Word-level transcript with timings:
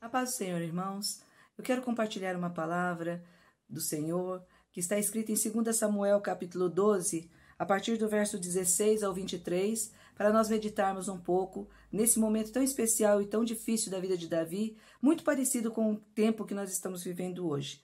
A 0.00 0.08
paz 0.08 0.30
do 0.30 0.36
Senhor, 0.36 0.62
irmãos. 0.62 1.20
Eu 1.58 1.62
quero 1.62 1.82
compartilhar 1.82 2.34
uma 2.34 2.48
palavra 2.48 3.22
do 3.68 3.82
Senhor 3.82 4.42
que 4.72 4.80
está 4.80 4.98
escrita 4.98 5.30
em 5.30 5.34
2 5.34 5.76
Samuel, 5.76 6.22
capítulo 6.22 6.70
12, 6.70 7.30
a 7.58 7.66
partir 7.66 7.98
do 7.98 8.08
verso 8.08 8.38
16 8.38 9.02
ao 9.02 9.12
23, 9.12 9.92
para 10.16 10.32
nós 10.32 10.48
meditarmos 10.48 11.06
um 11.08 11.18
pouco 11.18 11.68
nesse 11.92 12.18
momento 12.18 12.50
tão 12.50 12.62
especial 12.62 13.20
e 13.20 13.26
tão 13.26 13.44
difícil 13.44 13.90
da 13.90 14.00
vida 14.00 14.16
de 14.16 14.26
Davi, 14.26 14.74
muito 15.02 15.22
parecido 15.22 15.70
com 15.70 15.92
o 15.92 15.96
tempo 16.14 16.46
que 16.46 16.54
nós 16.54 16.72
estamos 16.72 17.04
vivendo 17.04 17.46
hoje. 17.46 17.82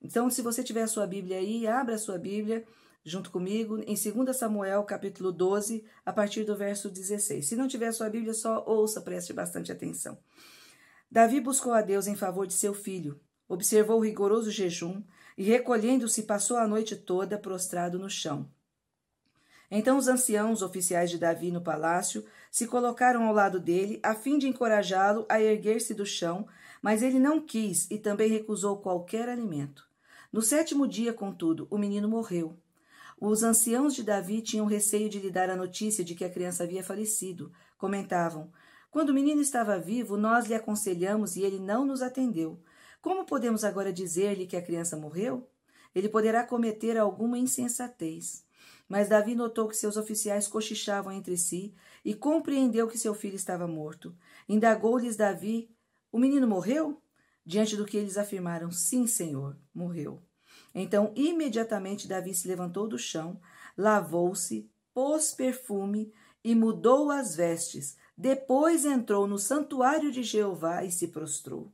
Então, 0.00 0.30
se 0.30 0.42
você 0.42 0.62
tiver 0.62 0.82
a 0.82 0.88
sua 0.88 1.04
Bíblia 1.04 1.38
aí, 1.38 1.66
abra 1.66 1.96
a 1.96 1.98
sua 1.98 2.16
Bíblia 2.16 2.64
junto 3.04 3.28
comigo 3.28 3.80
em 3.80 3.96
2 3.96 4.36
Samuel, 4.36 4.84
capítulo 4.84 5.32
12, 5.32 5.84
a 6.04 6.12
partir 6.12 6.44
do 6.44 6.56
verso 6.56 6.88
16. 6.88 7.44
Se 7.44 7.56
não 7.56 7.66
tiver 7.66 7.88
a 7.88 7.92
sua 7.92 8.08
Bíblia, 8.08 8.34
só 8.34 8.62
ouça, 8.64 9.00
preste 9.00 9.32
bastante 9.32 9.72
atenção. 9.72 10.16
Davi 11.10 11.40
buscou 11.40 11.72
a 11.72 11.82
Deus 11.82 12.06
em 12.06 12.16
favor 12.16 12.46
de 12.46 12.54
seu 12.54 12.74
filho, 12.74 13.20
observou 13.48 13.98
o 13.98 14.04
rigoroso 14.04 14.50
jejum 14.50 15.02
e, 15.36 15.44
recolhendo-se, 15.44 16.24
passou 16.24 16.56
a 16.56 16.66
noite 16.66 16.96
toda 16.96 17.38
prostrado 17.38 17.98
no 17.98 18.10
chão. 18.10 18.50
Então 19.70 19.98
os 19.98 20.08
anciãos 20.08 20.62
oficiais 20.62 21.10
de 21.10 21.18
Davi 21.18 21.50
no 21.50 21.60
palácio 21.60 22.24
se 22.50 22.66
colocaram 22.66 23.24
ao 23.24 23.34
lado 23.34 23.58
dele, 23.58 23.98
a 24.02 24.14
fim 24.14 24.38
de 24.38 24.48
encorajá-lo 24.48 25.26
a 25.28 25.40
erguer-se 25.40 25.92
do 25.92 26.06
chão, 26.06 26.46
mas 26.80 27.02
ele 27.02 27.18
não 27.18 27.40
quis 27.40 27.90
e 27.90 27.98
também 27.98 28.30
recusou 28.30 28.78
qualquer 28.78 29.28
alimento. 29.28 29.88
No 30.32 30.40
sétimo 30.40 30.86
dia, 30.86 31.12
contudo, 31.12 31.66
o 31.70 31.78
menino 31.78 32.08
morreu. 32.08 32.56
Os 33.18 33.42
anciãos 33.42 33.94
de 33.94 34.02
Davi 34.02 34.42
tinham 34.42 34.66
receio 34.66 35.08
de 35.08 35.18
lhe 35.18 35.30
dar 35.30 35.48
a 35.48 35.56
notícia 35.56 36.04
de 36.04 36.14
que 36.14 36.24
a 36.24 36.30
criança 36.30 36.64
havia 36.64 36.84
falecido. 36.84 37.50
Comentavam: 37.78 38.52
quando 38.96 39.10
o 39.10 39.14
menino 39.14 39.42
estava 39.42 39.78
vivo, 39.78 40.16
nós 40.16 40.46
lhe 40.46 40.54
aconselhamos 40.54 41.36
e 41.36 41.42
ele 41.42 41.58
não 41.58 41.84
nos 41.84 42.00
atendeu. 42.00 42.58
Como 43.02 43.26
podemos 43.26 43.62
agora 43.62 43.92
dizer-lhe 43.92 44.46
que 44.46 44.56
a 44.56 44.62
criança 44.62 44.96
morreu? 44.96 45.46
Ele 45.94 46.08
poderá 46.08 46.42
cometer 46.42 46.96
alguma 46.96 47.36
insensatez. 47.36 48.42
Mas 48.88 49.10
Davi 49.10 49.34
notou 49.34 49.68
que 49.68 49.76
seus 49.76 49.98
oficiais 49.98 50.48
cochichavam 50.48 51.12
entre 51.12 51.36
si 51.36 51.74
e 52.02 52.14
compreendeu 52.14 52.88
que 52.88 52.96
seu 52.96 53.12
filho 53.12 53.36
estava 53.36 53.68
morto. 53.68 54.16
Indagou-lhes 54.48 55.14
Davi: 55.14 55.68
O 56.10 56.18
menino 56.18 56.48
morreu? 56.48 56.98
Diante 57.44 57.76
do 57.76 57.84
que 57.84 57.98
eles 57.98 58.16
afirmaram: 58.16 58.70
Sim, 58.70 59.06
senhor, 59.06 59.58
morreu. 59.74 60.22
Então, 60.74 61.12
imediatamente, 61.14 62.08
Davi 62.08 62.32
se 62.32 62.48
levantou 62.48 62.88
do 62.88 62.98
chão, 62.98 63.38
lavou-se, 63.76 64.70
pôs 64.94 65.32
perfume 65.32 66.14
e 66.42 66.54
mudou 66.54 67.10
as 67.10 67.36
vestes 67.36 67.98
depois 68.16 68.84
entrou 68.84 69.26
no 69.26 69.38
santuário 69.38 70.10
de 70.10 70.22
Jeová 70.22 70.84
e 70.84 70.90
se 70.90 71.08
prostrou. 71.08 71.70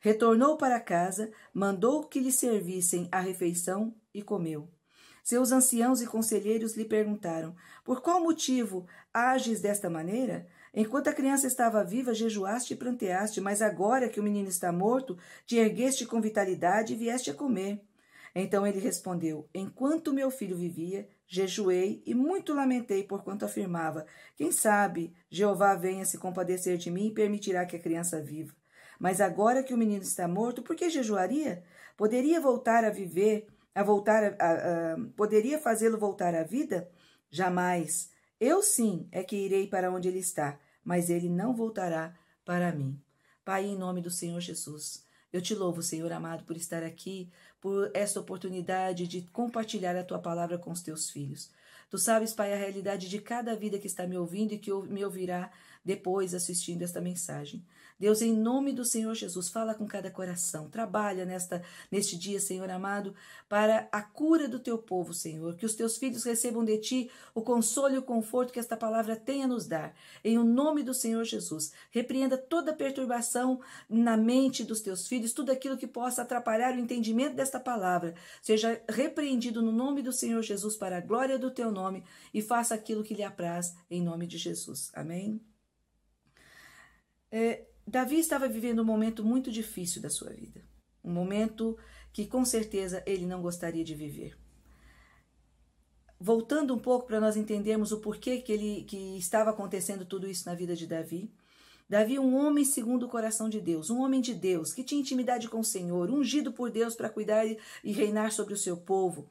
Retornou 0.00 0.56
para 0.56 0.80
casa, 0.80 1.30
mandou 1.52 2.04
que 2.04 2.20
lhe 2.20 2.32
servissem 2.32 3.08
a 3.10 3.20
refeição 3.20 3.94
e 4.14 4.22
comeu. 4.22 4.68
Seus 5.22 5.52
anciãos 5.52 6.00
e 6.00 6.06
conselheiros 6.06 6.76
lhe 6.76 6.84
perguntaram: 6.84 7.54
Por 7.84 8.00
qual 8.00 8.20
motivo 8.20 8.86
ages 9.12 9.60
desta 9.60 9.90
maneira? 9.90 10.46
Enquanto 10.72 11.08
a 11.08 11.12
criança 11.12 11.46
estava 11.46 11.84
viva, 11.84 12.14
jejuaste 12.14 12.74
e 12.74 12.76
pranteaste, 12.76 13.40
mas 13.40 13.60
agora 13.60 14.08
que 14.08 14.20
o 14.20 14.22
menino 14.22 14.48
está 14.48 14.72
morto, 14.72 15.18
te 15.44 15.56
ergueste 15.56 16.06
com 16.06 16.20
vitalidade 16.20 16.94
e 16.94 16.96
vieste 16.96 17.30
a 17.30 17.34
comer. 17.34 17.84
Então 18.34 18.66
ele 18.66 18.78
respondeu: 18.78 19.48
Enquanto 19.54 20.12
meu 20.12 20.30
filho 20.30 20.56
vivia, 20.56 21.08
jejuei 21.26 22.02
e 22.06 22.14
muito 22.14 22.54
lamentei 22.54 23.02
por 23.04 23.22
quanto 23.22 23.44
afirmava: 23.44 24.06
Quem 24.36 24.52
sabe 24.52 25.12
Jeová 25.28 25.74
venha 25.74 26.04
se 26.04 26.18
compadecer 26.18 26.76
de 26.76 26.90
mim 26.90 27.08
e 27.08 27.14
permitirá 27.14 27.66
que 27.66 27.76
a 27.76 27.80
criança 27.80 28.20
viva. 28.20 28.54
Mas 28.98 29.20
agora 29.20 29.62
que 29.62 29.72
o 29.72 29.78
menino 29.78 30.02
está 30.02 30.28
morto, 30.28 30.62
por 30.62 30.76
que 30.76 30.90
jejuaria? 30.90 31.64
Poderia 31.96 32.40
voltar 32.40 32.84
a 32.84 32.90
viver, 32.90 33.46
a 33.74 33.82
voltar 33.82 34.24
a, 34.24 34.36
a, 34.38 34.92
a 34.92 34.96
poderia 35.16 35.58
fazê-lo 35.58 35.98
voltar 35.98 36.34
à 36.34 36.42
vida? 36.42 36.90
Jamais. 37.30 38.10
Eu 38.38 38.62
sim 38.62 39.08
é 39.10 39.22
que 39.22 39.36
irei 39.36 39.66
para 39.66 39.90
onde 39.90 40.08
ele 40.08 40.18
está, 40.18 40.58
mas 40.84 41.10
ele 41.10 41.28
não 41.28 41.54
voltará 41.54 42.14
para 42.44 42.72
mim. 42.72 43.00
Pai, 43.44 43.64
em 43.64 43.76
nome 43.76 44.00
do 44.00 44.10
Senhor 44.10 44.40
Jesus, 44.40 45.04
eu 45.32 45.40
te 45.40 45.54
louvo, 45.54 45.82
Senhor 45.82 46.12
amado, 46.12 46.44
por 46.44 46.56
estar 46.56 46.82
aqui, 46.82 47.30
por 47.60 47.90
esta 47.94 48.18
oportunidade 48.20 49.06
de 49.06 49.22
compartilhar 49.32 49.96
a 49.96 50.04
tua 50.04 50.18
palavra 50.18 50.58
com 50.58 50.70
os 50.70 50.82
teus 50.82 51.10
filhos. 51.10 51.50
Tu 51.88 51.98
sabes, 51.98 52.32
Pai, 52.32 52.52
a 52.52 52.56
realidade 52.56 53.08
de 53.08 53.20
cada 53.20 53.54
vida 53.56 53.78
que 53.78 53.86
está 53.86 54.06
me 54.06 54.16
ouvindo 54.16 54.52
e 54.52 54.58
que 54.58 54.72
me 54.72 55.04
ouvirá 55.04 55.50
depois 55.84 56.34
assistindo 56.34 56.82
esta 56.82 57.00
mensagem. 57.00 57.64
Deus, 58.00 58.22
em 58.22 58.32
nome 58.32 58.72
do 58.72 58.82
Senhor 58.82 59.14
Jesus, 59.14 59.50
fala 59.50 59.74
com 59.74 59.86
cada 59.86 60.10
coração. 60.10 60.70
Trabalha 60.70 61.26
nesta 61.26 61.62
neste 61.90 62.16
dia, 62.16 62.40
Senhor 62.40 62.70
amado, 62.70 63.14
para 63.46 63.90
a 63.92 64.00
cura 64.00 64.48
do 64.48 64.58
teu 64.58 64.78
povo, 64.78 65.12
Senhor. 65.12 65.54
Que 65.54 65.66
os 65.66 65.74
teus 65.74 65.98
filhos 65.98 66.24
recebam 66.24 66.64
de 66.64 66.78
ti 66.78 67.10
o 67.34 67.42
consolo 67.42 67.94
e 67.94 67.98
o 67.98 68.02
conforto 68.02 68.54
que 68.54 68.58
esta 68.58 68.74
palavra 68.74 69.16
tem 69.16 69.44
a 69.44 69.46
nos 69.46 69.66
dar. 69.66 69.94
Em 70.24 70.38
o 70.38 70.44
nome 70.44 70.82
do 70.82 70.94
Senhor 70.94 71.24
Jesus, 71.24 71.72
repreenda 71.90 72.38
toda 72.38 72.72
perturbação 72.72 73.60
na 73.86 74.16
mente 74.16 74.64
dos 74.64 74.80
teus 74.80 75.06
filhos, 75.06 75.34
tudo 75.34 75.52
aquilo 75.52 75.76
que 75.76 75.86
possa 75.86 76.22
atrapalhar 76.22 76.74
o 76.74 76.80
entendimento 76.80 77.34
desta 77.34 77.60
palavra. 77.60 78.14
Seja 78.40 78.82
repreendido 78.88 79.60
no 79.60 79.72
nome 79.72 80.02
do 80.02 80.12
Senhor 80.12 80.42
Jesus 80.42 80.74
para 80.74 80.96
a 80.96 81.00
glória 81.02 81.38
do 81.38 81.50
teu 81.50 81.70
nome 81.70 82.02
e 82.32 82.40
faça 82.40 82.74
aquilo 82.74 83.04
que 83.04 83.12
lhe 83.12 83.22
apraz 83.22 83.76
em 83.90 84.00
nome 84.00 84.26
de 84.26 84.38
Jesus. 84.38 84.90
Amém. 84.94 85.38
É, 87.30 87.69
Davi 87.86 88.18
estava 88.18 88.48
vivendo 88.48 88.82
um 88.82 88.84
momento 88.84 89.24
muito 89.24 89.50
difícil 89.50 90.00
da 90.00 90.10
sua 90.10 90.30
vida, 90.30 90.62
um 91.02 91.12
momento 91.12 91.76
que 92.12 92.26
com 92.26 92.44
certeza 92.44 93.02
ele 93.06 93.26
não 93.26 93.42
gostaria 93.42 93.84
de 93.84 93.94
viver. 93.94 94.36
Voltando 96.18 96.74
um 96.74 96.78
pouco 96.78 97.06
para 97.06 97.20
nós 97.20 97.36
entendermos 97.36 97.92
o 97.92 98.00
porquê 98.00 98.38
que, 98.38 98.52
ele, 98.52 98.84
que 98.84 99.16
estava 99.16 99.50
acontecendo 99.50 100.04
tudo 100.04 100.28
isso 100.28 100.44
na 100.46 100.54
vida 100.54 100.76
de 100.76 100.86
Davi. 100.86 101.32
Davi, 101.88 102.18
um 102.18 102.36
homem 102.36 102.64
segundo 102.64 103.06
o 103.06 103.08
coração 103.08 103.48
de 103.48 103.60
Deus, 103.60 103.90
um 103.90 104.00
homem 104.00 104.20
de 104.20 104.34
Deus, 104.34 104.72
que 104.72 104.84
tinha 104.84 105.00
intimidade 105.00 105.48
com 105.48 105.60
o 105.60 105.64
Senhor, 105.64 106.10
ungido 106.10 106.52
por 106.52 106.70
Deus 106.70 106.94
para 106.94 107.08
cuidar 107.08 107.44
e 107.46 107.92
reinar 107.92 108.32
sobre 108.32 108.54
o 108.54 108.58
seu 108.58 108.76
povo. 108.76 109.28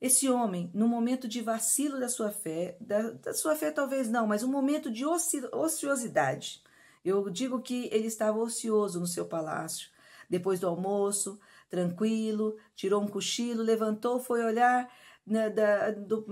Esse 0.00 0.28
homem, 0.28 0.70
no 0.72 0.86
momento 0.86 1.26
de 1.26 1.40
vacilo 1.40 1.98
da 1.98 2.08
sua 2.08 2.30
fé, 2.30 2.76
da, 2.80 3.10
da 3.10 3.34
sua 3.34 3.56
fé 3.56 3.72
talvez 3.72 4.08
não, 4.08 4.28
mas 4.28 4.44
um 4.44 4.50
momento 4.50 4.92
de 4.92 5.04
ociosidade, 5.04 6.62
eu 7.04 7.28
digo 7.30 7.60
que 7.60 7.88
ele 7.92 8.06
estava 8.06 8.38
ocioso 8.38 9.00
no 9.00 9.06
seu 9.06 9.26
palácio. 9.26 9.88
Depois 10.28 10.60
do 10.60 10.66
almoço, 10.66 11.38
tranquilo, 11.70 12.56
tirou 12.74 13.02
um 13.02 13.08
cochilo, 13.08 13.62
levantou, 13.62 14.20
foi 14.20 14.44
olhar 14.44 14.90
na, 15.26 15.48
da, 15.48 15.90
do, 15.90 16.24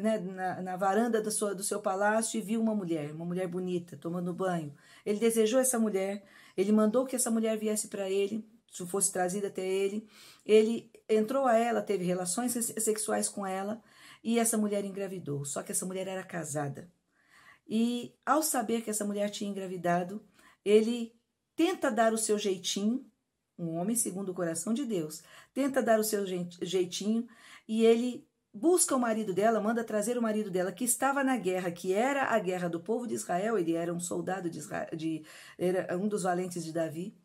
né, 0.00 0.18
na, 0.18 0.62
na, 0.62 0.76
varanda 0.76 1.20
do 1.22 1.30
seu, 1.30 1.54
do 1.54 1.62
seu 1.62 1.80
palácio 1.80 2.38
e 2.38 2.42
viu 2.42 2.60
uma 2.60 2.74
mulher, 2.74 3.12
uma 3.12 3.24
mulher 3.24 3.48
bonita, 3.48 3.96
tomando 3.96 4.34
banho. 4.34 4.74
Ele 5.04 5.18
desejou 5.18 5.58
essa 5.58 5.78
mulher, 5.78 6.22
ele 6.56 6.72
mandou 6.72 7.06
que 7.06 7.16
essa 7.16 7.30
mulher 7.30 7.56
viesse 7.56 7.88
para 7.88 8.10
ele, 8.10 8.46
se 8.70 8.86
fosse 8.86 9.12
trazida 9.12 9.48
até 9.48 9.66
ele. 9.66 10.06
Ele 10.44 10.90
entrou 11.08 11.46
a 11.46 11.56
ela, 11.56 11.82
teve 11.82 12.04
relações 12.04 12.52
sexuais 12.52 13.28
com 13.28 13.46
ela 13.46 13.82
e 14.22 14.38
essa 14.38 14.58
mulher 14.58 14.84
engravidou. 14.84 15.44
Só 15.44 15.62
que 15.62 15.72
essa 15.72 15.86
mulher 15.86 16.06
era 16.06 16.22
casada. 16.22 16.90
E 17.68 18.14
ao 18.24 18.42
saber 18.42 18.82
que 18.82 18.90
essa 18.90 19.04
mulher 19.04 19.30
tinha 19.30 19.50
engravidado, 19.50 20.24
ele 20.64 21.14
tenta 21.54 21.90
dar 21.90 22.12
o 22.12 22.18
seu 22.18 22.38
jeitinho, 22.38 23.04
um 23.58 23.76
homem 23.76 23.96
segundo 23.96 24.30
o 24.30 24.34
coração 24.34 24.72
de 24.72 24.86
Deus, 24.86 25.22
tenta 25.52 25.82
dar 25.82 25.98
o 25.98 26.04
seu 26.04 26.24
jeitinho 26.62 27.26
e 27.66 27.84
ele 27.84 28.26
busca 28.52 28.94
o 28.94 29.00
marido 29.00 29.34
dela, 29.34 29.60
manda 29.60 29.84
trazer 29.84 30.16
o 30.16 30.22
marido 30.22 30.50
dela 30.50 30.72
que 30.72 30.84
estava 30.84 31.22
na 31.22 31.36
guerra, 31.36 31.70
que 31.70 31.92
era 31.92 32.24
a 32.24 32.38
guerra 32.38 32.68
do 32.68 32.80
povo 32.80 33.06
de 33.06 33.14
Israel, 33.14 33.58
ele 33.58 33.74
era 33.74 33.92
um 33.92 34.00
soldado 34.00 34.48
de, 34.48 34.58
Israel, 34.58 34.88
de 34.96 35.24
era 35.58 35.96
um 35.96 36.08
dos 36.08 36.22
valentes 36.22 36.64
de 36.64 36.72
Davi, 36.72 37.16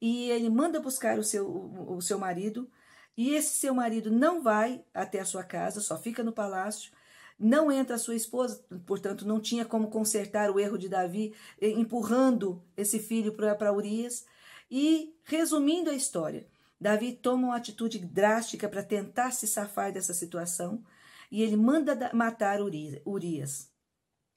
e 0.00 0.30
ele 0.30 0.48
manda 0.50 0.80
buscar 0.80 1.18
o 1.18 1.24
seu, 1.24 1.48
o 1.48 2.00
seu 2.00 2.18
marido, 2.18 2.70
e 3.16 3.34
esse 3.34 3.58
seu 3.58 3.74
marido 3.74 4.10
não 4.10 4.42
vai 4.42 4.84
até 4.94 5.20
a 5.20 5.24
sua 5.24 5.42
casa, 5.42 5.80
só 5.80 5.98
fica 5.98 6.22
no 6.22 6.32
palácio, 6.32 6.92
não 7.38 7.70
entra 7.70 7.94
a 7.94 7.98
sua 7.98 8.16
esposa, 8.16 8.64
portanto, 8.84 9.26
não 9.26 9.40
tinha 9.40 9.64
como 9.64 9.88
consertar 9.88 10.50
o 10.50 10.58
erro 10.58 10.76
de 10.76 10.88
Davi, 10.88 11.34
eh, 11.60 11.70
empurrando 11.70 12.62
esse 12.76 12.98
filho 12.98 13.32
para 13.32 13.72
Urias. 13.72 14.26
E, 14.70 15.14
resumindo 15.24 15.88
a 15.88 15.94
história, 15.94 16.46
Davi 16.80 17.12
toma 17.12 17.48
uma 17.48 17.56
atitude 17.56 17.98
drástica 17.98 18.68
para 18.68 18.82
tentar 18.82 19.30
se 19.30 19.46
safar 19.46 19.92
dessa 19.92 20.12
situação 20.12 20.82
e 21.30 21.42
ele 21.42 21.56
manda 21.56 22.10
matar 22.12 22.60
Urias. 22.60 23.70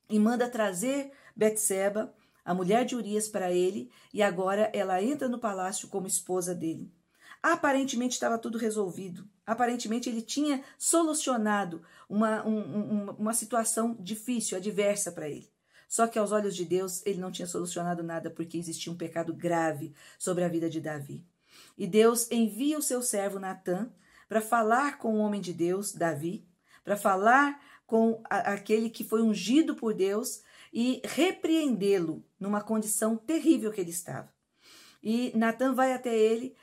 E 0.10 0.20
manda 0.20 0.50
trazer 0.50 1.12
Betseba, 1.36 2.14
a 2.44 2.54
mulher 2.54 2.86
de 2.86 2.96
Urias, 2.96 3.30
para 3.30 3.52
ele, 3.52 3.90
e 4.14 4.22
agora 4.22 4.70
ela 4.74 5.02
entra 5.02 5.30
no 5.30 5.40
palácio 5.40 5.88
como 5.88 6.08
esposa 6.08 6.54
dele. 6.54 6.92
Aparentemente 7.42 8.14
estava 8.14 8.38
tudo 8.38 8.58
resolvido. 8.58 9.28
Aparentemente 9.46 10.08
ele 10.08 10.22
tinha 10.22 10.64
solucionado 10.78 11.82
uma, 12.08 12.46
um, 12.46 13.10
uma 13.12 13.34
situação 13.34 13.96
difícil, 14.00 14.58
adversa 14.58 15.12
para 15.12 15.28
ele. 15.28 15.52
Só 15.88 16.08
que 16.08 16.18
aos 16.18 16.32
olhos 16.32 16.56
de 16.56 16.64
Deus, 16.64 17.06
ele 17.06 17.20
não 17.20 17.32
tinha 17.32 17.48
solucionado 17.48 18.02
nada 18.02 18.30
porque 18.30 18.58
existia 18.58 18.94
um 18.94 18.98
pecado 18.98 19.34
grave 19.34 19.94
sobre 20.18 20.44
a 20.44 20.48
vida 20.48 20.70
de 20.70 20.80
Davi. 20.80 21.26
E 21.78 21.86
Deus 21.86 22.32
envia 22.32 22.78
o 22.78 22.82
seu 22.82 23.02
servo 23.02 23.40
Natã 23.40 23.92
para 24.30 24.40
falar 24.40 24.98
com 24.98 25.16
o 25.16 25.18
homem 25.18 25.42
de 25.42 25.52
Deus, 25.52 25.92
Davi, 25.92 26.48
para 26.84 26.96
falar 26.96 27.60
com 27.86 28.22
a, 28.30 28.54
aquele 28.54 28.90
que 28.90 29.04
foi 29.04 29.22
ungido 29.22 29.76
por 29.76 29.94
Deus 29.94 30.44
e 30.72 31.02
repreendê-lo 31.04 32.24
numa 32.40 32.62
condição 32.62 33.18
terrível 33.18 33.72
que 33.72 33.82
ele 33.82 33.90
estava. 33.90 34.32
E 35.04 35.34
Natan 35.36 35.74
vai 35.74 35.92
até 35.92 36.18
ele 36.18 36.56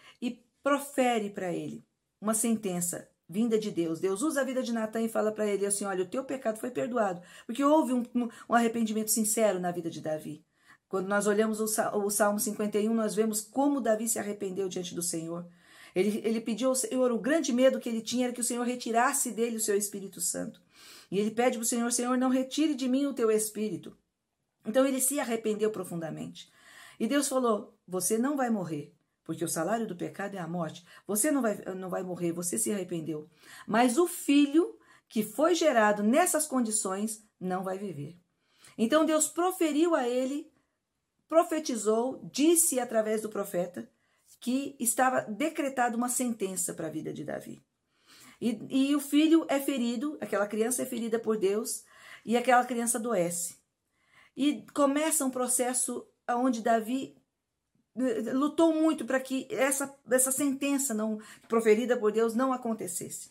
profere 0.62 1.30
para 1.30 1.52
ele 1.52 1.84
uma 2.20 2.34
sentença 2.34 3.08
vinda 3.28 3.58
de 3.58 3.70
Deus. 3.70 4.00
Deus 4.00 4.22
usa 4.22 4.40
a 4.40 4.44
vida 4.44 4.62
de 4.62 4.72
Natan 4.72 5.02
e 5.02 5.08
fala 5.08 5.30
para 5.30 5.46
ele 5.46 5.66
assim: 5.66 5.84
olha, 5.84 6.04
o 6.04 6.08
teu 6.08 6.24
pecado 6.24 6.58
foi 6.58 6.70
perdoado, 6.70 7.20
porque 7.46 7.62
houve 7.62 7.92
um, 7.92 8.02
um, 8.14 8.54
arrependimento 8.54 9.10
sincero 9.10 9.60
na 9.60 9.70
vida 9.70 9.90
de 9.90 10.00
Davi. 10.00 10.44
Quando 10.88 11.06
nós 11.06 11.26
olhamos 11.26 11.60
o, 11.60 12.10
Salmo 12.10 12.40
51, 12.40 12.94
nós 12.94 13.14
vemos 13.14 13.42
como 13.42 13.80
Davi 13.80 14.08
se 14.08 14.18
arrependeu 14.18 14.70
diante 14.70 14.94
do 14.94 15.02
Senhor. 15.02 15.46
Ele, 15.94 16.22
ele 16.24 16.40
pediu 16.40 16.70
ao 16.70 16.74
Senhor, 16.74 17.12
o 17.12 17.18
grande 17.18 17.52
medo 17.52 17.78
que 17.78 17.88
ele 17.90 18.00
tinha 18.00 18.24
era 18.24 18.32
que 18.32 18.40
o 18.40 18.44
Senhor 18.44 18.64
retirasse 18.64 19.32
dele 19.32 19.56
o 19.56 19.60
seu 19.60 19.76
Espírito 19.76 20.18
Santo. 20.20 20.62
E 21.10 21.18
ele 21.18 21.30
pede 21.30 21.58
para 21.58 21.64
o 21.64 21.66
Senhor: 21.66 21.92
Senhor, 21.92 22.16
não 22.16 22.30
retire 22.30 22.74
de 22.74 22.88
mim 22.88 23.06
o 23.06 23.14
teu 23.14 23.30
Espírito. 23.30 23.96
Então 24.64 24.86
ele 24.86 25.00
se 25.00 25.20
arrependeu 25.20 25.70
profundamente. 25.70 26.50
E 26.98 27.06
Deus 27.06 27.28
falou: 27.28 27.78
Você 27.86 28.16
não 28.16 28.36
vai 28.36 28.48
morrer, 28.48 28.94
porque 29.28 29.44
o 29.44 29.48
salário 29.48 29.86
do 29.86 29.94
pecado 29.94 30.36
é 30.36 30.38
a 30.38 30.48
morte. 30.48 30.82
Você 31.06 31.30
não 31.30 31.42
vai, 31.42 31.62
não 31.76 31.90
vai 31.90 32.02
morrer, 32.02 32.32
você 32.32 32.56
se 32.56 32.72
arrependeu. 32.72 33.28
Mas 33.66 33.98
o 33.98 34.06
filho 34.06 34.74
que 35.06 35.22
foi 35.22 35.54
gerado 35.54 36.02
nessas 36.02 36.46
condições 36.46 37.22
não 37.38 37.62
vai 37.62 37.76
viver. 37.76 38.18
Então 38.78 39.04
Deus 39.04 39.28
proferiu 39.28 39.94
a 39.94 40.08
ele, 40.08 40.50
profetizou, 41.28 42.26
disse 42.32 42.80
através 42.80 43.20
do 43.20 43.28
profeta 43.28 43.86
que 44.40 44.74
estava 44.80 45.20
decretada 45.20 45.94
uma 45.94 46.08
sentença 46.08 46.72
para 46.72 46.86
a 46.86 46.90
vida 46.90 47.12
de 47.12 47.22
Davi. 47.22 47.62
E, 48.40 48.58
e 48.70 48.96
o 48.96 49.00
filho 49.00 49.44
é 49.50 49.60
ferido, 49.60 50.16
aquela 50.22 50.46
criança 50.46 50.80
é 50.80 50.86
ferida 50.86 51.18
por 51.18 51.36
Deus, 51.36 51.84
e 52.24 52.34
aquela 52.34 52.64
criança 52.64 52.96
adoece. 52.96 53.58
E 54.34 54.64
começa 54.72 55.22
um 55.22 55.30
processo 55.30 56.08
onde 56.26 56.62
Davi 56.62 57.17
lutou 58.32 58.74
muito 58.74 59.04
para 59.04 59.20
que 59.20 59.46
essa, 59.50 59.94
essa 60.10 60.30
sentença 60.32 60.94
não 60.94 61.18
proferida 61.48 61.96
por 61.96 62.12
Deus 62.12 62.34
não 62.34 62.52
acontecesse. 62.52 63.30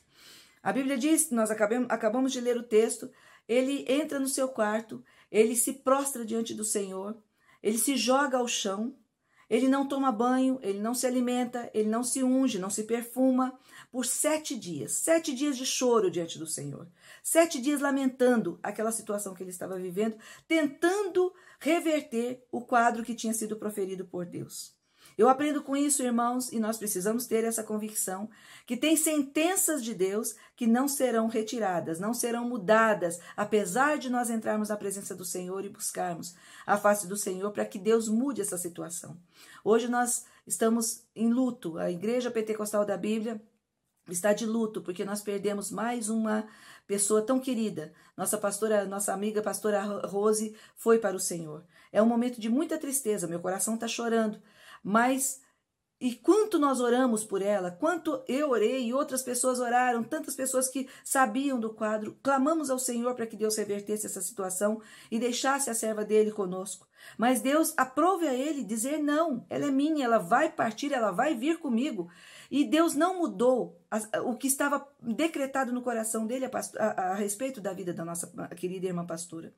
A 0.62 0.74
Bíblia 0.74 0.98
diz, 0.98 1.32
nós 1.32 1.50
acabamos, 1.50 1.88
acabamos 1.90 2.34
de 2.34 2.42
ler 2.42 2.58
o 2.58 2.64
texto, 2.64 3.10
ele 3.48 3.86
entra 3.88 4.20
no 4.20 4.28
seu 4.28 4.50
quarto, 4.50 5.04
ele 5.32 5.56
se 5.56 5.74
prostra 5.74 6.26
diante 6.26 6.54
do 6.54 6.64
Senhor, 6.64 7.18
ele 7.64 7.78
se 7.78 7.96
joga 7.96 8.38
ao 8.38 8.48
chão, 8.48 8.96
ele 9.50 9.70
não 9.70 9.88
toma 9.88 10.12
banho, 10.12 10.60
ele 10.62 10.80
não 10.80 10.94
se 10.94 11.08
alimenta, 11.08 11.70
ele 11.74 11.88
não 11.88 12.04
se 12.04 12.22
unge, 12.22 12.60
não 12.60 12.70
se 12.70 12.84
perfuma, 12.84 13.58
por 13.90 14.06
sete 14.06 14.58
dias, 14.58 14.92
sete 14.92 15.34
dias 15.34 15.56
de 15.56 15.66
choro 15.66 16.12
diante 16.12 16.38
do 16.38 16.46
Senhor, 16.46 16.88
sete 17.24 17.62
dias 17.62 17.80
lamentando 17.80 18.60
aquela 18.62 18.92
situação 18.92 19.34
que 19.34 19.44
ele 19.44 19.52
estava 19.52 19.80
vivendo, 19.80 20.18
tentando 20.48 21.34
reverter 21.60 22.46
o 22.52 22.62
quadro 22.62 23.04
que 23.04 23.16
tinha 23.16 23.34
sido 23.34 23.58
proferido 23.58 24.06
por 24.06 24.26
Deus. 24.26 24.78
Eu 25.18 25.30
aprendo 25.30 25.64
com 25.64 25.76
isso, 25.76 26.04
irmãos, 26.04 26.52
e 26.52 26.60
nós 26.60 26.78
precisamos 26.78 27.26
ter 27.26 27.44
essa 27.44 27.64
convicção 27.64 28.30
que 28.68 28.78
tem 28.78 28.96
sentenças 28.96 29.84
de 29.84 29.94
Deus 29.94 30.36
que 30.56 30.68
não 30.68 30.88
serão 30.88 31.28
retiradas, 31.28 32.00
não 32.00 32.14
serão 32.14 32.48
mudadas, 32.48 33.20
apesar 33.36 33.98
de 33.98 34.10
nós 34.10 34.30
entrarmos 34.30 34.70
na 34.70 34.78
presença 34.78 35.16
do 35.16 35.26
Senhor 35.26 35.66
e 35.66 35.70
buscarmos 35.70 36.36
a 36.66 36.78
face 36.78 37.08
do 37.08 37.18
Senhor 37.18 37.52
para 37.52 37.66
que 37.66 37.80
Deus 37.80 38.08
mude 38.08 38.42
essa 38.42 38.58
situação. 38.58 39.18
Hoje 39.64 39.88
nós 39.88 40.26
estamos 40.46 41.04
em 41.16 41.34
luto. 41.34 41.78
A 41.78 41.90
Igreja 41.90 42.30
Pentecostal 42.30 42.86
da 42.86 42.98
Bíblia 42.98 43.42
está 44.10 44.34
de 44.34 44.46
luto 44.46 44.82
porque 44.82 45.06
nós 45.06 45.22
perdemos 45.22 45.72
mais 45.72 46.10
uma 46.10 46.48
pessoa 46.86 47.22
tão 47.22 47.40
querida. 47.40 47.94
Nossa 48.16 48.38
pastora, 48.38 48.86
nossa 48.86 49.14
amiga 49.14 49.42
pastora 49.42 49.82
Rose 50.08 50.56
foi 50.76 51.00
para 51.00 51.16
o 51.16 51.20
Senhor. 51.20 51.64
É 51.92 52.02
um 52.02 52.06
momento 52.06 52.40
de 52.40 52.50
muita 52.50 52.78
tristeza, 52.78 53.28
meu 53.28 53.40
coração 53.40 53.76
está 53.76 53.88
chorando, 53.88 54.42
mas 54.84 55.42
e 56.00 56.14
quanto 56.14 56.60
nós 56.60 56.80
oramos 56.80 57.24
por 57.24 57.42
ela, 57.42 57.72
quanto 57.72 58.24
eu 58.28 58.52
orei 58.52 58.86
e 58.86 58.94
outras 58.94 59.24
pessoas 59.24 59.60
oraram, 59.60 60.04
tantas 60.04 60.36
pessoas 60.36 60.70
que 60.70 60.88
sabiam 61.04 61.60
do 61.60 61.74
quadro, 61.74 62.16
clamamos 62.22 62.70
ao 62.70 62.78
Senhor 62.78 63.16
para 63.16 63.26
que 63.26 63.36
Deus 63.36 63.58
revertesse 63.58 64.06
essa 64.06 64.22
situação 64.22 64.80
e 65.10 65.18
deixasse 65.18 65.72
a 65.72 65.74
serva 65.74 66.06
dele 66.06 66.32
conosco. 66.32 66.88
Mas 67.18 67.42
Deus 67.42 67.74
aprove 67.76 68.28
a 68.28 68.34
ele 68.34 68.64
dizer: 68.64 69.00
não, 69.00 69.44
ela 69.50 69.66
é 69.66 69.72
minha, 69.72 70.06
ela 70.06 70.20
vai 70.20 70.52
partir, 70.52 70.94
ela 70.94 71.12
vai 71.12 71.34
vir 71.34 71.58
comigo. 71.58 72.08
E 72.50 72.64
Deus 72.66 72.96
não 72.96 73.20
mudou 73.20 73.82
o 74.24 74.36
que 74.36 74.48
estava 74.48 74.88
decretado 75.02 75.72
no 75.72 75.82
coração 75.82 76.26
dele 76.26 76.46
a, 76.46 76.52
a, 76.80 77.12
a 77.12 77.16
respeito 77.16 77.60
da 77.60 77.74
vida 77.74 77.94
da 77.94 78.06
nossa 78.06 78.28
querida 78.56 78.88
irmã 78.88 79.06
pastora 79.06 79.54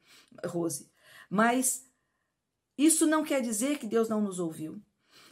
Rose. 0.46 0.90
Mas 1.30 1.88
isso 2.78 3.06
não 3.06 3.24
quer 3.24 3.42
dizer 3.42 3.78
que 3.78 3.86
Deus 3.86 4.10
não 4.10 4.22
nos 4.22 4.40
ouviu. 4.40 4.82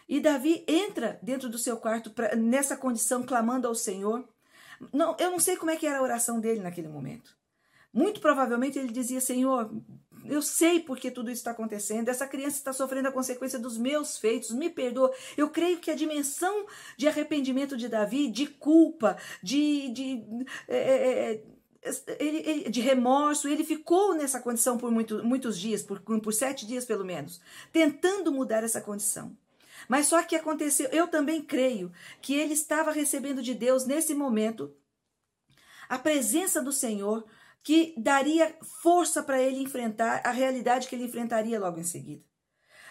E 0.08 0.20
Davi 0.20 0.64
entra 0.68 1.20
dentro 1.22 1.50
do 1.50 1.58
seu 1.58 1.78
quarto 1.78 2.12
pra, 2.12 2.36
nessa 2.36 2.78
condição, 2.78 3.24
clamando 3.24 3.68
ao 3.68 3.76
Senhor. 3.76 4.28
Não, 4.94 5.16
eu 5.20 5.32
não 5.32 5.40
sei 5.40 5.58
como 5.58 5.72
é 5.72 5.76
que 5.76 5.88
era 5.88 6.00
a 6.00 6.04
oração 6.04 6.40
dele 6.40 6.62
naquele 6.62 6.88
momento. 6.88 7.36
Muito 7.92 8.22
provavelmente 8.22 8.78
ele 8.78 8.92
dizia: 8.92 9.20
Senhor, 9.20 9.72
eu 10.30 10.42
sei 10.42 10.80
porque 10.80 11.12
tudo 11.12 11.30
isso 11.30 11.40
está 11.40 11.52
acontecendo. 11.52 12.10
Essa 12.10 12.28
criança 12.28 12.58
está 12.58 12.74
sofrendo 12.74 13.08
a 13.08 13.12
consequência 13.12 13.58
dos 13.58 13.78
meus 13.78 14.18
feitos. 14.18 14.52
Me 14.52 14.70
perdoa. 14.70 15.14
Eu 15.36 15.50
creio 15.50 15.80
que 15.80 15.92
a 15.92 15.96
dimensão 15.96 16.66
de 16.98 17.08
arrependimento 17.08 17.78
de 17.78 17.88
Davi, 17.88 18.30
de 18.30 18.48
culpa, 18.48 19.18
de, 19.42 19.90
de, 19.90 20.24
é, 20.68 20.78
é, 20.78 21.34
é 21.34 21.44
ele, 22.20 22.38
ele, 22.46 22.70
de 22.70 22.82
remorso, 22.82 23.48
ele 23.48 23.64
ficou 23.64 24.14
nessa 24.14 24.40
condição 24.40 24.78
por 24.78 24.92
muito, 24.92 25.24
muitos 25.24 25.58
dias, 25.58 25.82
por, 25.82 26.00
por 26.02 26.34
sete 26.34 26.66
dias 26.66 26.86
pelo 26.86 27.06
menos, 27.06 27.42
tentando 27.72 28.32
mudar 28.32 28.64
essa 28.64 28.82
condição. 28.82 29.36
Mas 29.88 30.08
só 30.08 30.22
que 30.24 30.36
aconteceu, 30.36 30.90
eu 30.92 31.08
também 31.08 31.42
creio 31.42 31.92
que 32.22 32.34
ele 32.34 32.54
estava 32.54 32.92
recebendo 32.92 33.42
de 33.42 33.54
Deus 33.54 33.86
nesse 33.86 34.14
momento 34.14 34.74
a 35.88 35.98
presença 35.98 36.62
do 36.62 36.72
Senhor 36.72 37.26
que 37.64 37.94
daria 37.98 38.58
força 38.82 39.24
para 39.24 39.42
ele 39.42 39.60
enfrentar 39.60 40.22
a 40.26 40.32
realidade 40.32 40.88
que 40.88 40.96
ele 40.96 41.06
enfrentaria 41.06 41.60
logo 41.60 41.80
em 41.80 41.84
seguida. 41.84 42.27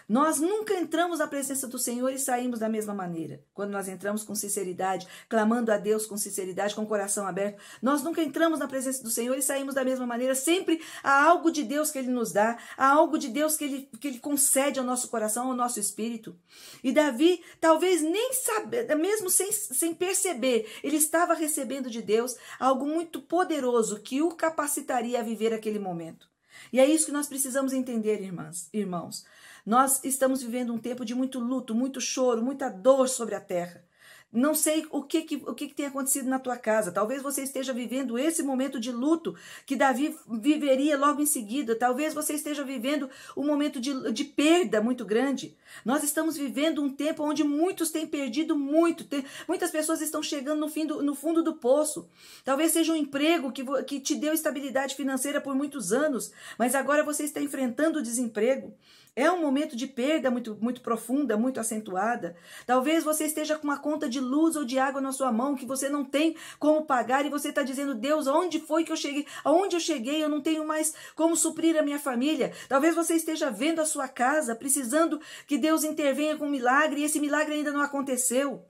Nós 0.07 0.39
nunca 0.39 0.73
entramos 0.73 1.19
na 1.19 1.27
presença 1.27 1.67
do 1.67 1.77
Senhor 1.77 2.09
e 2.13 2.17
saímos 2.17 2.59
da 2.59 2.69
mesma 2.69 2.93
maneira. 2.93 3.43
Quando 3.53 3.71
nós 3.71 3.89
entramos 3.89 4.23
com 4.23 4.33
sinceridade, 4.33 5.05
clamando 5.27 5.69
a 5.69 5.77
Deus 5.77 6.05
com 6.05 6.15
sinceridade, 6.15 6.73
com 6.73 6.83
o 6.83 6.87
coração 6.87 7.27
aberto, 7.27 7.61
nós 7.81 8.01
nunca 8.01 8.23
entramos 8.23 8.59
na 8.59 8.67
presença 8.67 9.03
do 9.03 9.09
Senhor 9.09 9.37
e 9.37 9.41
saímos 9.41 9.75
da 9.75 9.83
mesma 9.83 10.07
maneira. 10.07 10.33
Sempre 10.33 10.81
há 11.03 11.25
algo 11.25 11.51
de 11.51 11.63
Deus 11.63 11.91
que 11.91 11.99
Ele 11.99 12.09
nos 12.09 12.31
dá, 12.31 12.57
há 12.77 12.87
algo 12.87 13.17
de 13.17 13.27
Deus 13.27 13.57
que 13.57 13.65
Ele, 13.65 13.89
que 13.99 14.07
ele 14.07 14.19
concede 14.19 14.79
ao 14.79 14.85
nosso 14.85 15.09
coração, 15.09 15.49
ao 15.49 15.55
nosso 15.55 15.79
espírito. 15.79 16.39
E 16.81 16.93
Davi, 16.93 17.43
talvez 17.59 18.01
nem 18.01 18.31
sabe, 18.33 18.95
mesmo 18.95 19.29
sem, 19.29 19.51
sem 19.51 19.93
perceber, 19.93 20.69
ele 20.83 20.97
estava 20.97 21.33
recebendo 21.33 21.89
de 21.89 22.01
Deus 22.01 22.35
algo 22.59 22.85
muito 22.85 23.21
poderoso 23.21 23.99
que 23.99 24.21
o 24.21 24.31
capacitaria 24.31 25.19
a 25.19 25.23
viver 25.23 25.53
aquele 25.53 25.79
momento. 25.79 26.27
E 26.71 26.79
é 26.79 26.85
isso 26.85 27.05
que 27.05 27.11
nós 27.11 27.27
precisamos 27.27 27.73
entender, 27.73 28.21
irmãs, 28.21 28.69
irmãos. 28.73 29.25
Nós 29.67 29.99
estamos 30.05 30.41
vivendo 30.41 30.73
um 30.73 30.77
tempo 30.77 31.03
de 31.03 31.13
muito 31.13 31.39
luto, 31.39 31.75
muito 31.75 31.99
choro, 31.99 32.41
muita 32.41 32.69
dor 32.69 33.09
sobre 33.09 33.35
a 33.35 33.41
terra. 33.41 33.83
Não 34.31 34.55
sei 34.55 34.87
o 34.91 35.03
que, 35.03 35.23
que, 35.23 35.35
o 35.35 35.53
que, 35.53 35.67
que 35.67 35.75
tem 35.75 35.85
acontecido 35.85 36.29
na 36.29 36.39
tua 36.39 36.55
casa. 36.55 36.89
Talvez 36.89 37.21
você 37.21 37.41
esteja 37.41 37.73
vivendo 37.73 38.17
esse 38.17 38.41
momento 38.43 38.79
de 38.79 38.93
luto 38.93 39.35
que 39.65 39.75
Davi 39.75 40.17
viveria 40.25 40.97
logo 40.97 41.21
em 41.21 41.25
seguida. 41.25 41.75
Talvez 41.75 42.13
você 42.13 42.35
esteja 42.35 42.63
vivendo 42.63 43.09
um 43.35 43.45
momento 43.45 43.77
de, 43.77 44.13
de 44.13 44.23
perda 44.23 44.79
muito 44.79 45.03
grande. 45.03 45.57
Nós 45.83 46.01
estamos 46.01 46.37
vivendo 46.37 46.81
um 46.81 46.89
tempo 46.89 47.23
onde 47.23 47.43
muitos 47.43 47.91
têm 47.91 48.07
perdido 48.07 48.57
muito. 48.57 49.03
Tem, 49.03 49.25
muitas 49.49 49.69
pessoas 49.69 49.99
estão 49.99 50.23
chegando 50.23 50.61
no, 50.61 50.69
fim 50.69 50.85
do, 50.85 51.03
no 51.03 51.13
fundo 51.13 51.43
do 51.43 51.55
poço. 51.55 52.07
Talvez 52.45 52.71
seja 52.71 52.93
um 52.93 52.97
emprego 52.97 53.51
que, 53.51 53.65
que 53.83 53.99
te 53.99 54.15
deu 54.15 54.33
estabilidade 54.33 54.95
financeira 54.95 55.41
por 55.41 55.53
muitos 55.53 55.91
anos, 55.91 56.31
mas 56.57 56.73
agora 56.73 57.03
você 57.03 57.23
está 57.23 57.41
enfrentando 57.41 57.99
o 57.99 58.03
desemprego. 58.03 58.73
É 59.17 59.31
um 59.31 59.41
momento 59.41 59.75
de 59.75 59.87
perda 59.87 60.29
muito, 60.29 60.55
muito 60.61 60.79
profunda, 60.79 61.35
muito 61.35 61.59
acentuada. 61.59 62.35
Talvez 62.67 63.03
você 63.03 63.25
esteja 63.25 63.57
com 63.57 63.63
uma 63.63 63.79
conta 63.79 64.07
de 64.07 64.19
luz 64.19 64.55
ou 64.55 64.63
de 64.63 64.77
água 64.77 65.01
na 65.01 65.11
sua 65.11 65.31
mão 65.31 65.55
que 65.55 65.65
você 65.65 65.89
não 65.89 66.05
tem 66.05 66.35
como 66.59 66.85
pagar 66.85 67.25
e 67.25 67.29
você 67.31 67.49
está 67.49 67.63
dizendo, 67.63 67.95
Deus, 67.95 68.27
onde 68.27 68.59
foi 68.59 68.83
que 68.83 68.91
eu 68.91 68.95
cheguei? 68.95 69.25
Aonde 69.43 69.75
eu 69.75 69.79
cheguei? 69.79 70.23
Eu 70.23 70.29
não 70.29 70.39
tenho 70.39 70.67
mais 70.67 70.93
como 71.15 71.35
suprir 71.35 71.75
a 71.79 71.81
minha 71.81 71.97
família. 71.97 72.53
Talvez 72.69 72.93
você 72.93 73.15
esteja 73.15 73.49
vendo 73.49 73.79
a 73.79 73.87
sua 73.87 74.07
casa, 74.07 74.55
precisando 74.55 75.19
que 75.47 75.57
Deus 75.57 75.83
intervenha 75.83 76.37
com 76.37 76.45
um 76.45 76.51
milagre 76.51 77.01
e 77.01 77.03
esse 77.03 77.19
milagre 77.19 77.55
ainda 77.55 77.73
não 77.73 77.81
aconteceu. 77.81 78.63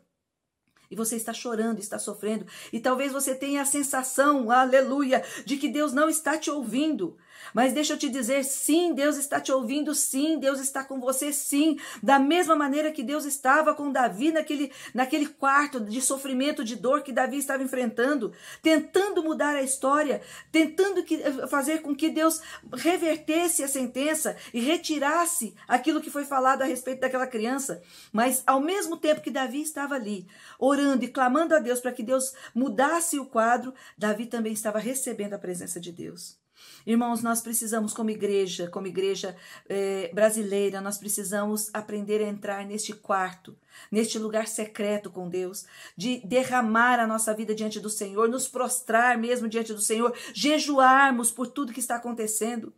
E 0.89 0.95
você 0.95 1.17
está 1.17 1.33
chorando, 1.33 1.79
está 1.79 1.99
sofrendo. 1.99 2.45
E 2.71 2.79
talvez 2.79 3.11
você 3.11 3.35
tenha 3.35 3.61
a 3.61 3.65
sensação, 3.65 4.49
aleluia, 4.49 5.21
de 5.45 5.57
que 5.57 5.67
Deus 5.67 5.91
não 5.91 6.07
está 6.07 6.37
te 6.37 6.49
ouvindo. 6.49 7.17
Mas 7.53 7.73
deixa 7.73 7.93
eu 7.93 7.97
te 7.97 8.09
dizer, 8.09 8.43
sim, 8.43 8.93
Deus 8.93 9.17
está 9.17 9.39
te 9.39 9.51
ouvindo, 9.51 9.93
sim, 9.93 10.39
Deus 10.39 10.59
está 10.59 10.83
com 10.83 10.99
você, 10.99 11.31
sim. 11.31 11.77
Da 12.01 12.19
mesma 12.19 12.55
maneira 12.55 12.91
que 12.91 13.03
Deus 13.03 13.25
estava 13.25 13.73
com 13.73 13.91
Davi 13.91 14.31
naquele, 14.31 14.71
naquele 14.93 15.27
quarto 15.27 15.79
de 15.79 16.01
sofrimento, 16.01 16.63
de 16.63 16.75
dor 16.75 17.01
que 17.01 17.11
Davi 17.11 17.37
estava 17.37 17.63
enfrentando, 17.63 18.33
tentando 18.61 19.23
mudar 19.23 19.55
a 19.55 19.63
história, 19.63 20.21
tentando 20.51 21.03
que, 21.03 21.17
fazer 21.47 21.81
com 21.81 21.95
que 21.95 22.09
Deus 22.09 22.41
revertesse 22.73 23.63
a 23.63 23.67
sentença 23.67 24.35
e 24.53 24.59
retirasse 24.59 25.55
aquilo 25.67 26.01
que 26.01 26.09
foi 26.09 26.25
falado 26.25 26.61
a 26.61 26.65
respeito 26.65 27.01
daquela 27.01 27.27
criança. 27.27 27.81
Mas 28.11 28.43
ao 28.45 28.59
mesmo 28.59 28.97
tempo 28.97 29.21
que 29.21 29.31
Davi 29.31 29.61
estava 29.61 29.95
ali, 29.95 30.27
orando 30.59 31.03
e 31.03 31.07
clamando 31.07 31.55
a 31.55 31.59
Deus 31.59 31.79
para 31.79 31.91
que 31.91 32.03
Deus 32.03 32.33
mudasse 32.53 33.19
o 33.19 33.25
quadro, 33.25 33.73
Davi 33.97 34.25
também 34.25 34.53
estava 34.53 34.79
recebendo 34.79 35.33
a 35.33 35.39
presença 35.39 35.79
de 35.79 35.91
Deus. 35.91 36.46
Irmãos, 36.85 37.21
nós 37.21 37.41
precisamos, 37.41 37.93
como 37.93 38.09
igreja, 38.09 38.67
como 38.69 38.87
igreja 38.87 39.35
eh, 39.67 40.09
brasileira, 40.13 40.79
nós 40.79 40.97
precisamos 40.97 41.69
aprender 41.73 42.21
a 42.21 42.27
entrar 42.27 42.65
neste 42.65 42.93
quarto, 42.93 43.57
neste 43.91 44.17
lugar 44.17 44.47
secreto 44.47 45.09
com 45.09 45.27
Deus, 45.27 45.65
de 45.95 46.21
derramar 46.25 46.99
a 46.99 47.07
nossa 47.07 47.33
vida 47.33 47.53
diante 47.53 47.79
do 47.79 47.89
Senhor, 47.89 48.29
nos 48.29 48.47
prostrar 48.47 49.17
mesmo 49.17 49.49
diante 49.49 49.73
do 49.73 49.81
Senhor, 49.81 50.15
jejuarmos 50.33 51.31
por 51.31 51.47
tudo 51.47 51.73
que 51.73 51.79
está 51.79 51.97
acontecendo. 51.97 52.73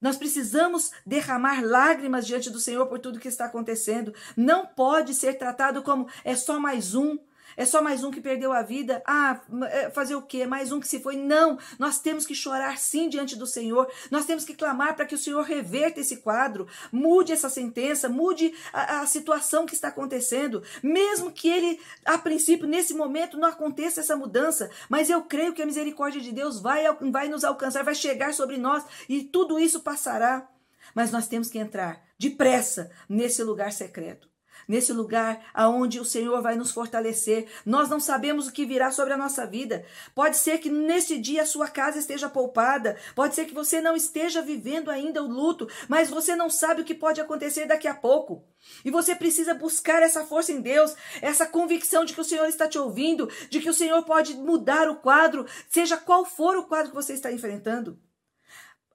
Nós 0.00 0.16
precisamos 0.16 0.92
derramar 1.04 1.60
lágrimas 1.62 2.26
diante 2.26 2.50
do 2.50 2.60
Senhor 2.60 2.86
por 2.86 3.00
tudo 3.00 3.18
que 3.18 3.28
está 3.28 3.46
acontecendo. 3.46 4.14
Não 4.36 4.64
pode 4.64 5.12
ser 5.12 5.34
tratado 5.34 5.82
como 5.82 6.08
é 6.24 6.36
só 6.36 6.58
mais 6.60 6.94
um, 6.94 7.18
é 7.56 7.64
só 7.64 7.82
mais 7.82 8.04
um 8.04 8.10
que 8.10 8.20
perdeu 8.20 8.52
a 8.52 8.62
vida. 8.62 9.02
Ah, 9.06 9.40
é, 9.70 9.90
fazer 9.90 10.14
o 10.14 10.22
quê? 10.22 10.46
Mais 10.46 10.72
um 10.72 10.80
que 10.80 10.88
se 10.88 11.00
foi. 11.00 11.16
Não, 11.16 11.58
nós 11.78 11.98
temos 11.98 12.26
que 12.26 12.34
chorar 12.34 12.78
sim 12.78 13.08
diante 13.08 13.36
do 13.36 13.46
Senhor. 13.46 13.90
Nós 14.10 14.26
temos 14.26 14.44
que 14.44 14.54
clamar 14.54 14.94
para 14.94 15.04
que 15.04 15.14
o 15.14 15.18
Senhor 15.18 15.42
reverta 15.42 16.00
esse 16.00 16.18
quadro, 16.18 16.66
mude 16.92 17.32
essa 17.32 17.48
sentença, 17.48 18.08
mude 18.08 18.54
a, 18.72 19.00
a 19.00 19.06
situação 19.06 19.66
que 19.66 19.74
está 19.74 19.88
acontecendo. 19.88 20.62
Mesmo 20.82 21.32
que 21.32 21.48
ele, 21.48 21.80
a 22.04 22.18
princípio, 22.18 22.66
nesse 22.66 22.94
momento, 22.94 23.38
não 23.38 23.48
aconteça 23.48 24.00
essa 24.00 24.16
mudança. 24.16 24.70
Mas 24.88 25.10
eu 25.10 25.22
creio 25.22 25.52
que 25.52 25.62
a 25.62 25.66
misericórdia 25.66 26.20
de 26.20 26.32
Deus 26.32 26.60
vai, 26.60 26.84
vai 27.10 27.28
nos 27.28 27.44
alcançar, 27.44 27.82
vai 27.84 27.94
chegar 27.94 28.34
sobre 28.34 28.56
nós 28.56 28.84
e 29.08 29.22
tudo 29.22 29.58
isso 29.58 29.80
passará. 29.80 30.48
Mas 30.94 31.10
nós 31.10 31.28
temos 31.28 31.48
que 31.48 31.58
entrar 31.58 32.02
depressa 32.18 32.90
nesse 33.08 33.42
lugar 33.42 33.72
secreto 33.72 34.28
nesse 34.68 34.92
lugar 34.92 35.40
aonde 35.54 35.98
o 35.98 36.04
Senhor 36.04 36.40
vai 36.42 36.54
nos 36.54 36.70
fortalecer. 36.70 37.48
Nós 37.64 37.88
não 37.88 37.98
sabemos 37.98 38.46
o 38.46 38.52
que 38.52 38.66
virá 38.66 38.90
sobre 38.90 39.14
a 39.14 39.16
nossa 39.16 39.46
vida. 39.46 39.84
Pode 40.14 40.36
ser 40.36 40.58
que 40.58 40.68
nesse 40.68 41.18
dia 41.18 41.42
a 41.42 41.46
sua 41.46 41.68
casa 41.68 41.98
esteja 41.98 42.28
poupada, 42.28 42.96
pode 43.14 43.34
ser 43.34 43.46
que 43.46 43.54
você 43.54 43.80
não 43.80 43.96
esteja 43.96 44.42
vivendo 44.42 44.90
ainda 44.90 45.22
o 45.22 45.26
luto, 45.26 45.66
mas 45.88 46.10
você 46.10 46.36
não 46.36 46.50
sabe 46.50 46.82
o 46.82 46.84
que 46.84 46.94
pode 46.94 47.20
acontecer 47.20 47.66
daqui 47.66 47.88
a 47.88 47.94
pouco. 47.94 48.44
E 48.84 48.90
você 48.90 49.14
precisa 49.14 49.54
buscar 49.54 50.02
essa 50.02 50.26
força 50.26 50.52
em 50.52 50.60
Deus, 50.60 50.94
essa 51.22 51.46
convicção 51.46 52.04
de 52.04 52.12
que 52.12 52.20
o 52.20 52.24
Senhor 52.24 52.46
está 52.46 52.68
te 52.68 52.78
ouvindo, 52.78 53.28
de 53.48 53.60
que 53.60 53.70
o 53.70 53.74
Senhor 53.74 54.02
pode 54.02 54.34
mudar 54.34 54.88
o 54.88 54.96
quadro, 54.96 55.46
seja 55.68 55.96
qual 55.96 56.24
for 56.24 56.56
o 56.56 56.64
quadro 56.64 56.90
que 56.90 56.96
você 56.96 57.14
está 57.14 57.32
enfrentando. 57.32 57.98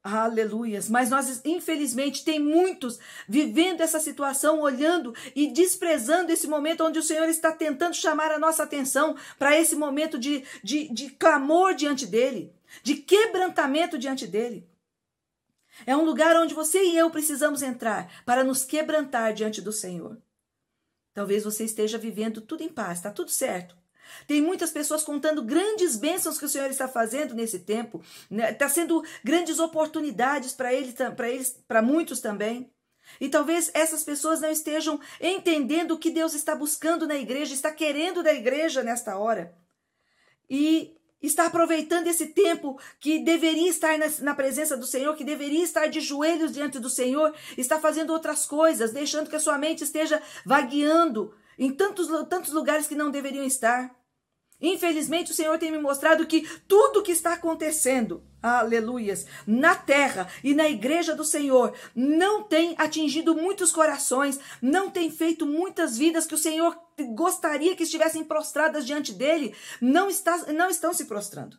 Aleluias. 0.03 0.89
Mas 0.89 1.09
nós, 1.09 1.41
infelizmente, 1.45 2.25
tem 2.25 2.37
muitos 2.37 2.99
vivendo 3.27 3.79
essa 3.79 4.01
situação, 4.01 4.59
olhando 4.59 5.15
e 5.33 5.47
desprezando 5.47 6.29
esse 6.29 6.45
momento 6.45 6.83
onde 6.83 6.99
o 6.99 7.03
Senhor 7.03 7.29
está 7.29 7.53
tentando 7.53 7.95
chamar 7.95 8.29
a 8.31 8.37
nossa 8.37 8.63
atenção 8.63 9.15
para 9.39 9.57
esse 9.57 9.77
momento 9.77 10.19
de, 10.19 10.43
de, 10.61 10.89
de 10.89 11.09
clamor 11.11 11.73
diante 11.73 12.05
dele, 12.05 12.53
de 12.83 12.97
quebrantamento 12.97 13.97
diante 13.97 14.27
dele. 14.27 14.67
É 15.85 15.95
um 15.95 16.03
lugar 16.03 16.35
onde 16.35 16.53
você 16.53 16.83
e 16.83 16.97
eu 16.97 17.09
precisamos 17.09 17.61
entrar 17.61 18.23
para 18.25 18.43
nos 18.43 18.65
quebrantar 18.65 19.33
diante 19.33 19.61
do 19.61 19.71
Senhor. 19.71 20.21
Talvez 21.13 21.45
você 21.45 21.63
esteja 21.63 21.97
vivendo 21.97 22.41
tudo 22.41 22.61
em 22.61 22.69
paz, 22.69 22.97
está 22.97 23.09
tudo 23.09 23.31
certo. 23.31 23.82
Tem 24.27 24.41
muitas 24.41 24.71
pessoas 24.71 25.03
contando 25.03 25.43
grandes 25.43 25.95
bênçãos 25.95 26.37
que 26.37 26.45
o 26.45 26.49
Senhor 26.49 26.69
está 26.69 26.87
fazendo 26.87 27.33
nesse 27.33 27.59
tempo. 27.59 28.01
Né? 28.29 28.51
Está 28.51 28.69
sendo 28.69 29.03
grandes 29.23 29.59
oportunidades 29.59 30.53
para 30.53 30.73
ele, 30.73 30.93
para 31.15 31.29
eles, 31.29 31.57
para 31.67 31.81
muitos 31.81 32.19
também. 32.19 32.71
E 33.19 33.29
talvez 33.29 33.69
essas 33.73 34.03
pessoas 34.03 34.41
não 34.41 34.49
estejam 34.49 34.99
entendendo 35.19 35.91
o 35.91 35.99
que 35.99 36.09
Deus 36.09 36.33
está 36.33 36.55
buscando 36.55 37.07
na 37.07 37.15
igreja, 37.15 37.53
está 37.53 37.71
querendo 37.71 38.23
da 38.23 38.33
igreja 38.33 38.81
nesta 38.83 39.17
hora. 39.17 39.53
E 40.49 40.95
está 41.21 41.45
aproveitando 41.45 42.07
esse 42.07 42.27
tempo 42.27 42.77
que 42.99 43.19
deveria 43.19 43.69
estar 43.69 43.97
na, 43.97 44.07
na, 44.19 44.35
presença 44.35 44.75
do 44.75 44.85
Senhor, 44.85 45.15
que 45.15 45.23
deveria 45.23 45.63
estar 45.63 45.87
de 45.87 46.01
joelhos 46.01 46.51
diante 46.51 46.79
do 46.79 46.89
Senhor, 46.89 47.33
está 47.57 47.79
fazendo 47.79 48.11
outras 48.11 48.45
coisas, 48.45 48.91
deixando 48.91 49.29
que 49.29 49.35
a 49.35 49.39
sua 49.39 49.57
mente 49.57 49.83
esteja 49.83 50.21
vagueando 50.45 51.33
em 51.57 51.71
tantos, 51.71 52.07
tantos 52.27 52.51
lugares 52.51 52.87
que 52.87 52.95
não 52.95 53.09
deveriam 53.09 53.45
estar. 53.45 53.95
Infelizmente, 54.63 55.31
o 55.31 55.33
Senhor 55.35 55.59
tem 55.59 55.69
me 55.69 55.77
mostrado 55.77 56.25
que 56.25 56.47
tudo 56.69 57.03
que 57.03 57.11
está 57.11 57.33
acontecendo, 57.33 58.23
aleluias, 58.41 59.25
na 59.45 59.75
terra 59.75 60.29
e 60.41 60.55
na 60.55 60.69
igreja 60.69 61.13
do 61.13 61.25
Senhor, 61.25 61.73
não 61.93 62.43
tem 62.43 62.73
atingido 62.77 63.35
muitos 63.35 63.73
corações, 63.73 64.39
não 64.61 64.89
tem 64.89 65.11
feito 65.11 65.45
muitas 65.45 65.97
vidas 65.97 66.25
que 66.25 66.33
o 66.33 66.37
Senhor 66.37 66.79
gostaria 67.13 67.75
que 67.75 67.83
estivessem 67.83 68.23
prostradas 68.23 68.85
diante 68.85 69.11
dele, 69.11 69.53
não, 69.81 70.09
está, 70.09 70.37
não 70.53 70.69
estão 70.69 70.93
se 70.93 71.03
prostrando. 71.05 71.57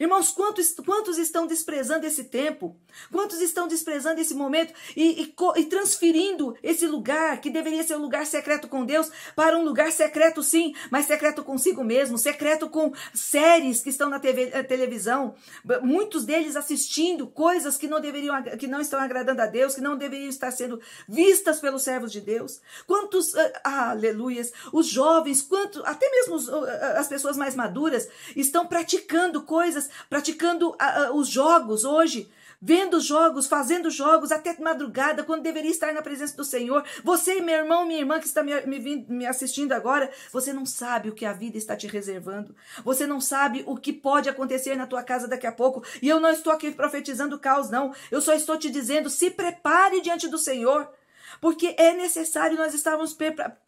Irmãos, 0.00 0.30
quantos, 0.30 0.72
quantos 0.84 1.16
estão 1.16 1.46
desprezando 1.46 2.06
esse 2.06 2.24
tempo? 2.24 2.76
Quantos 3.10 3.40
estão 3.40 3.68
desprezando 3.68 4.20
esse 4.20 4.34
momento 4.34 4.74
e, 4.96 5.22
e, 5.22 5.34
e, 5.56 5.64
transferindo 5.66 6.56
esse 6.62 6.86
lugar, 6.86 7.40
que 7.40 7.48
deveria 7.48 7.82
ser 7.84 7.96
um 7.96 8.00
lugar 8.00 8.26
secreto 8.26 8.68
com 8.68 8.84
Deus, 8.84 9.10
para 9.34 9.56
um 9.56 9.64
lugar 9.64 9.90
secreto, 9.92 10.42
sim, 10.42 10.74
mas 10.90 11.06
secreto 11.06 11.42
consigo 11.42 11.84
mesmo, 11.84 12.18
secreto 12.18 12.68
com 12.68 12.92
séries 13.14 13.80
que 13.80 13.88
estão 13.88 14.10
na 14.10 14.18
TV, 14.18 14.50
eh, 14.52 14.62
televisão, 14.62 15.34
muitos 15.82 16.24
deles 16.24 16.56
assistindo 16.56 17.26
coisas 17.28 17.76
que 17.76 17.86
não 17.86 18.00
deveriam, 18.00 18.42
que 18.58 18.66
não 18.66 18.80
estão 18.80 19.00
agradando 19.00 19.40
a 19.40 19.46
Deus, 19.46 19.74
que 19.74 19.80
não 19.80 19.96
deveriam 19.96 20.28
estar 20.28 20.50
sendo 20.50 20.80
vistas 21.08 21.60
pelos 21.60 21.82
servos 21.82 22.10
de 22.12 22.20
Deus. 22.20 22.60
Quantos, 22.86 23.34
ah, 23.64 23.90
aleluias, 23.90 24.52
os 24.72 24.86
jovens, 24.88 25.42
quantos, 25.42 25.82
até 25.84 26.10
mesmo 26.10 26.36
as 26.96 27.08
pessoas 27.08 27.36
mais 27.36 27.54
maduras, 27.54 28.08
estão 28.34 28.66
praticando 28.66 29.42
coisas 29.42 29.75
coisas, 29.76 29.90
praticando 30.08 30.70
uh, 30.70 31.12
uh, 31.12 31.16
os 31.16 31.28
jogos 31.28 31.84
hoje, 31.84 32.28
vendo 32.60 32.98
jogos, 33.00 33.46
fazendo 33.46 33.90
jogos 33.90 34.32
até 34.32 34.56
madrugada, 34.58 35.22
quando 35.22 35.42
deveria 35.42 35.70
estar 35.70 35.92
na 35.92 36.00
presença 36.00 36.34
do 36.36 36.44
Senhor. 36.44 36.82
Você, 37.04 37.40
meu 37.40 37.56
irmão, 37.56 37.86
minha 37.86 38.00
irmã 38.00 38.18
que 38.18 38.26
está 38.26 38.42
me, 38.42 38.58
me, 38.62 39.06
me, 39.08 39.26
assistindo 39.26 39.72
agora, 39.72 40.10
você 40.32 40.52
não 40.52 40.64
sabe 40.64 41.10
o 41.10 41.14
que 41.14 41.26
a 41.26 41.32
vida 41.32 41.58
está 41.58 41.76
te 41.76 41.86
reservando. 41.86 42.54
Você 42.82 43.06
não 43.06 43.20
sabe 43.20 43.62
o 43.66 43.76
que 43.76 43.92
pode 43.92 44.28
acontecer 44.28 44.74
na 44.74 44.86
tua 44.86 45.02
casa 45.02 45.28
daqui 45.28 45.46
a 45.46 45.52
pouco. 45.52 45.84
E 46.00 46.08
eu 46.08 46.18
não 46.18 46.30
estou 46.30 46.52
aqui 46.52 46.70
profetizando 46.70 47.38
caos, 47.38 47.68
não. 47.68 47.94
Eu 48.10 48.22
só 48.22 48.32
estou 48.32 48.56
te 48.56 48.70
dizendo: 48.70 49.10
se 49.10 49.30
prepare 49.30 50.00
diante 50.00 50.26
do 50.28 50.38
Senhor 50.38 50.88
porque 51.40 51.74
é 51.78 51.94
necessário 51.94 52.56
nós 52.56 52.74
estarmos, 52.74 53.16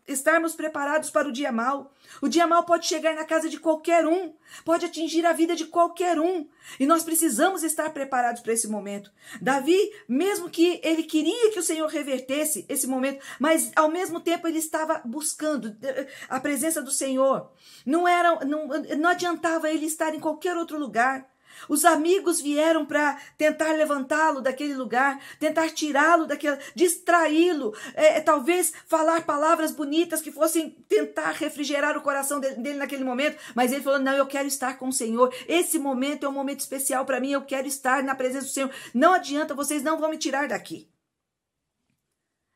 estarmos 0.06 0.54
preparados 0.54 1.10
para 1.10 1.28
o 1.28 1.32
dia 1.32 1.52
mal. 1.52 1.92
O 2.20 2.28
dia 2.28 2.46
mal 2.46 2.64
pode 2.64 2.86
chegar 2.86 3.14
na 3.14 3.24
casa 3.24 3.48
de 3.48 3.58
qualquer 3.58 4.06
um, 4.06 4.34
pode 4.64 4.86
atingir 4.86 5.24
a 5.26 5.32
vida 5.32 5.54
de 5.54 5.66
qualquer 5.66 6.18
um, 6.18 6.46
e 6.80 6.86
nós 6.86 7.02
precisamos 7.02 7.62
estar 7.62 7.90
preparados 7.90 8.40
para 8.40 8.52
esse 8.52 8.68
momento. 8.68 9.12
Davi, 9.40 9.78
mesmo 10.08 10.48
que 10.50 10.80
ele 10.82 11.02
queria 11.02 11.50
que 11.52 11.58
o 11.58 11.62
Senhor 11.62 11.86
revertesse 11.88 12.64
esse 12.68 12.86
momento, 12.86 13.24
mas 13.38 13.70
ao 13.76 13.88
mesmo 13.88 14.20
tempo 14.20 14.46
ele 14.48 14.58
estava 14.58 15.00
buscando 15.04 15.76
eh, 15.82 16.06
a 16.28 16.40
presença 16.40 16.82
do 16.82 16.90
Senhor. 16.90 17.50
Não 17.84 18.08
era, 18.08 18.44
não, 18.44 18.66
não 18.66 19.10
adiantava 19.10 19.70
ele 19.70 19.86
estar 19.86 20.14
em 20.14 20.20
qualquer 20.20 20.56
outro 20.56 20.78
lugar. 20.78 21.28
Os 21.68 21.84
amigos 21.84 22.40
vieram 22.40 22.84
para 22.84 23.18
tentar 23.36 23.72
levantá-lo 23.72 24.40
daquele 24.40 24.74
lugar, 24.74 25.20
tentar 25.38 25.70
tirá-lo 25.70 26.26
daquele, 26.26 26.58
distraí-lo, 26.74 27.74
é, 27.94 28.18
é, 28.18 28.20
talvez 28.20 28.72
falar 28.86 29.22
palavras 29.24 29.72
bonitas 29.72 30.20
que 30.20 30.32
fossem 30.32 30.70
tentar 30.88 31.32
refrigerar 31.32 31.96
o 31.96 32.02
coração 32.02 32.40
dele, 32.40 32.56
dele 32.56 32.78
naquele 32.78 33.04
momento. 33.04 33.38
Mas 33.54 33.72
ele 33.72 33.82
falou: 33.82 33.98
Não, 33.98 34.14
eu 34.14 34.26
quero 34.26 34.48
estar 34.48 34.78
com 34.78 34.88
o 34.88 34.92
Senhor. 34.92 35.34
Esse 35.46 35.78
momento 35.78 36.26
é 36.26 36.28
um 36.28 36.32
momento 36.32 36.60
especial 36.60 37.04
para 37.04 37.20
mim. 37.20 37.32
Eu 37.32 37.42
quero 37.42 37.66
estar 37.66 38.02
na 38.02 38.14
presença 38.14 38.46
do 38.46 38.52
Senhor. 38.52 38.70
Não 38.92 39.12
adianta, 39.12 39.54
vocês 39.54 39.82
não 39.82 39.98
vão 39.98 40.10
me 40.10 40.18
tirar 40.18 40.48
daqui. 40.48 40.88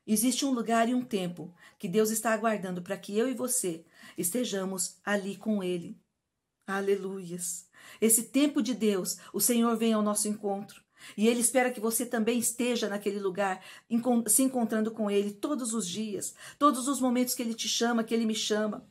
Existe 0.06 0.44
um 0.44 0.50
lugar 0.50 0.88
e 0.88 0.94
um 0.94 1.04
tempo 1.04 1.54
que 1.78 1.88
Deus 1.88 2.11
está 2.11 2.32
aguardando 2.32 2.82
para 2.82 2.97
que 2.97 3.16
eu 3.16 3.28
e 3.28 3.35
você 3.35 3.85
estejamos 4.18 4.99
ali 5.04 5.37
com 5.37 5.62
Ele. 5.62 5.97
Aleluias. 6.66 7.68
Esse 8.00 8.25
tempo 8.25 8.62
de 8.62 8.75
Deus, 8.75 9.18
o 9.32 9.40
Senhor 9.40 9.76
vem 9.76 9.92
ao 9.92 10.02
nosso 10.02 10.28
encontro. 10.28 10.82
E 11.16 11.28
Ele 11.28 11.40
espera 11.40 11.70
que 11.70 11.80
você 11.80 12.06
também 12.06 12.38
esteja 12.38 12.88
naquele 12.88 13.18
lugar, 13.18 13.62
se 14.28 14.42
encontrando 14.42 14.90
com 14.90 15.11
Ele 15.11 15.32
todos 15.32 15.75
os 15.75 15.87
dias, 15.87 16.34
todos 16.58 16.88
os 16.88 17.00
momentos 17.00 17.34
que 17.34 17.42
Ele 17.42 17.54
te 17.54 17.68
chama, 17.68 18.04
que 18.04 18.14
Ele 18.14 18.26
me 18.26 18.34
chama. 18.34 18.87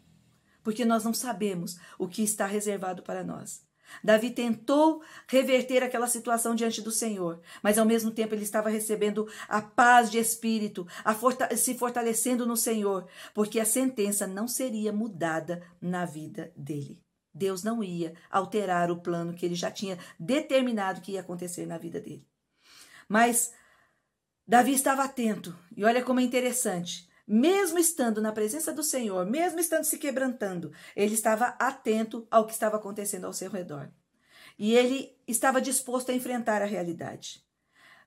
Porque 0.63 0.85
nós 0.85 1.03
não 1.03 1.13
sabemos 1.13 1.77
o 1.97 2.07
que 2.07 2.21
está 2.21 2.45
reservado 2.45 3.01
para 3.01 3.23
nós. 3.23 3.63
Davi 4.03 4.31
tentou 4.31 5.01
reverter 5.27 5.83
aquela 5.83 6.07
situação 6.07 6.55
diante 6.55 6.81
do 6.81 6.91
Senhor, 6.91 7.41
mas 7.61 7.77
ao 7.77 7.85
mesmo 7.85 8.11
tempo 8.11 8.33
ele 8.33 8.43
estava 8.43 8.69
recebendo 8.69 9.27
a 9.49 9.61
paz 9.61 10.09
de 10.09 10.17
espírito, 10.17 10.87
forta 11.19 11.55
se 11.57 11.77
fortalecendo 11.77 12.45
no 12.45 12.55
Senhor, 12.55 13.07
porque 13.33 13.59
a 13.59 13.65
sentença 13.65 14.25
não 14.25 14.47
seria 14.47 14.93
mudada 14.93 15.61
na 15.81 16.05
vida 16.05 16.53
dele. 16.55 17.01
Deus 17.33 17.63
não 17.63 17.83
ia 17.83 18.13
alterar 18.29 18.91
o 18.91 19.01
plano 19.01 19.33
que 19.33 19.45
ele 19.45 19.55
já 19.55 19.71
tinha 19.71 19.97
determinado 20.19 21.01
que 21.01 21.13
ia 21.13 21.21
acontecer 21.21 21.65
na 21.65 21.77
vida 21.77 21.99
dele. 21.99 22.27
Mas 23.07 23.53
Davi 24.47 24.73
estava 24.73 25.03
atento, 25.03 25.57
e 25.75 25.83
olha 25.85 26.03
como 26.03 26.19
é 26.19 26.23
interessante. 26.23 27.09
Mesmo 27.27 27.79
estando 27.79 28.21
na 28.21 28.33
presença 28.33 28.73
do 28.73 28.83
Senhor, 28.83 29.25
mesmo 29.25 29.59
estando 29.59 29.85
se 29.85 29.97
quebrantando, 29.97 30.73
ele 30.95 31.13
estava 31.13 31.55
atento 31.59 32.27
ao 32.29 32.45
que 32.45 32.51
estava 32.51 32.75
acontecendo 32.75 33.25
ao 33.25 33.33
seu 33.33 33.49
redor. 33.49 33.89
E 34.59 34.73
ele 34.73 35.17
estava 35.25 35.61
disposto 35.61 36.11
a 36.11 36.13
enfrentar 36.13 36.61
a 36.61 36.65
realidade. 36.65 37.41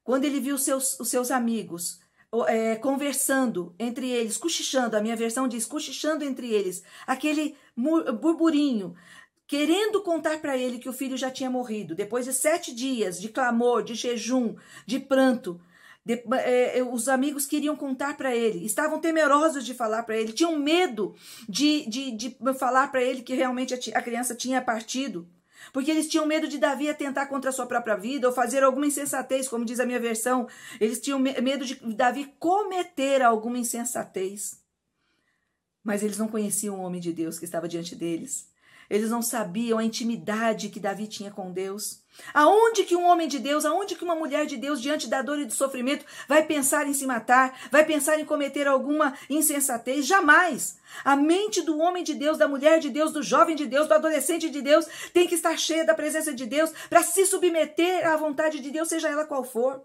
Quando 0.02 0.24
ele 0.24 0.40
viu 0.40 0.58
seus, 0.58 1.00
os 1.00 1.08
seus 1.08 1.30
amigos 1.30 2.00
é, 2.48 2.76
conversando 2.76 3.74
entre 3.78 4.10
eles, 4.10 4.36
cochichando, 4.36 4.96
a 4.96 5.00
minha 5.00 5.16
versão 5.16 5.46
diz 5.46 5.66
cochichando 5.66 6.24
entre 6.24 6.50
eles, 6.50 6.82
aquele 7.06 7.56
burburinho, 7.76 8.94
querendo 9.46 10.02
contar 10.02 10.40
para 10.40 10.56
ele 10.56 10.78
que 10.78 10.88
o 10.88 10.92
filho 10.92 11.16
já 11.16 11.30
tinha 11.30 11.50
morrido, 11.50 11.94
depois 11.94 12.24
de 12.24 12.32
sete 12.32 12.74
dias 12.74 13.20
de 13.20 13.28
clamor, 13.28 13.82
de 13.82 13.94
jejum, 13.94 14.56
de 14.86 14.98
pranto. 14.98 15.60
De, 16.04 16.22
é, 16.32 16.82
os 16.82 17.08
amigos 17.08 17.46
queriam 17.46 17.74
contar 17.74 18.14
para 18.16 18.34
ele, 18.36 18.66
estavam 18.66 18.98
temerosos 18.98 19.64
de 19.64 19.72
falar 19.72 20.02
para 20.02 20.16
ele, 20.16 20.34
tinham 20.34 20.58
medo 20.58 21.14
de, 21.48 21.88
de, 21.88 22.10
de 22.10 22.36
falar 22.58 22.88
para 22.92 23.02
ele 23.02 23.22
que 23.22 23.34
realmente 23.34 23.72
a, 23.72 23.98
a 23.98 24.02
criança 24.02 24.34
tinha 24.34 24.60
partido. 24.60 25.26
Porque 25.72 25.90
eles 25.90 26.08
tinham 26.08 26.26
medo 26.26 26.46
de 26.46 26.58
Davi 26.58 26.88
atentar 26.88 27.28
contra 27.28 27.50
a 27.50 27.52
sua 27.52 27.66
própria 27.66 27.96
vida 27.96 28.26
ou 28.28 28.32
fazer 28.34 28.62
alguma 28.62 28.86
insensatez, 28.86 29.48
como 29.48 29.64
diz 29.64 29.80
a 29.80 29.86
minha 29.86 30.00
versão. 30.00 30.48
Eles 30.80 31.00
tinham 31.00 31.18
medo 31.18 31.64
de 31.64 31.74
Davi 31.94 32.32
cometer 32.38 33.22
alguma 33.22 33.58
insensatez. 33.58 34.60
Mas 35.82 36.02
eles 36.02 36.18
não 36.18 36.28
conheciam 36.28 36.78
o 36.78 36.82
homem 36.82 37.00
de 37.00 37.12
Deus 37.12 37.38
que 37.38 37.44
estava 37.44 37.68
diante 37.68 37.94
deles. 37.94 38.48
Eles 38.88 39.10
não 39.10 39.22
sabiam 39.22 39.78
a 39.78 39.84
intimidade 39.84 40.68
que 40.68 40.80
Davi 40.80 41.06
tinha 41.06 41.30
com 41.30 41.52
Deus. 41.52 42.02
Aonde 42.32 42.84
que 42.84 42.94
um 42.94 43.04
homem 43.04 43.26
de 43.26 43.38
Deus, 43.38 43.64
aonde 43.64 43.96
que 43.96 44.04
uma 44.04 44.14
mulher 44.14 44.46
de 44.46 44.56
Deus, 44.56 44.80
diante 44.80 45.08
da 45.08 45.20
dor 45.20 45.38
e 45.38 45.44
do 45.44 45.52
sofrimento, 45.52 46.04
vai 46.28 46.44
pensar 46.44 46.86
em 46.86 46.94
se 46.94 47.06
matar, 47.06 47.58
vai 47.70 47.84
pensar 47.84 48.20
em 48.20 48.24
cometer 48.24 48.68
alguma 48.68 49.14
insensatez? 49.28 50.06
Jamais! 50.06 50.78
A 51.04 51.16
mente 51.16 51.62
do 51.62 51.78
homem 51.78 52.04
de 52.04 52.14
Deus, 52.14 52.38
da 52.38 52.46
mulher 52.46 52.78
de 52.78 52.90
Deus, 52.90 53.12
do 53.12 53.22
jovem 53.22 53.56
de 53.56 53.66
Deus, 53.66 53.88
do 53.88 53.94
adolescente 53.94 54.48
de 54.48 54.62
Deus, 54.62 54.86
tem 55.12 55.26
que 55.26 55.34
estar 55.34 55.56
cheia 55.58 55.84
da 55.84 55.94
presença 55.94 56.32
de 56.32 56.46
Deus 56.46 56.70
para 56.88 57.02
se 57.02 57.26
submeter 57.26 58.06
à 58.06 58.16
vontade 58.16 58.60
de 58.60 58.70
Deus, 58.70 58.88
seja 58.88 59.08
ela 59.08 59.26
qual 59.26 59.42
for. 59.42 59.82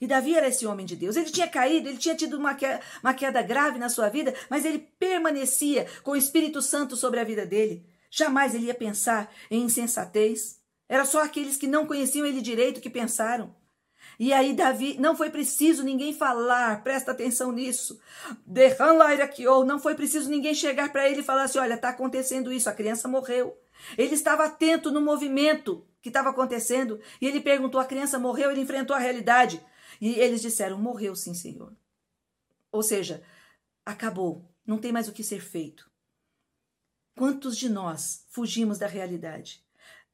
E 0.00 0.06
Davi 0.06 0.34
era 0.34 0.48
esse 0.48 0.66
homem 0.66 0.86
de 0.86 0.96
Deus. 0.96 1.16
Ele 1.16 1.30
tinha 1.30 1.46
caído, 1.46 1.88
ele 1.88 1.98
tinha 1.98 2.14
tido 2.14 2.38
uma 2.38 2.54
queda, 2.54 2.80
uma 3.02 3.12
queda 3.12 3.42
grave 3.42 3.78
na 3.78 3.88
sua 3.88 4.08
vida, 4.08 4.34
mas 4.48 4.64
ele 4.64 4.78
permanecia 4.98 5.86
com 6.02 6.12
o 6.12 6.16
Espírito 6.16 6.62
Santo 6.62 6.96
sobre 6.96 7.20
a 7.20 7.24
vida 7.24 7.44
dele. 7.44 7.86
Jamais 8.10 8.54
ele 8.54 8.66
ia 8.66 8.74
pensar 8.74 9.32
em 9.50 9.62
insensatez. 9.62 10.58
Era 10.88 11.04
só 11.04 11.22
aqueles 11.22 11.56
que 11.56 11.66
não 11.66 11.86
conheciam 11.86 12.26
ele 12.26 12.40
direito 12.40 12.80
que 12.80 12.90
pensaram. 12.90 13.54
E 14.18 14.32
aí, 14.32 14.52
Davi, 14.52 14.96
não 14.98 15.16
foi 15.16 15.30
preciso 15.30 15.82
ninguém 15.82 16.12
falar, 16.12 16.82
presta 16.82 17.12
atenção 17.12 17.52
nisso. 17.52 17.98
ou 19.48 19.64
não 19.64 19.78
foi 19.78 19.94
preciso 19.94 20.28
ninguém 20.28 20.52
chegar 20.52 20.92
para 20.92 21.08
ele 21.08 21.20
e 21.20 21.24
falar 21.24 21.44
assim: 21.44 21.58
olha, 21.58 21.74
está 21.74 21.90
acontecendo 21.90 22.52
isso, 22.52 22.68
a 22.68 22.74
criança 22.74 23.08
morreu. 23.08 23.56
Ele 23.96 24.14
estava 24.14 24.44
atento 24.44 24.90
no 24.90 25.00
movimento 25.00 25.86
que 26.02 26.08
estava 26.08 26.30
acontecendo 26.30 27.00
e 27.20 27.26
ele 27.26 27.40
perguntou: 27.40 27.80
a 27.80 27.84
criança 27.84 28.18
morreu? 28.18 28.50
Ele 28.50 28.60
enfrentou 28.60 28.94
a 28.94 28.98
realidade. 28.98 29.64
E 30.00 30.14
eles 30.14 30.40
disseram: 30.40 30.78
Morreu 30.78 31.14
sim, 31.14 31.34
Senhor. 31.34 31.72
Ou 32.72 32.82
seja, 32.82 33.22
acabou, 33.84 34.48
não 34.66 34.78
tem 34.78 34.92
mais 34.92 35.08
o 35.08 35.12
que 35.12 35.22
ser 35.22 35.40
feito. 35.40 35.90
Quantos 37.16 37.56
de 37.56 37.68
nós 37.68 38.24
fugimos 38.30 38.78
da 38.78 38.86
realidade? 38.86 39.62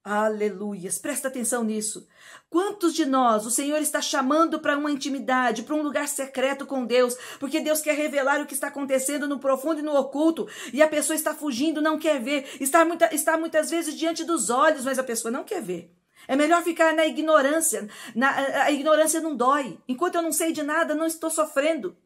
Aleluias, 0.03 0.99
presta 0.99 1.27
atenção 1.27 1.65
nisso. 1.65 2.07
Quantos 2.49 2.95
de 2.95 3.05
nós 3.05 3.45
o 3.45 3.51
Senhor 3.51 3.79
está 3.79 4.01
chamando 4.01 4.61
para 4.61 4.79
uma 4.79 4.91
intimidade, 4.91 5.65
para 5.65 5.75
um 5.75 5.83
lugar 5.83 6.07
secreto 6.07 6.65
com 6.65 6.87
Deus, 6.87 7.17
porque 7.41 7.59
Deus 7.59 7.81
quer 7.81 7.97
revelar 7.97 8.41
o 8.41 8.47
que 8.47 8.55
está 8.55 8.69
acontecendo 8.69 9.27
no 9.27 9.41
profundo 9.41 9.81
e 9.81 9.83
no 9.83 9.97
oculto, 9.97 10.49
e 10.73 10.81
a 10.81 10.87
pessoa 10.87 11.17
está 11.17 11.35
fugindo, 11.35 11.83
não 11.83 11.99
quer 11.99 12.23
ver, 12.23 12.47
está, 12.61 12.85
muita, 12.85 13.13
está 13.13 13.37
muitas 13.37 13.69
vezes 13.69 13.97
diante 13.97 14.23
dos 14.23 14.49
olhos, 14.49 14.85
mas 14.85 14.97
a 14.97 15.03
pessoa 15.03 15.33
não 15.33 15.43
quer 15.43 15.61
ver. 15.61 15.93
É 16.29 16.37
melhor 16.37 16.63
ficar 16.63 16.93
na 16.95 17.07
ignorância. 17.07 17.89
Na, 18.15 18.31
a 18.65 18.71
ignorância 18.71 19.21
não 19.21 19.37
dói. 19.37 19.79
Enquanto 19.89 20.17
eu 20.17 20.23
não 20.23 20.33
sei 20.33 20.53
de 20.53 20.63
nada, 20.63 20.95
não 20.95 21.07
estou 21.07 21.31
sofrendo. 21.31 21.97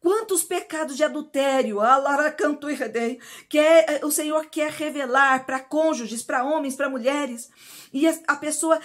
Quantos 0.00 0.42
pecados 0.42 0.96
de 0.96 1.04
adultério, 1.04 1.78
que 3.48 3.58
é, 3.58 4.00
o 4.02 4.10
Senhor 4.10 4.46
quer 4.46 4.70
revelar 4.70 5.46
para 5.46 5.60
cônjuges, 5.60 6.22
para 6.22 6.44
homens, 6.44 6.76
para 6.76 6.90
mulheres, 6.90 7.50
e 7.92 8.06
a, 8.06 8.14
a 8.28 8.36
pessoa, 8.36 8.78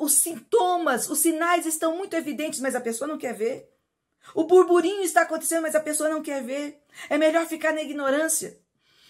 os 0.00 0.14
sintomas, 0.14 1.08
os 1.08 1.20
sinais 1.20 1.64
estão 1.64 1.96
muito 1.96 2.16
evidentes, 2.16 2.58
mas 2.60 2.74
a 2.74 2.80
pessoa 2.80 3.06
não 3.06 3.18
quer 3.18 3.34
ver. 3.34 3.70
O 4.34 4.44
burburinho 4.44 5.02
está 5.02 5.22
acontecendo, 5.22 5.62
mas 5.62 5.76
a 5.76 5.80
pessoa 5.80 6.08
não 6.08 6.22
quer 6.22 6.42
ver. 6.42 6.82
É 7.08 7.16
melhor 7.16 7.46
ficar 7.46 7.72
na 7.72 7.82
ignorância. 7.82 8.58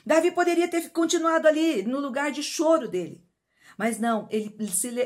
Davi 0.04 0.32
poderia 0.32 0.68
ter 0.68 0.90
continuado 0.90 1.48
ali 1.48 1.82
no 1.82 1.98
lugar 1.98 2.30
de 2.30 2.42
choro 2.42 2.88
dele. 2.88 3.23
Mas 3.76 3.98
não, 3.98 4.28
ele, 4.30 4.54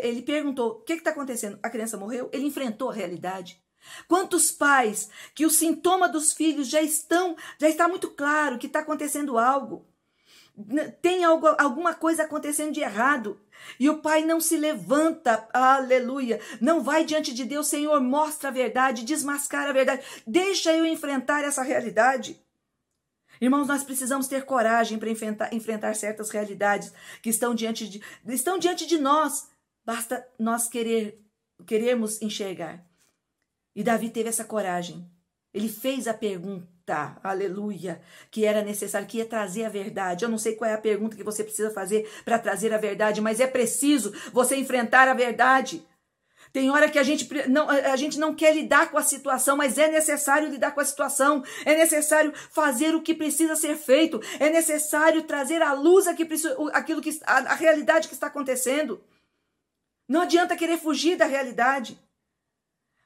ele 0.03 0.23
perguntou: 0.23 0.71
o 0.71 0.81
que 0.83 0.95
está 0.95 1.11
acontecendo? 1.11 1.59
A 1.63 1.71
criança 1.71 1.97
morreu? 1.97 2.29
Ele 2.33 2.47
enfrentou 2.47 2.91
a 2.91 2.95
realidade. 2.95 3.63
Quantos 4.07 4.51
pais 4.51 5.09
que 5.35 5.47
o 5.47 5.51
sintoma 5.51 6.09
dos 6.09 6.33
filhos 6.33 6.69
já 6.69 6.83
estão, 6.83 7.37
já 7.59 7.69
está 7.69 7.89
muito 7.89 8.11
claro 8.11 8.59
que 8.59 8.67
está 8.67 8.81
acontecendo 8.81 9.39
algo. 9.39 9.87
Tem 11.01 11.23
algo, 11.23 11.47
alguma 11.57 11.95
coisa 11.95 12.25
acontecendo 12.25 12.73
de 12.73 12.81
errado. 12.81 13.41
E 13.79 13.89
o 13.89 13.99
pai 13.99 14.25
não 14.25 14.41
se 14.41 14.57
levanta, 14.57 15.49
aleluia. 15.53 16.41
Não 16.61 16.83
vai 16.83 17.05
diante 17.05 17.33
de 17.33 17.45
Deus, 17.45 17.69
Senhor, 17.69 18.01
mostra 18.01 18.49
a 18.49 18.53
verdade, 18.53 19.05
desmascara 19.05 19.71
a 19.71 19.73
verdade. 19.73 20.03
Deixa 20.27 20.73
eu 20.75 20.85
enfrentar 20.85 21.45
essa 21.45 21.63
realidade. 21.63 22.43
Irmãos, 23.41 23.69
nós 23.69 23.85
precisamos 23.85 24.27
ter 24.27 24.45
coragem 24.45 24.99
para 24.99 25.11
enfrentar, 25.11 25.55
enfrentar 25.55 25.95
certas 25.95 26.31
realidades 26.31 26.93
que 27.23 27.31
estão 27.31 27.55
diante 27.55 27.89
de, 27.89 28.03
estão 28.27 28.59
diante 28.59 28.87
de 28.87 28.99
nós. 28.99 29.49
Basta 29.85 30.27
nós 30.39 30.69
querer, 30.69 31.21
queremos 31.67 32.21
enxergar. 32.21 32.85
E 33.75 33.83
Davi 33.83 34.11
teve 34.11 34.29
essa 34.29 34.45
coragem. 34.45 35.09
Ele 35.55 35.69
fez 35.69 36.07
a 36.07 36.15
pergunta, 36.15 37.19
aleluia, 37.23 38.01
que 38.31 38.45
era 38.45 38.63
necessário, 38.63 39.07
que 39.07 39.19
ia 39.19 39.25
trazer 39.25 39.65
a 39.65 39.69
verdade. 39.69 40.25
Eu 40.25 40.29
não 40.29 40.39
sei 40.39 40.55
qual 40.55 40.71
é 40.71 40.75
a 40.75 40.79
pergunta 40.79 41.17
que 41.17 41.25
você 41.25 41.43
precisa 41.43 41.71
fazer 41.71 42.09
para 42.25 42.39
trazer 42.39 42.73
a 42.75 42.79
verdade, 42.79 43.21
mas 43.21 43.41
é 43.41 43.47
preciso 43.47 44.13
você 44.33 44.57
enfrentar 44.57 45.09
a 45.09 45.15
verdade. 45.15 45.87
Tem 46.53 46.71
hora 46.71 46.91
que 46.91 46.99
a 46.99 47.03
gente 47.03 47.29
não, 47.49 47.69
a 47.69 47.97
gente 47.97 48.19
não 48.19 48.35
quer 48.35 48.55
lidar 48.55 48.91
com 48.91 48.99
a 48.99 49.03
situação, 49.03 49.57
mas 49.57 49.79
é 49.79 49.89
necessário 49.89 50.49
lidar 50.49 50.73
com 50.73 50.81
a 50.81 50.85
situação. 50.85 51.43
É 51.65 51.77
necessário 51.77 52.33
fazer 52.51 52.95
o 52.95 53.03
que 53.03 53.15
precisa 53.15 53.57
ser 53.57 53.77
feito. 53.77 54.21
É 54.39 54.51
necessário 54.51 55.23
trazer 55.23 55.63
à 55.63 55.73
luz 55.73 56.07
aquilo 56.07 57.01
que, 57.01 57.21
a, 57.25 57.39
a 57.39 57.55
realidade 57.55 58.09
que 58.09 58.15
está 58.15 58.27
acontecendo. 58.29 59.03
Não 60.09 60.23
adianta 60.23 60.57
querer 60.57 60.79
fugir 60.79 61.17
da 61.17 61.27
realidade. 61.27 61.99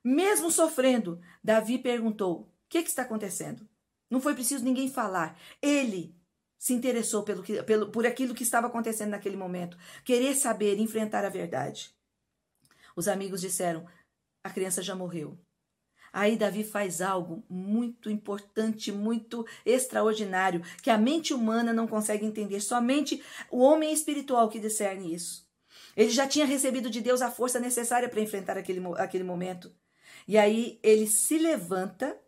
Mesmo 0.05 0.51
sofrendo, 0.51 1.21
Davi 1.43 1.79
perguntou: 1.79 2.41
o 2.41 2.49
que, 2.69 2.83
que 2.83 2.89
está 2.89 3.03
acontecendo? 3.03 3.69
Não 4.11 4.21
foi 4.21 4.35
preciso 4.35 4.65
ninguém 4.65 4.91
falar. 4.91 5.39
Ele 5.61 6.15
se 6.59 6.73
interessou 6.73 7.25
pelo, 7.25 7.43
pelo, 7.65 7.91
por 7.91 8.07
aquilo 8.07 8.35
que 8.35 8.43
estava 8.45 8.69
acontecendo 8.69 9.11
naquele 9.11 9.37
momento. 9.37 9.77
Querer 10.05 10.35
saber, 10.35 10.79
enfrentar 10.79 11.25
a 11.25 11.29
verdade. 11.29 11.93
Os 12.97 13.09
amigos 13.09 13.41
disseram: 13.41 13.87
a 14.45 14.51
criança 14.51 14.83
já 14.83 14.95
morreu. 14.95 15.39
Aí 16.13 16.37
Davi 16.37 16.63
faz 16.63 17.01
algo 17.01 17.43
muito 17.49 18.11
importante, 18.11 18.93
muito 18.93 19.47
extraordinário, 19.65 20.63
que 20.83 20.91
a 20.91 20.99
mente 20.99 21.33
humana 21.33 21.73
não 21.73 21.87
consegue 21.87 22.27
entender, 22.27 22.61
somente 22.61 23.23
o 23.51 23.61
homem 23.61 23.93
espiritual 23.93 24.49
que 24.51 24.61
discerne 24.61 25.15
isso. 25.15 25.51
Ele 25.97 26.11
já 26.11 26.27
tinha 26.27 26.45
recebido 26.45 26.91
de 26.91 27.01
Deus 27.01 27.23
a 27.23 27.31
força 27.31 27.59
necessária 27.59 28.09
para 28.09 28.21
enfrentar 28.21 28.59
aquele, 28.59 28.83
aquele 28.99 29.25
momento. 29.25 29.73
E 30.29 30.37
aí 30.37 30.79
ele 30.83 31.07
se 31.07 31.39
levanta. 31.39 32.19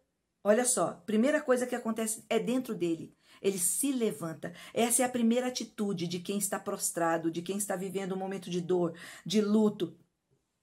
Olha 0.42 0.64
só, 0.64 1.03
primeira 1.07 1.40
coisa 1.40 1.66
que 1.66 1.74
acontece 1.74 2.24
é 2.29 2.38
dentro 2.38 2.74
dele. 2.74 3.14
Ele 3.40 3.59
se 3.59 3.92
levanta. 3.92 4.55
Essa 4.72 5.03
é 5.03 5.05
a 5.05 5.11
primeira 5.11 5.48
atitude 5.48 6.07
de 6.07 6.18
quem 6.18 6.38
está 6.38 6.59
prostrado, 6.59 7.31
de 7.31 7.42
quem 7.42 7.59
está 7.59 7.77
vivendo 7.77 8.14
um 8.14 8.18
momento 8.18 8.48
de 8.48 8.61
dor, 8.61 8.94
de 9.24 9.40
luto, 9.42 9.94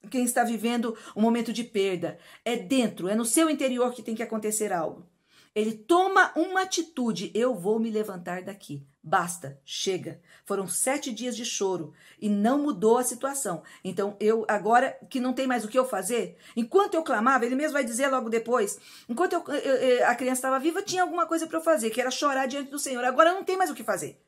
quem 0.10 0.24
está 0.24 0.44
vivendo 0.44 0.98
um 1.16 1.22
momento 1.22 1.54
de 1.54 1.64
perda. 1.64 2.18
É 2.44 2.56
dentro, 2.56 3.08
é 3.08 3.16
no 3.16 3.26
seu 3.26 3.50
interior 3.50 3.94
que 3.94 4.04
tem 4.04 4.16
que 4.16 4.24
acontecer 4.24 4.74
algo. 4.74 5.06
Ele 5.54 5.74
toma 5.74 6.32
uma 6.36 6.62
atitude: 6.62 7.32
eu 7.34 7.54
vou 7.54 7.80
me 7.80 7.92
levantar 7.92 8.42
daqui. 8.42 8.86
Basta, 9.04 9.60
chega. 9.66 10.22
Foram 10.46 10.68
sete 10.68 11.12
dias 11.12 11.36
de 11.36 11.44
choro 11.44 11.92
e 12.20 12.30
não 12.30 12.62
mudou 12.62 13.00
a 13.00 13.04
situação. 13.04 13.64
Então, 13.84 14.16
eu 14.20 14.46
agora 14.48 14.96
que 15.10 15.20
não 15.20 15.34
tem 15.34 15.48
mais 15.48 15.66
o 15.66 15.68
que 15.68 15.78
eu 15.78 15.86
fazer, 15.86 16.38
enquanto 16.56 16.94
eu 16.94 17.04
clamava, 17.04 17.44
ele 17.44 17.56
mesmo 17.56 17.74
vai 17.74 17.84
dizer 17.84 18.10
logo 18.10 18.30
depois, 18.30 18.80
enquanto 19.10 19.34
eu, 19.34 19.44
eu, 19.48 20.08
a 20.08 20.14
criança 20.14 20.40
estava 20.40 20.60
viva, 20.60 20.84
tinha 20.84 21.02
alguma 21.02 21.26
coisa 21.26 21.48
para 21.48 21.58
eu 21.58 21.64
fazer, 21.64 21.90
que 21.90 22.00
era 22.00 22.12
chorar 22.12 22.46
diante 22.46 22.70
do 22.70 22.78
Senhor. 22.78 23.04
Agora 23.04 23.34
não 23.34 23.44
tem 23.44 23.58
mais 23.58 23.72
o 23.72 23.76
que 23.76 23.84
fazer. 23.84 24.22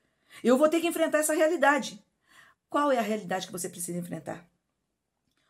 Eu 0.44 0.58
vou 0.58 0.68
ter 0.68 0.82
que 0.82 0.88
enfrentar 0.88 1.20
essa 1.20 1.36
realidade. 1.36 2.04
Qual 2.68 2.92
é 2.92 2.98
a 2.98 3.04
realidade 3.04 3.46
que 3.46 3.54
você 3.54 3.70
precisa 3.70 4.00
enfrentar? 4.00 4.53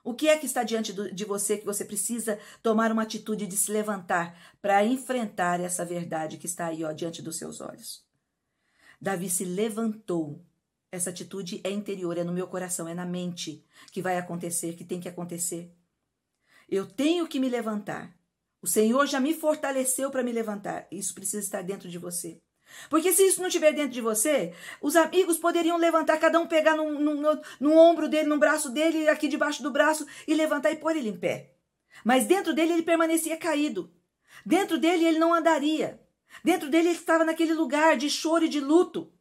O 0.04 0.13
que 0.13 0.28
é 0.28 0.38
que 0.38 0.46
está 0.46 0.63
diante 0.63 0.92
de 0.92 1.26
você 1.26 1.58
que 1.58 1.66
você 1.66 1.86
precisa 1.86 2.38
tomar 2.62 2.92
uma 2.92 3.04
atitude 3.04 3.48
de 3.48 3.56
se 3.56 3.72
levantar 3.72 4.38
para 4.62 4.84
enfrentar 4.84 5.62
essa 5.62 5.86
verdade 5.86 6.38
que 6.38 6.46
está 6.46 6.68
aí 6.68 6.84
ó, 6.84 6.92
diante 6.92 7.22
dos 7.22 7.38
seus 7.38 7.62
olhos? 7.62 8.06
Davi 9.00 9.30
se 9.30 9.46
levantou. 9.46 10.46
Essa 10.92 11.10
atitude 11.10 11.62
é 11.63 11.72
interior, 11.72 12.18
é 12.18 12.24
no 12.24 12.34
meu 12.34 12.48
coração, 12.48 12.88
é 12.88 12.94
na 12.94 13.06
mente 13.06 13.66
que 13.92 14.02
vai 14.02 14.18
acontecer, 14.18 14.76
que 14.76 14.84
tem 14.84 15.00
que 15.00 15.08
acontecer. 15.08 15.74
Eu 16.68 16.86
tenho 16.86 17.28
que 17.28 17.39
me 17.39 17.50
levantar. 17.50 18.13
O 18.62 18.68
Senhor 18.68 19.08
já 19.08 19.22
me 19.22 19.34
fortaleceu 19.34 20.12
para 20.12 20.24
me 20.24 20.34
levantar. 20.34 20.86
Isso 20.92 21.16
precisa 21.16 21.39
estar 21.39 21.62
dentro 21.62 21.89
de 21.89 21.98
você. 21.98 22.42
Porque 22.90 23.12
se 23.12 23.26
isso 23.28 23.40
não 23.40 23.48
estiver 23.48 23.74
dentro 23.74 23.92
de 23.92 24.02
você, 24.02 24.54
os 24.82 24.96
amigos 24.96 25.38
poderiam 25.38 25.78
levantar, 25.78 26.18
cada 26.18 26.40
um 26.40 26.48
pegar 26.48 26.76
no, 26.76 26.92
no, 27.00 27.42
no, 27.60 27.78
ombro 27.78 28.08
dele, 28.08 28.28
no 28.28 28.38
braço 28.38 28.70
dele, 28.70 29.08
aqui 29.08 29.28
debaixo 29.28 29.64
do 29.64 29.72
braço, 29.72 30.06
e 30.28 30.34
levantar 30.34 30.72
e 30.72 30.78
pôr 30.78 30.96
ele 30.96 31.10
em 31.10 31.18
pé. 31.18 31.52
Mas 32.04 32.26
dentro 32.26 32.54
dele 32.54 32.74
ele 32.74 32.84
permanecia 32.84 33.38
caído. 33.38 33.92
Dentro 34.46 34.78
dele 34.78 35.06
ele 35.06 35.20
não 35.20 35.34
andaria. 35.34 36.00
Dentro 36.44 36.70
dele 36.70 36.90
ele 36.90 36.98
estava 36.98 37.24
naquele 37.24 37.54
lugar 37.54 37.96
de 37.96 38.10
choro 38.10 38.46
e 38.46 38.50
de 38.50 38.60
luto, 38.60 39.12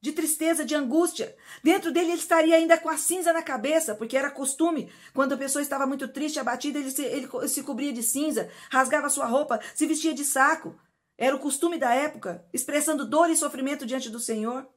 de 0.00 0.12
tristeza, 0.12 0.64
de 0.64 0.74
angústia. 0.74 1.36
Dentro 1.62 1.92
dele 1.92 2.12
ele 2.12 2.18
estaria 2.18 2.56
ainda 2.56 2.78
com 2.78 2.88
a 2.88 2.96
cinza 2.96 3.32
na 3.32 3.42
cabeça, 3.42 3.94
porque 3.94 4.16
era 4.16 4.30
costume. 4.30 4.90
Quando 5.12 5.34
a 5.34 5.36
pessoa 5.36 5.62
estava 5.62 5.86
muito 5.86 6.08
triste, 6.08 6.38
abatida, 6.38 6.78
ele 6.78 6.90
se, 6.90 7.02
ele 7.02 7.28
se 7.48 7.62
cobria 7.62 7.92
de 7.92 8.02
cinza, 8.02 8.50
rasgava 8.70 9.08
sua 9.08 9.26
roupa, 9.26 9.60
se 9.74 9.86
vestia 9.86 10.14
de 10.14 10.24
saco. 10.24 10.78
Era 11.18 11.34
o 11.34 11.40
costume 11.40 11.78
da 11.78 11.94
época, 11.94 12.46
expressando 12.52 13.08
dor 13.08 13.30
e 13.30 13.36
sofrimento 13.36 13.86
diante 13.86 14.10
do 14.10 14.20
Senhor. 14.20 14.68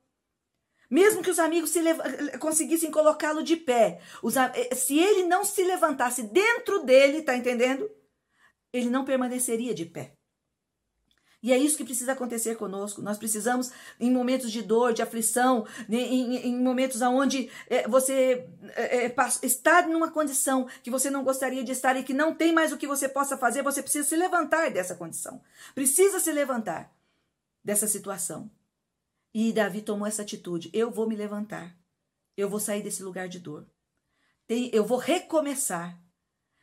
Mesmo 0.90 1.22
que 1.22 1.30
os 1.30 1.38
amigos 1.38 1.74
conseguissem 2.40 2.90
colocá-lo 2.90 3.44
de 3.44 3.56
pé, 3.56 4.02
os, 4.24 4.36
eh, 4.36 4.74
se 4.74 4.98
ele 4.98 5.24
não 5.28 5.46
se 5.46 5.64
levantasse 5.64 6.24
dentro 6.24 6.84
dele, 6.84 7.22
tá 7.22 7.36
entendendo? 7.36 7.90
Ele 8.74 8.90
não 8.90 9.06
permaneceria 9.06 9.74
de 9.74 9.86
pé. 9.86 10.19
E 11.42 11.54
é 11.54 11.58
isso 11.58 11.78
que 11.78 11.86
precisa 11.86 12.12
acontecer 12.12 12.56
conosco. 12.56 13.02
Nós 13.02 13.18
precisamos, 13.18 13.72
em 14.00 14.12
momentos 14.12 14.52
de 14.52 14.62
dor, 14.62 14.94
de 14.94 15.02
aflição, 15.02 15.66
em, 15.90 16.36
em 16.36 16.62
momentos 16.62 17.02
onde 17.02 17.50
é, 17.70 17.88
você 17.88 18.46
é, 18.76 19.06
é, 19.06 19.16
está 19.44 19.88
numa 19.88 20.12
condição 20.12 20.68
que 20.84 20.92
você 20.92 21.10
não 21.10 21.24
gostaria 21.24 21.64
de 21.64 21.72
estar 21.72 21.96
e 21.96 22.04
que 22.04 22.14
não 22.14 22.36
tem 22.36 22.52
mais 22.52 22.74
o 22.74 22.78
que 22.78 22.88
você 22.88 23.08
possa 23.08 23.38
fazer, 23.38 23.64
você 23.64 23.82
precisa 23.82 24.08
se 24.08 24.18
levantar 24.18 24.70
dessa 24.70 24.96
condição. 24.96 25.42
Precisa 25.74 26.20
se 26.20 26.32
levantar 26.32 26.94
dessa 27.64 27.88
situação. 27.88 28.52
E 29.34 29.54
Davi 29.54 29.82
tomou 29.82 30.08
essa 30.08 30.24
atitude: 30.24 30.70
eu 30.74 30.92
vou 30.92 31.08
me 31.08 31.16
levantar. 31.16 31.74
Eu 32.36 32.50
vou 32.50 32.60
sair 32.60 32.82
desse 32.82 33.04
lugar 33.04 33.30
de 33.30 33.40
dor. 33.40 33.66
Eu 34.74 34.84
vou 34.84 34.98
recomeçar. 34.98 35.98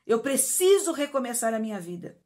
Eu 0.07 0.21
preciso 0.21 0.93
recomeçar 0.93 1.55
a 1.55 1.59
minha 1.59 1.81
vida. 1.81 2.19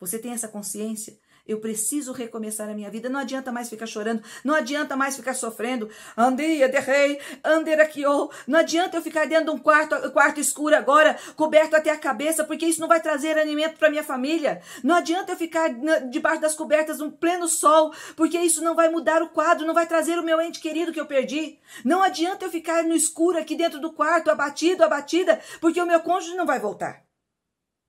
Você 0.00 0.18
tem 0.18 0.32
essa 0.32 0.48
consciência? 0.48 1.18
Eu 1.46 1.60
preciso 1.60 2.12
recomeçar 2.12 2.70
a 2.70 2.74
minha 2.74 2.90
vida. 2.90 3.10
Não 3.10 3.20
adianta 3.20 3.52
mais 3.52 3.68
ficar 3.68 3.86
chorando. 3.86 4.22
Não 4.42 4.54
adianta 4.54 4.96
mais 4.96 5.14
ficar 5.14 5.34
sofrendo. 5.34 5.90
Andei, 6.16 6.66
derrei, 6.68 7.20
anderaquiou. 7.44 8.32
Não 8.46 8.60
adianta 8.60 8.96
eu 8.96 9.02
ficar 9.02 9.26
dentro 9.26 9.46
de 9.46 9.50
um 9.50 9.58
quarto, 9.58 10.10
quarto 10.12 10.40
escuro 10.40 10.74
agora, 10.74 11.18
coberto 11.36 11.76
até 11.76 11.90
a 11.90 11.98
cabeça, 11.98 12.44
porque 12.44 12.64
isso 12.64 12.80
não 12.80 12.88
vai 12.88 12.98
trazer 12.98 13.36
alimento 13.36 13.78
para 13.78 13.90
minha 13.90 14.02
família. 14.02 14.62
Não 14.82 14.94
adianta 14.94 15.32
eu 15.32 15.36
ficar 15.36 15.68
debaixo 16.08 16.40
das 16.40 16.54
cobertas 16.54 16.98
no 16.98 17.12
pleno 17.12 17.46
sol, 17.46 17.92
porque 18.16 18.38
isso 18.38 18.64
não 18.64 18.74
vai 18.74 18.88
mudar 18.88 19.22
o 19.22 19.28
quadro, 19.28 19.66
não 19.66 19.74
vai 19.74 19.86
trazer 19.86 20.18
o 20.18 20.24
meu 20.24 20.40
ente 20.40 20.60
querido 20.60 20.92
que 20.92 21.00
eu 21.00 21.06
perdi. 21.06 21.58
Não 21.84 22.02
adianta 22.02 22.46
eu 22.46 22.50
ficar 22.50 22.82
no 22.84 22.94
escuro 22.94 23.38
aqui 23.38 23.54
dentro 23.54 23.78
do 23.78 23.92
quarto, 23.92 24.30
abatido, 24.30 24.82
abatida, 24.82 25.38
porque 25.60 25.80
o 25.80 25.86
meu 25.86 26.00
cônjuge 26.00 26.36
não 26.36 26.46
vai 26.46 26.58
voltar. 26.58 27.03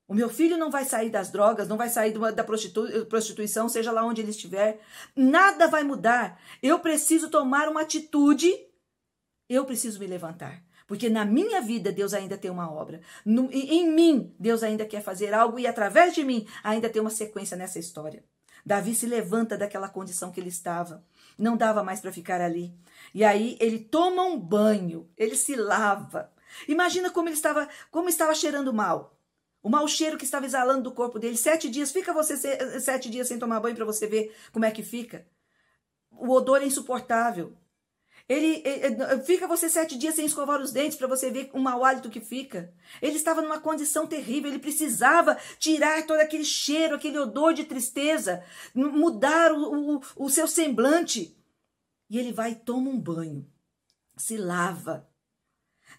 O 0.08 0.14
meu 0.14 0.30
filho 0.30 0.58
não 0.58 0.70
vai 0.70 0.86
sair 0.86 1.10
das 1.10 1.32
drogas, 1.32 1.68
não 1.68 1.78
vai 1.78 1.90
sair 1.90 2.14
da 2.14 2.44
prostituição, 2.44 3.68
seja 3.68 3.92
lá 3.92 4.06
onde 4.06 4.22
ele 4.22 4.30
estiver. 4.30 4.80
Nada 5.16 5.68
vai 5.68 5.84
mudar. 5.84 6.40
Eu 6.62 6.80
preciso 6.80 7.30
tomar 7.30 7.68
uma 7.68 7.82
atitude. 7.82 8.52
Eu 9.50 9.66
preciso 9.66 10.00
me 10.00 10.06
levantar. 10.06 10.64
Porque 10.88 11.10
na 11.10 11.26
minha 11.26 11.60
vida 11.62 11.92
Deus 11.92 12.14
ainda 12.14 12.38
tem 12.38 12.52
uma 12.52 12.72
obra. 12.72 13.02
No, 13.26 13.50
em 13.52 13.90
mim, 13.90 14.36
Deus 14.40 14.62
ainda 14.62 14.86
quer 14.86 15.02
fazer 15.02 15.34
algo 15.34 15.58
e 15.58 15.66
através 15.66 16.14
de 16.14 16.24
mim 16.24 16.48
ainda 16.64 16.88
tem 16.88 17.02
uma 17.02 17.10
sequência 17.10 17.58
nessa 17.58 17.80
história. 17.80 18.24
Davi 18.64 18.94
se 18.94 19.08
levanta 19.08 19.58
daquela 19.58 19.90
condição 19.90 20.32
que 20.32 20.40
ele 20.40 20.50
estava. 20.50 21.04
Não 21.38 21.58
dava 21.58 21.84
mais 21.84 22.00
para 22.00 22.12
ficar 22.12 22.42
ali. 22.42 22.74
E 23.14 23.24
aí 23.24 23.58
ele 23.60 23.80
toma 23.80 24.24
um 24.24 24.40
banho, 24.40 25.10
ele 25.18 25.36
se 25.36 25.56
lava. 25.56 26.32
Imagina 26.68 27.10
como 27.10 27.28
ele 27.28 27.36
estava, 27.36 27.68
como 27.90 28.08
estava 28.08 28.36
cheirando 28.36 28.74
mal. 28.74 29.15
O 29.66 29.70
mau 29.70 29.88
cheiro 29.88 30.16
que 30.16 30.26
estava 30.26 30.46
exalando 30.46 30.84
do 30.84 30.92
corpo 30.92 31.18
dele. 31.18 31.36
Sete 31.36 31.68
dias. 31.68 31.92
Fica 31.92 32.14
você 32.14 32.38
sete 32.80 33.10
dias 33.10 33.28
sem 33.28 33.40
tomar 33.40 33.60
banho 33.60 33.76
para 33.76 33.84
você 33.84 34.06
ver 34.06 34.32
como 34.54 34.64
é 34.64 34.70
que 34.70 34.84
fica. 34.84 35.26
O 36.12 36.30
odor 36.30 36.62
é 36.62 36.68
insuportável. 36.68 37.58
Ele, 38.30 38.62
ele, 38.64 39.24
fica 39.24 39.48
você 39.48 39.68
sete 39.68 39.98
dias 39.98 40.14
sem 40.14 40.28
escovar 40.28 40.62
os 40.62 40.72
dentes 40.72 40.96
para 40.96 41.08
você 41.08 41.32
ver 41.32 41.50
o 41.52 41.60
mau 41.60 41.84
hálito 41.84 42.12
que 42.12 42.22
fica. 42.22 42.72
Ele 43.02 43.16
estava 43.16 43.42
numa 43.42 43.60
condição 43.60 44.06
terrível. 44.06 44.52
Ele 44.52 44.60
precisava 44.60 45.36
tirar 45.58 46.06
todo 46.06 46.20
aquele 46.20 46.46
cheiro, 46.46 46.94
aquele 46.94 47.18
odor 47.18 47.52
de 47.52 47.64
tristeza, 47.64 48.44
mudar 48.76 49.52
o, 49.52 49.96
o, 49.96 50.02
o 50.16 50.30
seu 50.30 50.48
semblante. 50.48 51.36
E 52.08 52.20
ele 52.20 52.32
vai 52.32 52.52
e 52.52 52.56
toma 52.56 52.92
um 52.92 53.00
banho, 53.00 53.52
se 54.16 54.38
lava. 54.38 55.10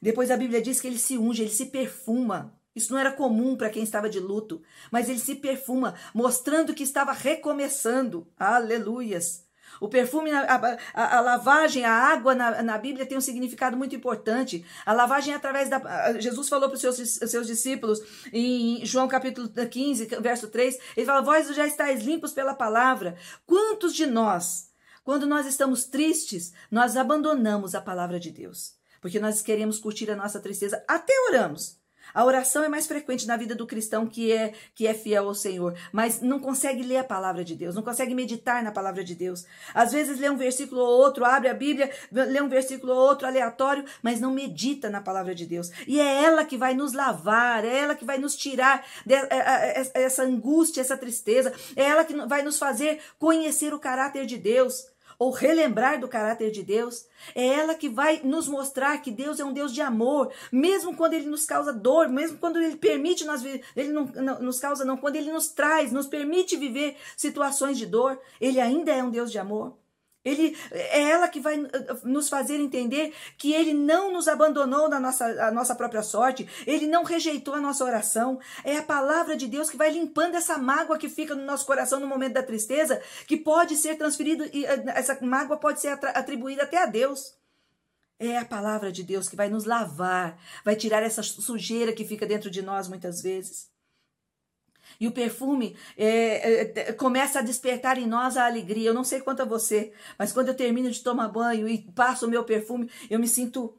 Depois 0.00 0.30
a 0.30 0.36
Bíblia 0.36 0.62
diz 0.62 0.80
que 0.80 0.86
ele 0.86 0.98
se 0.98 1.18
unge, 1.18 1.42
ele 1.42 1.50
se 1.50 1.66
perfuma. 1.66 2.55
Isso 2.76 2.92
não 2.92 3.00
era 3.00 3.10
comum 3.10 3.56
para 3.56 3.70
quem 3.70 3.82
estava 3.82 4.10
de 4.10 4.20
luto, 4.20 4.62
mas 4.92 5.08
ele 5.08 5.18
se 5.18 5.34
perfuma, 5.34 5.94
mostrando 6.14 6.74
que 6.74 6.82
estava 6.82 7.10
recomeçando. 7.10 8.28
Aleluias! 8.38 9.46
O 9.80 9.88
perfume, 9.88 10.30
a, 10.30 10.78
a, 10.94 11.16
a, 11.16 11.20
lavagem, 11.20 11.84
a 11.84 11.92
água 11.92 12.34
na, 12.34 12.62
na 12.62 12.78
Bíblia 12.78 13.06
tem 13.06 13.16
um 13.16 13.20
significado 13.20 13.76
muito 13.76 13.94
importante. 13.96 14.64
A 14.84 14.92
lavagem 14.92 15.32
é 15.32 15.36
através 15.36 15.68
da. 15.68 16.18
Jesus 16.18 16.48
falou 16.48 16.68
para 16.68 16.76
os 16.76 16.80
seus, 16.80 16.96
seus 16.96 17.46
discípulos 17.46 18.00
em 18.32 18.84
João 18.84 19.08
capítulo 19.08 19.48
15, 19.48 20.06
verso 20.20 20.48
3, 20.48 20.78
ele 20.96 21.06
fala: 21.06 21.22
Vós 21.22 21.48
já 21.54 21.66
estáis 21.66 22.02
limpos 22.02 22.32
pela 22.32 22.54
palavra. 22.54 23.16
Quantos 23.46 23.94
de 23.94 24.06
nós, 24.06 24.70
quando 25.04 25.26
nós 25.26 25.46
estamos 25.46 25.84
tristes, 25.84 26.52
nós 26.70 26.96
abandonamos 26.96 27.74
a 27.74 27.80
palavra 27.80 28.20
de 28.20 28.30
Deus? 28.30 28.74
Porque 29.00 29.20
nós 29.20 29.42
queremos 29.42 29.78
curtir 29.78 30.10
a 30.10 30.16
nossa 30.16 30.40
tristeza, 30.40 30.82
até 30.88 31.12
oramos. 31.28 31.78
A 32.14 32.24
oração 32.24 32.62
é 32.64 32.68
mais 32.68 32.86
frequente 32.86 33.26
na 33.26 33.36
vida 33.36 33.54
do 33.54 33.66
cristão 33.66 34.06
que 34.06 34.32
é 34.32 34.52
que 34.74 34.86
é 34.86 34.94
fiel 34.94 35.28
ao 35.28 35.34
Senhor, 35.34 35.76
mas 35.92 36.20
não 36.20 36.38
consegue 36.38 36.82
ler 36.82 36.98
a 36.98 37.04
palavra 37.04 37.44
de 37.44 37.54
Deus, 37.54 37.74
não 37.74 37.82
consegue 37.82 38.14
meditar 38.14 38.62
na 38.62 38.72
palavra 38.72 39.04
de 39.04 39.14
Deus. 39.14 39.44
Às 39.74 39.92
vezes 39.92 40.18
lê 40.18 40.28
um 40.28 40.36
versículo 40.36 40.80
ou 40.80 40.98
outro, 40.98 41.24
abre 41.24 41.48
a 41.48 41.54
Bíblia, 41.54 41.90
lê 42.10 42.40
um 42.40 42.48
versículo 42.48 42.92
ou 42.92 42.98
outro 42.98 43.26
aleatório, 43.26 43.84
mas 44.02 44.20
não 44.20 44.32
medita 44.32 44.90
na 44.90 45.00
palavra 45.00 45.34
de 45.34 45.46
Deus. 45.46 45.70
E 45.86 46.00
é 46.00 46.24
ela 46.24 46.44
que 46.44 46.56
vai 46.56 46.74
nos 46.74 46.92
lavar, 46.92 47.64
é 47.64 47.76
ela 47.78 47.94
que 47.94 48.04
vai 48.04 48.18
nos 48.18 48.36
tirar 48.36 48.84
dessa 49.04 50.22
angústia, 50.22 50.80
essa 50.80 50.96
tristeza, 50.96 51.52
é 51.74 51.84
ela 51.84 52.04
que 52.04 52.14
vai 52.26 52.42
nos 52.42 52.58
fazer 52.58 53.00
conhecer 53.18 53.72
o 53.74 53.78
caráter 53.78 54.26
de 54.26 54.36
Deus 54.36 54.95
ou 55.18 55.30
relembrar 55.30 56.00
do 56.00 56.08
caráter 56.08 56.50
de 56.50 56.62
Deus, 56.62 57.06
é 57.34 57.46
ela 57.46 57.74
que 57.74 57.88
vai 57.88 58.20
nos 58.22 58.48
mostrar 58.48 58.98
que 58.98 59.10
Deus 59.10 59.40
é 59.40 59.44
um 59.44 59.52
Deus 59.52 59.72
de 59.72 59.80
amor, 59.80 60.32
mesmo 60.52 60.96
quando 60.96 61.14
ele 61.14 61.26
nos 61.26 61.44
causa 61.44 61.72
dor, 61.72 62.08
mesmo 62.08 62.38
quando 62.38 62.58
ele 62.58 62.76
permite 62.76 63.24
nós 63.24 63.44
ele 63.44 63.92
não, 63.92 64.04
não, 64.06 64.40
nos 64.40 64.60
causa 64.60 64.84
não, 64.84 64.96
quando 64.96 65.16
ele 65.16 65.32
nos 65.32 65.48
traz, 65.48 65.92
nos 65.92 66.06
permite 66.06 66.56
viver 66.56 66.96
situações 67.16 67.78
de 67.78 67.86
dor, 67.86 68.20
ele 68.40 68.60
ainda 68.60 68.92
é 68.92 69.02
um 69.02 69.10
Deus 69.10 69.30
de 69.30 69.38
amor. 69.38 69.76
Ele, 70.26 70.58
é 70.72 71.02
ela 71.02 71.28
que 71.28 71.38
vai 71.38 71.54
eh, 71.54 71.96
nos 72.02 72.28
fazer 72.28 72.56
entender 72.56 73.14
que 73.38 73.52
ele 73.52 73.72
não 73.72 74.12
nos 74.12 74.26
abandonou 74.26 74.88
na 74.88 74.98
nossa, 74.98 75.24
a 75.24 75.52
nossa 75.52 75.72
própria 75.72 76.02
sorte, 76.02 76.48
ele 76.66 76.88
não 76.88 77.04
rejeitou 77.04 77.54
a 77.54 77.60
nossa 77.60 77.84
oração. 77.84 78.40
É 78.64 78.76
a 78.76 78.82
palavra 78.82 79.36
de 79.36 79.46
Deus 79.46 79.70
que 79.70 79.76
vai 79.76 79.88
limpando 79.92 80.34
essa 80.34 80.58
mágoa 80.58 80.98
que 80.98 81.08
fica 81.08 81.32
no 81.32 81.44
nosso 81.44 81.64
coração 81.64 82.00
no 82.00 82.08
momento 82.08 82.32
da 82.32 82.42
tristeza, 82.42 83.00
que 83.28 83.36
pode 83.36 83.76
ser 83.76 83.94
transferido, 83.96 84.44
e 84.52 84.66
eh, 84.66 84.82
essa 84.88 85.16
mágoa 85.20 85.56
pode 85.56 85.80
ser 85.80 85.90
atribuída 85.90 86.64
até 86.64 86.82
a 86.82 86.86
Deus. 86.86 87.36
É 88.18 88.38
a 88.38 88.44
palavra 88.44 88.90
de 88.90 89.04
Deus 89.04 89.28
que 89.28 89.36
vai 89.36 89.48
nos 89.48 89.64
lavar, 89.64 90.36
vai 90.64 90.74
tirar 90.74 91.04
essa 91.04 91.22
sujeira 91.22 91.92
que 91.92 92.04
fica 92.04 92.26
dentro 92.26 92.50
de 92.50 92.62
nós 92.62 92.88
muitas 92.88 93.22
vezes. 93.22 93.68
E 95.00 95.06
o 95.06 95.12
perfume 95.12 95.76
é, 95.96 96.60
é, 96.62 96.92
começa 96.92 97.38
a 97.38 97.42
despertar 97.42 97.98
em 97.98 98.06
nós 98.06 98.36
a 98.36 98.46
alegria. 98.46 98.88
Eu 98.88 98.94
não 98.94 99.04
sei 99.04 99.20
quanto 99.20 99.42
a 99.42 99.46
você, 99.46 99.92
mas 100.18 100.32
quando 100.32 100.48
eu 100.48 100.54
termino 100.54 100.90
de 100.90 101.02
tomar 101.02 101.28
banho 101.28 101.68
e 101.68 101.78
passo 101.94 102.26
o 102.26 102.30
meu 102.30 102.44
perfume, 102.44 102.90
eu 103.10 103.18
me 103.18 103.28
sinto 103.28 103.76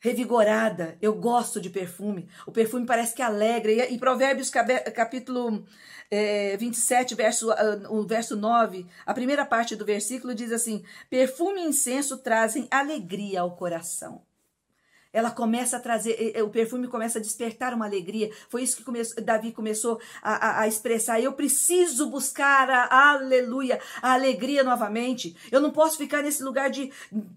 revigorada. 0.00 0.98
Eu 1.00 1.14
gosto 1.14 1.60
de 1.60 1.70
perfume. 1.70 2.28
O 2.46 2.52
perfume 2.52 2.84
parece 2.84 3.14
que 3.14 3.22
alegra. 3.22 3.70
E, 3.70 3.94
e 3.94 3.98
Provérbios 3.98 4.50
capítulo 4.50 5.64
é, 6.10 6.56
27, 6.56 7.14
verso, 7.14 7.50
uh, 7.50 7.54
o 7.88 8.06
verso 8.06 8.36
9, 8.36 8.86
a 9.06 9.14
primeira 9.14 9.46
parte 9.46 9.76
do 9.76 9.84
versículo 9.84 10.34
diz 10.34 10.52
assim: 10.52 10.84
Perfume 11.08 11.62
e 11.62 11.68
incenso 11.68 12.18
trazem 12.18 12.66
alegria 12.70 13.40
ao 13.40 13.56
coração 13.56 14.22
ela 15.12 15.30
começa 15.30 15.76
a 15.76 15.80
trazer, 15.80 16.34
o 16.42 16.48
perfume 16.48 16.88
começa 16.88 17.18
a 17.18 17.22
despertar 17.22 17.74
uma 17.74 17.86
alegria. 17.86 18.30
Foi 18.48 18.62
isso 18.62 18.76
que 18.76 19.20
Davi 19.20 19.52
começou 19.52 20.00
a, 20.22 20.32
a, 20.32 20.60
a 20.62 20.68
expressar. 20.68 21.20
Eu 21.20 21.32
preciso 21.32 22.06
buscar 22.08 22.70
a 22.70 23.10
aleluia, 23.12 23.80
a 24.00 24.12
alegria 24.14 24.62
novamente. 24.62 25.36
Eu 25.50 25.60
não 25.60 25.70
posso 25.70 25.98
ficar 25.98 26.22
nesse 26.22 26.42
lugar 26.42 26.70
de 26.70 26.90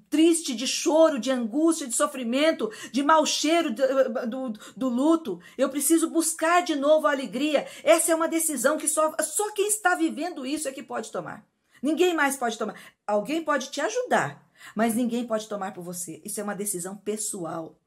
triste, 0.10 0.56
de 0.56 0.68
choro, 0.68 1.20
de 1.20 1.32
angústia, 1.32 1.88
de 1.88 1.96
sofrimento, 1.96 2.72
de 2.92 3.04
mau 3.04 3.26
cheiro 3.26 3.74
do, 3.74 4.28
do, 4.28 4.54
do 4.76 4.90
luto. 4.90 5.40
Eu 5.58 5.70
preciso 5.70 6.10
buscar 6.10 6.62
de 6.62 6.76
novo 6.76 7.08
a 7.08 7.12
alegria. 7.12 7.68
Essa 7.84 8.12
é 8.12 8.16
uma 8.16 8.28
decisão 8.28 8.78
que 8.78 8.88
só, 8.88 9.14
só 9.20 9.52
quem 9.52 9.68
está 9.68 9.96
vivendo 9.96 10.46
isso 10.46 10.68
é 10.68 10.72
que 10.72 10.84
pode 10.84 11.12
tomar. 11.12 11.46
Ninguém 11.82 12.14
mais 12.14 12.36
pode 12.38 12.58
tomar. 12.58 12.76
Alguém 13.06 13.44
pode 13.44 13.70
te 13.70 13.82
ajudar, 13.82 14.45
mas 14.76 14.96
ninguém 14.96 15.26
pode 15.26 15.48
tomar 15.48 15.74
por 15.74 15.84
você. 15.84 16.22
Isso 16.24 16.40
é 16.40 16.44
uma 16.44 16.56
decisão 16.56 16.96
pessoal. 16.96 17.80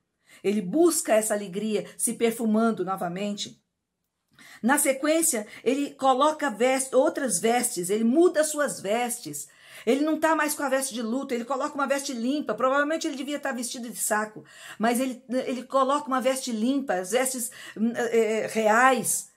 Ele 0.43 0.61
busca 0.61 1.15
essa 1.15 1.35
alegria 1.35 1.87
se 1.97 2.15
perfumando 2.15 2.85
novamente. 2.85 3.61
Na 4.63 4.79
sequência, 4.79 5.47
ele 5.65 5.91
coloca 5.91 6.51
veste, 6.51 6.95
outras 6.95 7.39
vestes, 7.39 7.91
ele 7.91 8.05
muda 8.05 8.45
suas 8.45 8.81
vestes. 8.81 9.49
Ele 9.87 10.05
não 10.05 10.17
está 10.17 10.35
mais 10.35 10.55
com 10.55 10.63
a 10.63 10.69
veste 10.69 10.93
de 10.93 11.03
luto, 11.03 11.33
ele 11.33 11.45
coloca 11.45 11.75
uma 11.75 11.87
veste 11.87 12.13
limpa. 12.13 12.55
Provavelmente 12.55 13.07
ele 13.07 13.17
devia 13.17 13.37
estar 13.37 13.51
tá 13.51 13.55
vestido 13.55 13.89
de 13.89 13.97
saco, 13.97 14.45
mas 14.79 15.01
ele, 15.01 15.23
ele 15.47 15.63
coloca 15.63 16.09
uma 16.09 16.21
veste 16.21 16.51
limpa, 16.51 16.95
as 16.95 17.13
vestes 17.13 17.51
é, 18.11 18.47
reais, 18.49 19.31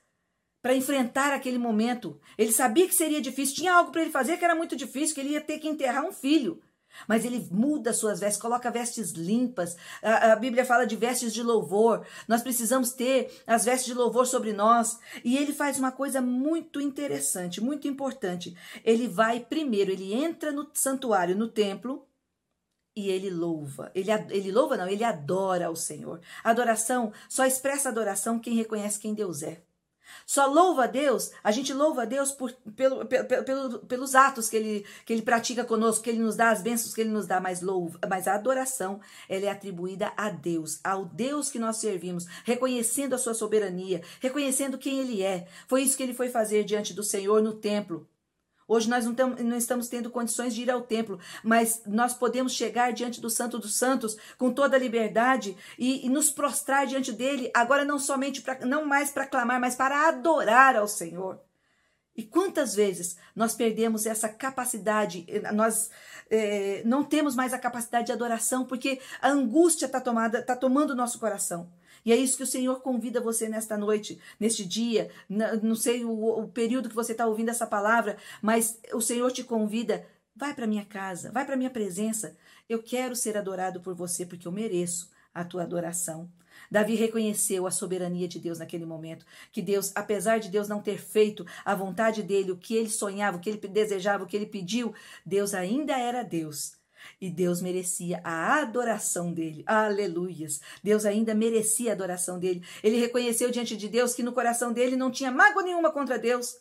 para 0.61 0.75
enfrentar 0.75 1.33
aquele 1.33 1.57
momento. 1.57 2.19
Ele 2.37 2.51
sabia 2.51 2.87
que 2.87 2.95
seria 2.95 3.21
difícil, 3.21 3.55
tinha 3.55 3.73
algo 3.73 3.91
para 3.91 4.01
ele 4.01 4.11
fazer 4.11 4.37
que 4.37 4.45
era 4.45 4.55
muito 4.55 4.75
difícil, 4.75 5.15
que 5.15 5.21
ele 5.21 5.31
ia 5.31 5.41
ter 5.41 5.59
que 5.59 5.67
enterrar 5.67 6.05
um 6.05 6.11
filho. 6.11 6.61
Mas 7.07 7.25
ele 7.25 7.47
muda 7.51 7.93
suas 7.93 8.19
vestes, 8.19 8.41
coloca 8.41 8.71
vestes 8.71 9.11
limpas. 9.11 9.75
A, 10.01 10.33
a, 10.33 10.35
Bíblia 10.35 10.65
fala 10.65 10.85
de 10.85 10.95
vestes 10.95 11.33
de 11.33 11.43
louvor. 11.43 12.05
Nós 12.27 12.41
precisamos 12.41 12.91
ter 12.91 13.31
as 13.45 13.65
vestes 13.65 13.87
de 13.87 13.93
louvor 13.93 14.25
sobre 14.27 14.53
nós. 14.53 14.99
E 15.23 15.37
ele 15.37 15.53
faz 15.53 15.77
uma 15.77 15.91
coisa 15.91 16.21
muito 16.21 16.79
interessante, 16.79 17.61
muito 17.61 17.87
importante. 17.87 18.55
Ele 18.83 19.07
vai 19.07 19.39
primeiro, 19.39 19.91
ele 19.91 20.13
entra 20.13 20.51
no 20.51 20.67
santuário, 20.73 21.35
no 21.35 21.47
templo, 21.47 22.07
e 22.95 23.09
ele 23.09 23.29
louva. 23.29 23.91
Ele, 23.95 24.11
ele 24.29 24.51
louva, 24.51 24.77
não, 24.77 24.87
ele 24.87 25.03
adora 25.03 25.67
ao 25.67 25.75
Senhor. 25.75 26.19
adoração 26.43 27.11
só 27.29 27.45
expressa 27.45 27.89
adoração 27.89 28.39
quem 28.39 28.53
reconhece 28.53 28.99
quem 28.99 29.13
Deus 29.13 29.43
é. 29.43 29.61
Só 30.25 30.45
louva 30.45 30.85
a 30.85 30.87
Deus, 30.87 31.31
a 31.43 31.51
gente 31.51 31.73
louva 31.73 32.03
a 32.03 32.05
Deus 32.05 32.31
por, 32.31 32.51
pelo, 32.75 33.05
pelo, 33.05 33.43
pelo, 33.43 33.79
pelos 33.79 34.15
atos 34.15 34.49
que 34.49 34.57
ele, 34.57 34.85
que 35.05 35.13
ele 35.13 35.21
pratica 35.21 35.63
conosco, 35.63 36.03
que 36.03 36.09
ele 36.09 36.19
nos 36.19 36.35
dá, 36.35 36.51
as 36.51 36.61
bênçãos 36.61 36.93
que 36.93 37.01
ele 37.01 37.09
nos 37.09 37.27
dá, 37.27 37.39
mas, 37.39 37.61
louva, 37.61 37.99
mas 38.09 38.27
a 38.27 38.35
adoração 38.35 38.99
ela 39.27 39.45
é 39.45 39.49
atribuída 39.49 40.11
a 40.15 40.29
Deus, 40.29 40.79
ao 40.83 41.05
Deus 41.05 41.49
que 41.49 41.59
nós 41.59 41.77
servimos, 41.77 42.25
reconhecendo 42.43 43.13
a 43.13 43.17
sua 43.17 43.33
soberania, 43.33 44.01
reconhecendo 44.19 44.77
quem 44.77 44.99
ele 44.99 45.21
é. 45.21 45.47
Foi 45.67 45.81
isso 45.81 45.97
que 45.97 46.03
ele 46.03 46.13
foi 46.13 46.29
fazer 46.29 46.63
diante 46.63 46.93
do 46.93 47.03
Senhor 47.03 47.41
no 47.41 47.53
templo. 47.53 48.07
Hoje 48.73 48.89
nós 48.89 49.03
não, 49.03 49.13
tamo, 49.13 49.35
não, 49.43 49.57
estamos 49.57 49.89
tendo 49.89 50.09
condições 50.09 50.55
de 50.55 50.61
ir 50.61 50.71
ao 50.71 50.81
templo, 50.81 51.19
mas 51.43 51.81
nós 51.85 52.13
podemos 52.13 52.53
chegar 52.53 52.93
diante 52.93 53.19
do 53.19 53.29
Santo 53.29 53.59
dos 53.59 53.75
Santos 53.75 54.15
com 54.37 54.49
toda 54.49 54.77
a 54.77 54.79
liberdade 54.79 55.57
e, 55.77 56.05
e 56.05 56.09
nos 56.09 56.29
prostrar 56.31 56.87
diante 56.87 57.11
dele, 57.11 57.51
agora 57.53 57.83
não 57.83 57.99
somente 57.99 58.41
para 58.41 58.65
não 58.65 58.85
mais 58.85 59.11
para 59.11 59.27
clamar, 59.27 59.59
mas 59.59 59.75
para 59.75 60.07
adorar 60.07 60.77
ao 60.77 60.87
Senhor. 60.87 61.41
E 62.15 62.23
quantas 62.23 62.73
vezes 62.73 63.17
nós 63.35 63.53
perdemos 63.53 64.05
essa 64.05 64.29
capacidade, 64.29 65.25
nós 65.53 65.89
é, 66.29 66.81
não 66.85 67.03
temos 67.03 67.35
mais 67.35 67.53
a 67.53 67.59
capacidade 67.59 68.05
de 68.05 68.13
adoração, 68.13 68.63
porque 68.63 69.01
a 69.21 69.31
angústia 69.31 69.85
está 69.85 70.01
está 70.39 70.55
tomando 70.55 70.91
o 70.91 70.95
nosso 70.95 71.19
coração. 71.19 71.69
E 72.05 72.11
é 72.11 72.15
isso 72.15 72.37
que 72.37 72.43
o 72.43 72.47
Senhor 72.47 72.81
convida 72.81 73.21
você 73.21 73.47
nesta 73.47 73.77
noite, 73.77 74.19
neste 74.39 74.65
dia. 74.65 75.09
Não 75.29 75.75
sei 75.75 76.03
o, 76.03 76.11
o 76.11 76.47
período 76.47 76.89
que 76.89 76.95
você 76.95 77.11
está 77.11 77.25
ouvindo 77.25 77.49
essa 77.49 77.67
palavra, 77.67 78.17
mas 78.41 78.79
o 78.93 79.01
Senhor 79.01 79.31
te 79.31 79.43
convida. 79.43 80.05
Vai 80.35 80.53
para 80.53 80.67
minha 80.67 80.85
casa, 80.85 81.31
vai 81.31 81.45
para 81.45 81.57
minha 81.57 81.69
presença. 81.69 82.35
Eu 82.67 82.81
quero 82.81 83.15
ser 83.15 83.37
adorado 83.37 83.81
por 83.81 83.93
você 83.93 84.25
porque 84.25 84.47
eu 84.47 84.51
mereço 84.51 85.09
a 85.33 85.43
tua 85.43 85.63
adoração. 85.63 86.29
Davi 86.69 86.95
reconheceu 86.95 87.67
a 87.67 87.71
soberania 87.71 88.27
de 88.27 88.39
Deus 88.39 88.59
naquele 88.59 88.85
momento, 88.85 89.25
que 89.51 89.61
Deus, 89.61 89.91
apesar 89.93 90.39
de 90.39 90.49
Deus 90.49 90.69
não 90.69 90.81
ter 90.81 90.97
feito 90.97 91.45
a 91.65 91.75
vontade 91.75 92.23
dele, 92.23 92.51
o 92.51 92.57
que 92.57 92.75
ele 92.75 92.89
sonhava, 92.89 93.37
o 93.37 93.39
que 93.39 93.49
ele 93.49 93.57
desejava, 93.67 94.23
o 94.23 94.27
que 94.27 94.37
ele 94.37 94.45
pediu, 94.45 94.93
Deus 95.25 95.53
ainda 95.53 95.97
era 95.97 96.23
Deus 96.23 96.80
e 97.19 97.29
Deus 97.29 97.61
merecia 97.61 98.21
a 98.23 98.61
adoração 98.61 99.33
dele. 99.33 99.63
Aleluias. 99.65 100.61
Deus 100.83 101.05
ainda 101.05 101.33
merecia 101.33 101.91
a 101.91 101.93
adoração 101.93 102.39
dele. 102.39 102.63
Ele 102.83 102.97
reconheceu 102.97 103.51
diante 103.51 103.75
de 103.75 103.87
Deus 103.87 104.13
que 104.13 104.23
no 104.23 104.33
coração 104.33 104.71
dele 104.71 104.95
não 104.95 105.11
tinha 105.11 105.31
mágoa 105.31 105.63
nenhuma 105.63 105.91
contra 105.91 106.17
Deus. 106.17 106.57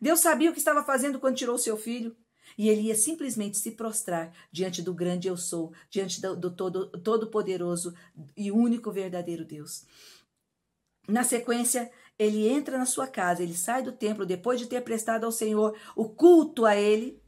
Deus 0.00 0.20
sabia 0.20 0.50
o 0.50 0.52
que 0.52 0.58
estava 0.58 0.82
fazendo 0.82 1.18
quando 1.18 1.36
tirou 1.36 1.58
seu 1.58 1.76
filho. 1.76 2.16
E 2.56 2.68
ele 2.68 2.82
ia 2.82 2.94
simplesmente 2.94 3.56
se 3.56 3.72
prostrar 3.72 4.32
diante 4.52 4.80
do 4.80 4.94
grande 4.94 5.26
eu 5.26 5.36
sou, 5.36 5.72
diante 5.90 6.20
do, 6.20 6.36
do 6.36 6.50
todo, 6.50 6.88
todo-poderoso 7.00 7.94
e 8.36 8.52
único 8.52 8.92
verdadeiro 8.92 9.44
Deus. 9.44 9.84
Na 11.08 11.24
sequência, 11.24 11.90
ele 12.18 12.48
entra 12.48 12.78
na 12.78 12.86
sua 12.86 13.06
casa, 13.06 13.42
ele 13.42 13.54
sai 13.54 13.82
do 13.82 13.92
templo 13.92 14.24
depois 14.24 14.60
de 14.60 14.66
ter 14.66 14.80
prestado 14.82 15.24
ao 15.24 15.32
Senhor 15.32 15.76
o 15.96 16.08
culto 16.08 16.64
a 16.64 16.76
ele, 16.76 17.20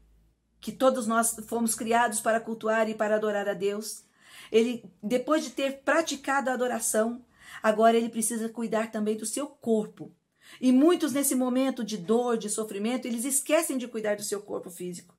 que 0.67 0.73
todos 0.73 1.07
nós 1.07 1.33
fomos 1.47 1.73
criados 1.73 2.19
para 2.19 2.41
cultuar 2.41 2.89
e 2.89 2.93
para 2.93 3.15
adorar 3.15 3.47
a 3.47 3.53
Deus. 3.53 4.03
Ele, 4.51 4.83
depois 5.01 5.41
de 5.41 5.51
ter 5.51 5.81
praticado 5.81 6.49
a 6.49 6.53
adoração, 6.53 7.25
agora 7.63 7.95
ele 7.95 8.09
precisa 8.09 8.49
cuidar 8.49 8.91
também 8.91 9.15
do 9.15 9.25
seu 9.25 9.47
corpo. 9.47 10.13
E 10.59 10.73
muitos 10.73 11.13
nesse 11.13 11.35
momento 11.35 11.85
de 11.85 11.95
dor, 11.97 12.37
de 12.37 12.49
sofrimento, 12.49 13.07
eles 13.07 13.23
esquecem 13.23 13.77
de 13.77 13.87
cuidar 13.87 14.17
do 14.17 14.23
seu 14.23 14.41
corpo 14.41 14.69
físico. 14.69 15.17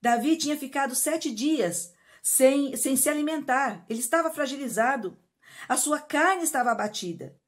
Davi 0.00 0.34
tinha 0.38 0.56
ficado 0.56 0.94
sete 0.94 1.30
dias 1.30 1.92
sem, 2.22 2.74
sem 2.74 2.96
se 2.96 3.10
alimentar. 3.10 3.84
Ele 3.86 4.00
estava 4.00 4.30
fragilizado. 4.30 5.14
A 5.68 5.76
sua 5.76 6.00
carne 6.00 6.44
estava 6.44 6.70
abatida. 6.70 7.38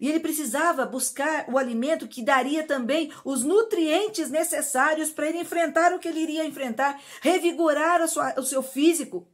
E 0.00 0.08
ele 0.08 0.18
precisava 0.18 0.86
buscar 0.86 1.44
o 1.48 1.58
alimento 1.58 2.08
que 2.08 2.24
daria 2.24 2.62
também 2.62 3.12
os 3.24 3.44
nutrientes 3.44 4.30
necessários 4.30 5.10
para 5.10 5.28
ele 5.28 5.38
enfrentar 5.38 5.92
o 5.92 5.98
que 5.98 6.08
ele 6.08 6.20
iria 6.20 6.46
enfrentar, 6.46 6.98
revigorar 7.20 8.06
sua, 8.08 8.34
o 8.38 8.42
seu 8.42 8.62
físico. 8.62 9.28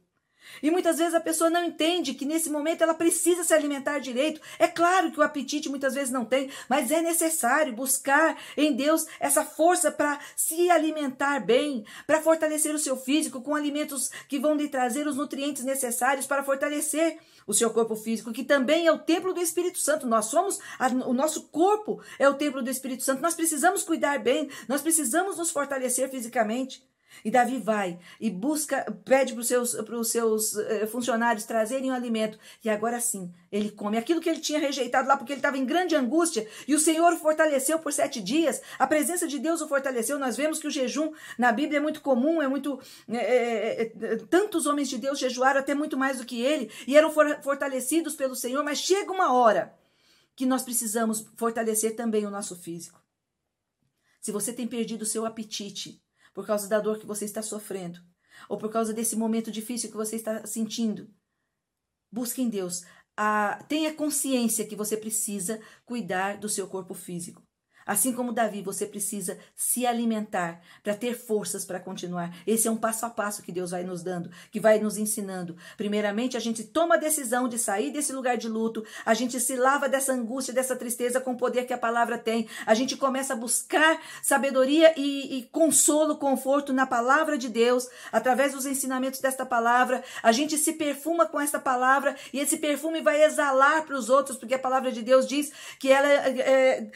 E 0.61 0.71
muitas 0.71 0.97
vezes 0.97 1.13
a 1.13 1.19
pessoa 1.19 1.49
não 1.49 1.63
entende 1.63 2.13
que 2.13 2.25
nesse 2.25 2.49
momento 2.49 2.81
ela 2.81 2.93
precisa 2.93 3.43
se 3.43 3.53
alimentar 3.53 3.99
direito. 3.99 4.41
É 4.57 4.67
claro 4.67 5.11
que 5.11 5.19
o 5.19 5.23
apetite 5.23 5.69
muitas 5.69 5.93
vezes 5.93 6.11
não 6.11 6.25
tem, 6.25 6.49
mas 6.69 6.91
é 6.91 7.01
necessário 7.01 7.73
buscar 7.73 8.37
em 8.55 8.73
Deus 8.73 9.05
essa 9.19 9.43
força 9.43 9.91
para 9.91 10.19
se 10.35 10.69
alimentar 10.69 11.39
bem, 11.39 11.85
para 12.05 12.21
fortalecer 12.21 12.73
o 12.73 12.79
seu 12.79 12.97
físico 12.97 13.41
com 13.41 13.55
alimentos 13.55 14.09
que 14.27 14.39
vão 14.39 14.55
lhe 14.55 14.67
trazer 14.67 15.07
os 15.07 15.15
nutrientes 15.15 15.63
necessários 15.63 16.25
para 16.25 16.43
fortalecer 16.43 17.17
o 17.47 17.53
seu 17.53 17.69
corpo 17.69 17.95
físico, 17.95 18.33
que 18.33 18.43
também 18.43 18.85
é 18.85 18.91
o 18.91 18.99
templo 18.99 19.33
do 19.33 19.39
Espírito 19.39 19.79
Santo. 19.79 20.05
Nós 20.05 20.25
somos, 20.25 20.59
a, 20.77 20.87
o 20.89 21.13
nosso 21.13 21.43
corpo 21.43 22.01
é 22.19 22.27
o 22.27 22.33
templo 22.33 22.61
do 22.61 22.69
Espírito 22.69 23.03
Santo. 23.03 23.21
Nós 23.21 23.33
precisamos 23.33 23.83
cuidar 23.83 24.19
bem, 24.19 24.49
nós 24.67 24.81
precisamos 24.81 25.37
nos 25.37 25.49
fortalecer 25.49 26.09
fisicamente. 26.09 26.85
E 27.23 27.31
Davi 27.31 27.59
vai 27.59 27.99
e 28.19 28.29
busca, 28.29 28.85
pede 29.03 29.33
para 29.33 29.41
os 29.41 29.47
seus, 29.47 29.73
pros 29.75 30.11
seus 30.11 30.53
uh, 30.53 30.87
funcionários 30.87 31.45
trazerem 31.45 31.91
o 31.91 31.93
alimento. 31.93 32.37
E 32.63 32.69
agora 32.69 32.99
sim, 32.99 33.31
ele 33.51 33.71
come 33.71 33.97
aquilo 33.97 34.21
que 34.21 34.29
ele 34.29 34.39
tinha 34.39 34.59
rejeitado 34.59 35.07
lá 35.07 35.17
porque 35.17 35.33
ele 35.33 35.39
estava 35.39 35.57
em 35.57 35.65
grande 35.65 35.95
angústia. 35.95 36.47
E 36.67 36.75
o 36.75 36.79
Senhor 36.79 37.13
o 37.13 37.17
fortaleceu 37.17 37.79
por 37.79 37.93
sete 37.93 38.21
dias. 38.21 38.61
A 38.77 38.85
presença 38.85 39.27
de 39.27 39.39
Deus 39.39 39.61
o 39.61 39.67
fortaleceu. 39.67 40.19
Nós 40.19 40.35
vemos 40.35 40.59
que 40.59 40.67
o 40.67 40.71
jejum 40.71 41.11
na 41.37 41.51
Bíblia 41.51 41.77
é 41.77 41.81
muito 41.81 42.01
comum, 42.01 42.41
é 42.41 42.47
muito. 42.47 42.79
É, 43.09 43.17
é, 43.17 43.81
é, 43.81 44.15
tantos 44.29 44.65
homens 44.65 44.89
de 44.89 44.97
Deus 44.97 45.19
jejuaram 45.19 45.59
até 45.59 45.73
muito 45.73 45.97
mais 45.97 46.17
do 46.17 46.25
que 46.25 46.41
ele 46.41 46.71
e 46.85 46.97
eram 46.97 47.11
for, 47.11 47.39
fortalecidos 47.41 48.15
pelo 48.15 48.35
Senhor. 48.35 48.63
Mas 48.63 48.79
chega 48.79 49.11
uma 49.11 49.33
hora 49.33 49.73
que 50.35 50.45
nós 50.45 50.61
precisamos 50.61 51.25
fortalecer 51.35 51.95
também 51.95 52.25
o 52.25 52.29
nosso 52.29 52.55
físico. 52.55 53.01
Se 54.21 54.31
você 54.31 54.53
tem 54.53 54.67
perdido 54.67 55.01
o 55.01 55.05
seu 55.05 55.25
apetite, 55.25 56.01
por 56.37 56.45
causa 56.45 56.67
da 56.69 56.79
dor 56.79 56.99
que 56.99 57.05
você 57.07 57.25
está 57.25 57.41
sofrendo, 57.41 57.99
ou 58.47 58.59
por 58.59 58.71
causa 58.71 58.93
desse 58.93 59.15
momento 59.15 59.51
difícil 59.51 59.89
que 59.89 59.97
você 59.97 60.17
está 60.17 60.45
sentindo. 60.45 61.11
Busque 62.11 62.43
em 62.43 62.47
Deus. 62.47 62.83
tenha 63.67 63.91
consciência 63.95 64.67
que 64.67 64.75
você 64.75 64.95
precisa 64.95 65.59
cuidar 65.83 66.37
do 66.37 66.47
seu 66.47 66.67
corpo 66.67 66.93
físico. 66.93 67.41
Assim 67.87 68.11
como 68.11 68.33
Davi, 68.33 68.61
você 68.61 68.85
precisa 68.85 69.39
se 69.55 69.87
alimentar 69.87 70.59
para 70.83 70.93
ter 70.93 71.17
forças 71.17 71.63
para 71.63 71.79
continuar. 71.79 72.35
Esse 72.45 72.67
é 72.67 72.71
um 72.71 72.75
passo 72.75 73.05
a 73.05 73.09
passo 73.09 73.41
que 73.41 73.51
Deus 73.51 73.71
vai 73.71 73.85
nos 73.85 74.03
dando, 74.03 74.29
que 74.51 74.59
vai 74.59 74.77
nos 74.77 74.97
ensinando. 74.97 75.55
Primeiramente, 75.77 76.35
a 76.35 76.39
gente 76.39 76.65
toma 76.65 76.95
a 76.95 76.97
decisão 76.97 77.47
de 77.47 77.57
sair 77.57 77.91
desse 77.91 78.11
lugar 78.11 78.35
de 78.35 78.49
luto, 78.49 78.85
a 79.05 79.13
gente 79.13 79.39
se 79.39 79.55
lava 79.55 79.87
dessa 79.87 80.11
angústia, 80.11 80.53
dessa 80.53 80.75
tristeza 80.75 81.21
com 81.21 81.31
o 81.31 81.37
poder 81.37 81.65
que 81.65 81.73
a 81.73 81.77
palavra 81.77 82.17
tem. 82.17 82.47
A 82.65 82.73
gente 82.73 82.97
começa 82.97 83.33
a 83.33 83.37
buscar 83.37 84.01
sabedoria 84.21 84.93
e, 84.97 85.37
e 85.37 85.43
consolo, 85.43 86.17
conforto 86.17 86.73
na 86.73 86.85
palavra 86.85 87.37
de 87.37 87.47
Deus, 87.47 87.87
através 88.11 88.51
dos 88.51 88.65
ensinamentos 88.65 89.21
desta 89.21 89.45
palavra. 89.45 90.03
A 90.21 90.33
gente 90.33 90.57
se 90.57 90.73
perfuma 90.73 91.25
com 91.25 91.39
essa 91.39 91.59
palavra 91.59 92.15
e 92.33 92.39
esse 92.39 92.57
perfume 92.57 93.01
vai 93.01 93.23
exalar 93.23 93.85
para 93.85 93.95
os 93.95 94.09
outros, 94.09 94.37
porque 94.37 94.55
a 94.55 94.59
palavra 94.59 94.91
de 94.91 95.01
Deus 95.01 95.25
diz 95.25 95.51
que 95.79 95.89
ela 95.89 96.07
é, 96.07 96.39
é 96.39 96.91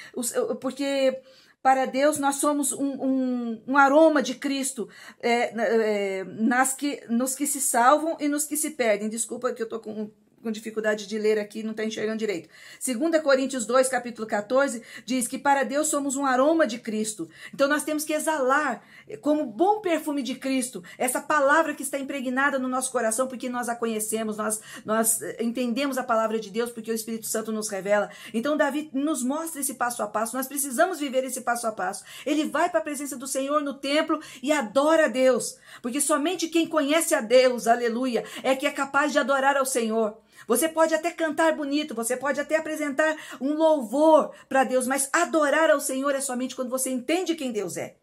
porque 0.60 0.81
porque 0.82 1.22
para 1.62 1.86
Deus 1.86 2.18
nós 2.18 2.38
somos 2.38 2.72
um, 2.72 2.94
um, 2.94 3.64
um 3.68 3.78
aroma 3.78 4.24
de 4.24 4.34
Cristo 4.34 4.90
é, 5.20 5.54
é, 5.56 6.24
nas 6.24 6.74
que, 6.74 7.04
nos 7.08 7.36
que 7.36 7.46
se 7.46 7.62
salvam 7.62 8.18
e 8.20 8.28
nos 8.28 8.46
que 8.46 8.58
se 8.58 8.72
perdem. 8.72 9.08
Desculpa 9.08 9.54
que 9.54 9.62
eu 9.62 9.66
estou 9.66 9.80
com 9.80 10.10
com 10.42 10.52
dificuldade 10.52 11.08
de 11.08 11.18
ler 11.18 11.40
aqui, 11.40 11.64
não 11.64 11.72
está 11.72 11.86
enxergando 11.86 12.18
direito. 12.18 12.50
2 12.86 13.22
Coríntios 13.22 13.66
2, 13.66 13.88
capítulo 13.88 14.28
14, 14.28 14.82
diz 15.06 15.28
que 15.28 15.38
para 15.38 15.64
Deus 15.64 15.88
somos 15.88 16.16
um 16.16 16.26
aroma 16.26 16.68
de 16.68 16.80
Cristo. 16.80 17.30
Então 17.54 17.68
nós 17.68 17.84
temos 17.84 18.04
que 18.04 18.14
exalar, 18.14 18.84
como 19.22 19.46
bom 19.46 19.82
perfume 19.82 20.24
de 20.24 20.36
Cristo, 20.36 20.84
essa 20.98 21.22
palavra 21.22 21.74
que 21.74 21.84
está 21.84 21.98
impregnada 21.98 22.58
no 22.58 22.68
nosso 22.68 22.92
coração, 22.92 23.28
porque 23.28 23.50
nós 23.50 23.70
a 23.70 23.76
conhecemos, 23.76 24.38
nós, 24.38 24.62
nós 24.86 25.22
eh, 25.22 25.38
entendemos 25.42 25.98
a 25.98 26.04
palavra 26.04 26.40
de 26.40 26.50
Deus, 26.50 26.72
porque 26.72 26.92
o 26.92 26.96
Espírito 26.96 27.28
Santo 27.28 27.52
nos 27.52 27.70
revela. 27.70 28.10
Então 28.34 28.58
Davi 28.58 28.90
nos 28.94 29.24
mostra 29.24 29.62
esse 29.62 29.76
passo 29.76 30.02
a 30.04 30.08
passo, 30.08 30.36
nós 30.36 30.48
precisamos 30.48 31.00
viver 31.00 31.24
esse 31.24 31.42
passo 31.42 31.68
a 31.68 31.72
passo. 31.72 32.04
Ele 32.26 32.46
vai 32.46 32.70
para 32.70 32.80
a 32.80 32.84
presença 32.84 33.18
do 33.18 33.28
Senhor 33.28 33.62
no 33.62 33.74
templo 33.74 34.20
e 34.42 34.52
adora 34.52 35.06
a 35.06 35.10
Deus, 35.10 35.58
porque 35.82 36.02
somente 36.02 36.48
quem 36.48 36.68
conhece 36.68 37.14
a 37.14 37.22
Deus, 37.22 37.68
aleluia, 37.68 38.24
é 38.44 38.56
que 38.56 38.66
é 38.66 38.72
capaz 38.72 39.12
de 39.12 39.20
adorar 39.20 39.58
ao 39.58 39.66
Senhor. 39.66 40.18
Você 40.48 40.68
pode 40.68 40.94
até 40.94 41.12
cantar 41.12 41.56
bonito, 41.56 41.96
você 41.96 42.16
pode 42.18 42.40
até 42.40 42.58
apresentar 42.58 43.16
um 43.40 43.54
louvor 43.54 44.32
para 44.48 44.64
Deus, 44.64 44.88
mas 44.88 45.10
adorar 45.12 45.70
ao 45.70 45.80
Senhor 45.80 46.14
é 46.16 46.22
somente 46.22 46.56
quando 46.56 46.70
você 46.70 46.90
entende 46.90 47.36
quem 47.36 47.52
Deus 47.52 47.78
é. 47.78 47.96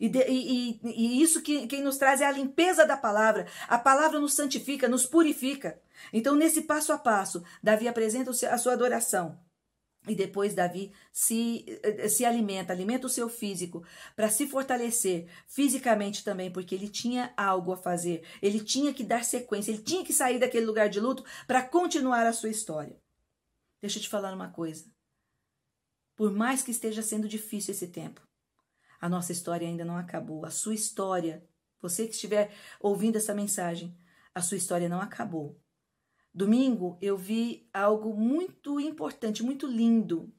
E, 0.00 0.08
de, 0.08 0.24
e, 0.28 0.80
e, 0.82 1.22
isso 1.22 1.42
que 1.42 1.66
quem 1.66 1.82
nos 1.82 1.96
traz 1.96 2.20
é 2.20 2.26
a 2.26 2.32
limpeza 2.32 2.84
da 2.84 2.96
palavra. 2.96 3.46
A 3.68 3.78
palavra 3.78 4.18
nos 4.18 4.34
santifica, 4.34 4.88
nos 4.88 5.06
purifica. 5.06 5.78
Então, 6.12 6.34
nesse 6.34 6.62
passo 6.62 6.92
a 6.92 6.98
passo, 6.98 7.42
Davi 7.62 7.86
apresenta 7.86 8.30
a 8.30 8.58
sua 8.58 8.72
adoração. 8.72 9.38
E 10.06 10.14
depois 10.14 10.54
Davi 10.54 10.92
se, 11.10 11.64
eh, 11.82 12.08
se 12.08 12.24
alimenta, 12.26 12.72
alimenta 12.72 13.06
o 13.06 13.10
seu 13.10 13.28
físico 13.28 13.82
para 14.14 14.28
se 14.28 14.46
fortalecer 14.46 15.30
fisicamente 15.46 16.22
também, 16.22 16.50
porque 16.50 16.74
ele 16.74 16.88
tinha 16.88 17.32
algo 17.36 17.72
a 17.72 17.76
fazer, 17.76 18.22
ele 18.42 18.60
tinha 18.60 18.92
que 18.92 19.02
dar 19.02 19.24
sequência, 19.24 19.70
ele 19.70 19.82
tinha 19.82 20.04
que 20.04 20.12
sair 20.12 20.38
daquele 20.38 20.66
lugar 20.66 20.90
de 20.90 21.00
luto 21.00 21.24
para 21.46 21.62
continuar 21.62 22.26
a 22.26 22.32
sua 22.34 22.50
história. 22.50 23.00
Deixa 23.80 23.98
eu 23.98 24.02
te 24.02 24.08
falar 24.08 24.34
uma 24.34 24.50
coisa. 24.50 24.84
Por 26.14 26.30
mais 26.30 26.62
que 26.62 26.70
esteja 26.70 27.02
sendo 27.02 27.26
difícil 27.26 27.72
esse 27.72 27.88
tempo, 27.88 28.20
a 29.00 29.08
nossa 29.08 29.32
história 29.32 29.66
ainda 29.66 29.84
não 29.84 29.96
acabou. 29.96 30.44
A 30.44 30.50
sua 30.50 30.74
história, 30.74 31.46
você 31.80 32.06
que 32.06 32.14
estiver 32.14 32.54
ouvindo 32.78 33.16
essa 33.16 33.34
mensagem, 33.34 33.96
a 34.34 34.42
sua 34.42 34.56
história 34.56 34.88
não 34.88 35.00
acabou. 35.00 35.60
Domingo 36.34 36.98
eu 37.00 37.16
vi 37.16 37.68
algo 37.72 38.12
muito 38.12 38.80
importante, 38.80 39.42
muito 39.42 39.68
lindo. 39.68 40.34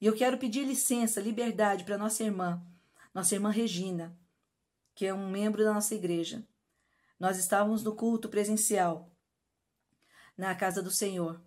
E 0.00 0.06
eu 0.06 0.14
quero 0.14 0.38
pedir 0.38 0.66
licença, 0.66 1.20
liberdade 1.20 1.84
para 1.84 1.98
nossa 1.98 2.24
irmã, 2.24 2.66
nossa 3.12 3.34
irmã 3.34 3.50
Regina, 3.50 4.18
que 4.94 5.04
é 5.04 5.12
um 5.12 5.28
membro 5.28 5.62
da 5.62 5.74
nossa 5.74 5.94
igreja. 5.94 6.46
Nós 7.20 7.38
estávamos 7.38 7.82
no 7.82 7.94
culto 7.94 8.28
presencial 8.28 9.14
na 10.36 10.54
casa 10.54 10.82
do 10.82 10.90
Senhor. 10.90 11.40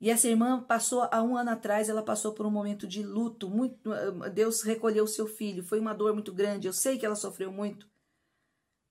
E 0.00 0.10
essa 0.10 0.26
irmã 0.26 0.62
passou 0.62 1.02
há 1.10 1.22
um 1.22 1.36
ano 1.36 1.50
atrás, 1.50 1.88
ela 1.88 2.02
passou 2.02 2.32
por 2.32 2.44
um 2.46 2.50
momento 2.50 2.86
de 2.86 3.02
luto. 3.02 3.48
Muito, 3.48 3.90
Deus 4.34 4.62
recolheu 4.62 5.06
seu 5.06 5.26
filho. 5.26 5.62
Foi 5.62 5.78
uma 5.78 5.94
dor 5.94 6.12
muito 6.12 6.32
grande. 6.32 6.66
Eu 6.66 6.72
sei 6.72 6.98
que 6.98 7.06
ela 7.06 7.14
sofreu 7.14 7.52
muito. 7.52 7.88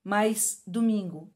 Mas 0.03 0.61
domingo, 0.65 1.33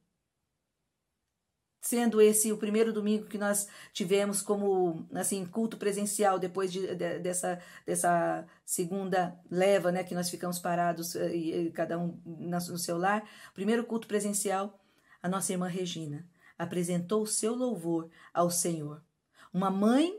sendo 1.88 2.20
esse 2.20 2.52
o 2.52 2.58
primeiro 2.58 2.92
domingo 2.92 3.28
que 3.28 3.38
nós 3.38 3.70
tivemos 3.94 4.42
como 4.42 5.08
assim 5.14 5.46
culto 5.46 5.78
presencial 5.78 6.38
depois 6.38 6.70
de, 6.70 6.86
de, 6.96 7.20
dessa 7.20 7.62
dessa 7.86 8.46
segunda 8.66 9.40
leva 9.50 9.90
né 9.90 10.04
que 10.04 10.14
nós 10.14 10.30
ficamos 10.30 10.60
parados 10.60 11.16
eh, 11.16 11.34
e, 11.34 11.68
e 11.68 11.72
cada 11.72 11.98
um 11.98 12.20
no 12.26 12.78
seu 12.78 12.98
lar. 12.98 13.24
Primeiro 13.54 13.86
culto 13.86 14.06
presencial 14.06 14.78
a 15.24 15.30
nossa 15.30 15.54
irmã 15.54 15.68
Regina 15.68 16.28
apresentou 16.60 17.22
o 17.22 17.28
seu 17.28 17.56
louvor 17.56 18.10
ao 18.34 18.52
Senhor. 18.52 19.02
Uma 19.54 19.72
mãe 19.72 20.14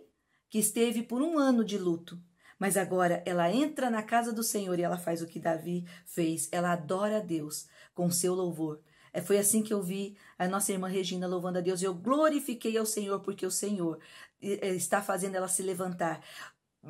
que 0.48 0.58
esteve 0.58 1.02
por 1.02 1.20
um 1.20 1.38
ano 1.38 1.62
de 1.62 1.76
luto 1.76 2.18
mas 2.58 2.76
agora 2.76 3.22
ela 3.24 3.52
entra 3.52 3.88
na 3.88 4.02
casa 4.02 4.32
do 4.32 4.42
Senhor 4.42 4.76
e 4.78 4.82
ela 4.82 4.98
faz 4.98 5.22
o 5.22 5.26
que 5.28 5.38
Davi 5.38 5.86
fez. 6.04 6.48
Ela 6.50 6.72
adora 6.72 7.18
a 7.18 7.20
Deus 7.20 7.68
com 7.94 8.10
seu 8.10 8.34
louvor 8.34 8.80
foi 9.20 9.38
assim 9.38 9.62
que 9.62 9.72
eu 9.72 9.82
vi 9.82 10.16
a 10.38 10.46
nossa 10.48 10.72
irmã 10.72 10.88
Regina 10.88 11.26
louvando 11.26 11.58
a 11.58 11.60
Deus. 11.60 11.82
Eu 11.82 11.94
glorifiquei 11.94 12.76
ao 12.76 12.86
Senhor, 12.86 13.20
porque 13.20 13.44
o 13.46 13.50
Senhor 13.50 13.98
é, 14.40 14.74
está 14.74 15.02
fazendo 15.02 15.34
ela 15.36 15.48
se 15.48 15.62
levantar. 15.62 16.22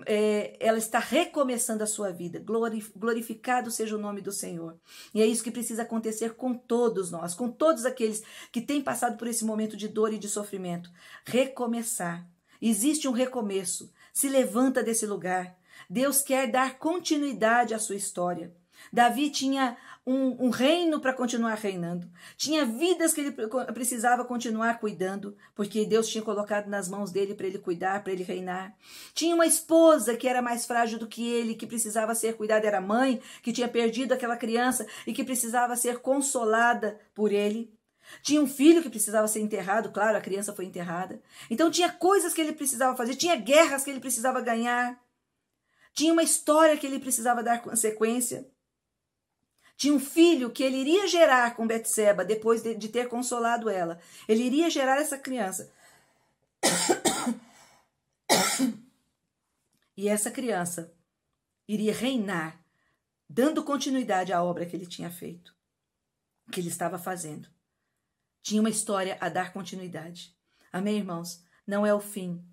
É, 0.06 0.56
ela 0.60 0.78
está 0.78 0.98
recomeçando 0.98 1.82
a 1.82 1.86
sua 1.86 2.10
vida. 2.12 2.42
Glorificado 2.96 3.70
seja 3.70 3.96
o 3.96 4.00
nome 4.00 4.20
do 4.20 4.30
Senhor. 4.30 4.78
E 5.14 5.22
é 5.22 5.26
isso 5.26 5.42
que 5.42 5.50
precisa 5.50 5.82
acontecer 5.82 6.34
com 6.34 6.54
todos 6.54 7.10
nós, 7.10 7.34
com 7.34 7.50
todos 7.50 7.84
aqueles 7.84 8.22
que 8.52 8.60
têm 8.60 8.82
passado 8.82 9.16
por 9.16 9.26
esse 9.26 9.44
momento 9.44 9.76
de 9.76 9.88
dor 9.88 10.12
e 10.12 10.18
de 10.18 10.28
sofrimento. 10.28 10.90
Recomeçar. 11.24 12.28
Existe 12.60 13.08
um 13.08 13.12
recomeço. 13.12 13.92
Se 14.12 14.28
levanta 14.28 14.82
desse 14.82 15.06
lugar. 15.06 15.56
Deus 15.88 16.20
quer 16.20 16.50
dar 16.50 16.78
continuidade 16.78 17.72
à 17.72 17.78
sua 17.78 17.96
história. 17.96 18.52
Davi 18.92 19.30
tinha 19.30 19.76
um, 20.06 20.46
um 20.46 20.50
reino 20.50 21.00
para 21.00 21.12
continuar 21.12 21.54
reinando, 21.54 22.10
tinha 22.36 22.64
vidas 22.64 23.12
que 23.12 23.20
ele 23.20 23.32
precisava 23.74 24.24
continuar 24.24 24.78
cuidando, 24.78 25.36
porque 25.54 25.84
Deus 25.84 26.08
tinha 26.08 26.24
colocado 26.24 26.66
nas 26.66 26.88
mãos 26.88 27.10
dele 27.10 27.34
para 27.34 27.46
ele 27.46 27.58
cuidar, 27.58 28.02
para 28.02 28.12
ele 28.12 28.22
reinar. 28.22 28.74
Tinha 29.12 29.34
uma 29.34 29.46
esposa 29.46 30.16
que 30.16 30.26
era 30.26 30.40
mais 30.40 30.64
frágil 30.64 30.98
do 30.98 31.06
que 31.06 31.28
ele, 31.28 31.54
que 31.54 31.66
precisava 31.66 32.14
ser 32.14 32.36
cuidada, 32.36 32.66
era 32.66 32.80
mãe 32.80 33.20
que 33.42 33.52
tinha 33.52 33.68
perdido 33.68 34.12
aquela 34.12 34.36
criança 34.36 34.86
e 35.06 35.12
que 35.12 35.22
precisava 35.22 35.76
ser 35.76 35.98
consolada 35.98 36.98
por 37.14 37.30
ele. 37.30 37.70
Tinha 38.22 38.40
um 38.40 38.46
filho 38.46 38.82
que 38.82 38.88
precisava 38.88 39.28
ser 39.28 39.40
enterrado, 39.40 39.90
claro, 39.90 40.16
a 40.16 40.20
criança 40.20 40.54
foi 40.54 40.64
enterrada. 40.64 41.20
Então 41.50 41.70
tinha 41.70 41.92
coisas 41.92 42.32
que 42.32 42.40
ele 42.40 42.52
precisava 42.52 42.96
fazer, 42.96 43.14
tinha 43.14 43.36
guerras 43.36 43.84
que 43.84 43.90
ele 43.90 44.00
precisava 44.00 44.40
ganhar. 44.40 44.98
Tinha 45.92 46.12
uma 46.12 46.22
história 46.22 46.76
que 46.76 46.86
ele 46.86 46.98
precisava 46.98 47.42
dar 47.42 47.62
sequência. 47.76 48.48
Tinha 49.78 49.94
um 49.94 50.00
filho 50.00 50.50
que 50.50 50.64
ele 50.64 50.76
iria 50.76 51.06
gerar 51.06 51.54
com 51.54 51.64
Betseba 51.64 52.24
depois 52.24 52.62
de, 52.62 52.74
de 52.74 52.88
ter 52.88 53.08
consolado 53.08 53.70
ela. 53.70 54.00
Ele 54.28 54.42
iria 54.42 54.68
gerar 54.68 55.00
essa 55.00 55.16
criança. 55.16 55.72
E 59.96 60.08
essa 60.08 60.32
criança 60.32 60.92
iria 61.66 61.94
reinar, 61.94 62.60
dando 63.28 63.62
continuidade 63.62 64.32
à 64.32 64.42
obra 64.42 64.66
que 64.66 64.74
ele 64.74 64.86
tinha 64.86 65.10
feito, 65.10 65.54
que 66.50 66.58
ele 66.58 66.68
estava 66.68 66.98
fazendo. 66.98 67.48
Tinha 68.42 68.60
uma 68.60 68.70
história 68.70 69.16
a 69.20 69.28
dar 69.28 69.52
continuidade. 69.52 70.36
Amém, 70.72 70.96
irmãos? 70.96 71.44
Não 71.64 71.86
é 71.86 71.94
o 71.94 72.00
fim. 72.00 72.44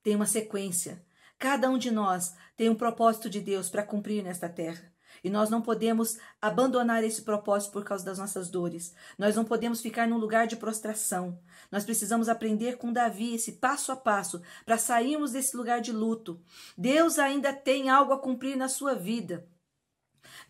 Tem 0.00 0.14
uma 0.14 0.26
sequência. 0.26 1.04
Cada 1.40 1.68
um 1.68 1.76
de 1.76 1.90
nós 1.90 2.36
tem 2.56 2.68
um 2.68 2.74
propósito 2.76 3.28
de 3.28 3.40
Deus 3.40 3.68
para 3.68 3.82
cumprir 3.82 4.22
nesta 4.22 4.48
terra. 4.48 4.91
E 5.22 5.30
nós 5.30 5.48
não 5.50 5.62
podemos 5.62 6.18
abandonar 6.40 7.04
esse 7.04 7.22
propósito 7.22 7.72
por 7.72 7.84
causa 7.84 8.04
das 8.04 8.18
nossas 8.18 8.48
dores. 8.48 8.94
Nós 9.16 9.36
não 9.36 9.44
podemos 9.44 9.80
ficar 9.80 10.08
num 10.08 10.18
lugar 10.18 10.46
de 10.46 10.56
prostração. 10.56 11.38
Nós 11.70 11.84
precisamos 11.84 12.28
aprender 12.28 12.76
com 12.76 12.92
Davi 12.92 13.34
esse 13.34 13.52
passo 13.52 13.92
a 13.92 13.96
passo 13.96 14.42
para 14.66 14.78
sairmos 14.78 15.32
desse 15.32 15.56
lugar 15.56 15.80
de 15.80 15.92
luto. 15.92 16.40
Deus 16.76 17.18
ainda 17.18 17.52
tem 17.52 17.88
algo 17.88 18.12
a 18.12 18.18
cumprir 18.18 18.56
na 18.56 18.68
sua 18.68 18.94
vida. 18.94 19.46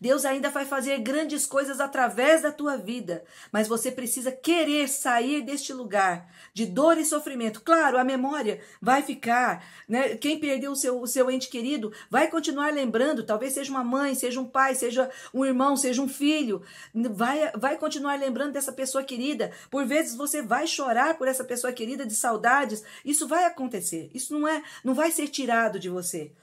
Deus 0.03 0.25
ainda 0.25 0.49
vai 0.49 0.65
fazer 0.65 0.99
grandes 0.99 1.45
coisas 1.45 1.79
através 1.79 2.41
da 2.41 2.51
tua 2.51 2.75
vida, 2.75 3.23
mas 3.53 3.69
você 3.69 3.89
precisa 3.89 4.33
querer 4.33 4.89
sair 4.89 5.41
deste 5.41 5.71
lugar 5.71 6.29
de 6.53 6.65
dor 6.65 6.97
e 6.97 7.05
sofrimento. 7.05 7.61
Claro, 7.61 7.97
a 7.97 8.03
memória 8.03 8.59
vai 8.81 9.01
ficar, 9.01 9.65
né? 9.87 10.17
Quem 10.17 10.37
perdeu 10.37 10.73
o 10.73 10.75
seu, 10.75 10.99
o 10.99 11.07
seu 11.07 11.31
ente 11.31 11.47
querido 11.47 11.89
vai 12.09 12.29
continuar 12.29 12.73
lembrando, 12.73 13.25
talvez 13.25 13.53
seja 13.53 13.71
uma 13.71 13.81
mãe, 13.81 14.13
seja 14.13 14.41
um 14.41 14.45
pai, 14.45 14.75
seja 14.75 15.09
um 15.33 15.45
irmão, 15.45 15.77
seja 15.77 16.01
um 16.01 16.09
filho, 16.09 16.61
vai, 16.93 17.49
vai 17.55 17.77
continuar 17.77 18.19
lembrando 18.19 18.51
dessa 18.51 18.73
pessoa 18.73 19.05
querida. 19.05 19.51
Por 19.71 19.85
vezes 19.85 20.15
você 20.15 20.41
vai 20.41 20.67
chorar 20.67 21.17
por 21.17 21.29
essa 21.29 21.45
pessoa 21.45 21.71
querida 21.71 22.05
de 22.05 22.13
saudades. 22.13 22.83
Isso 23.05 23.25
vai 23.25 23.45
acontecer. 23.45 24.11
Isso 24.13 24.37
não 24.37 24.45
é, 24.45 24.61
não 24.83 24.93
vai 24.93 25.11
ser 25.11 25.29
tirado 25.29 25.79
de 25.79 25.89
você. 25.89 26.33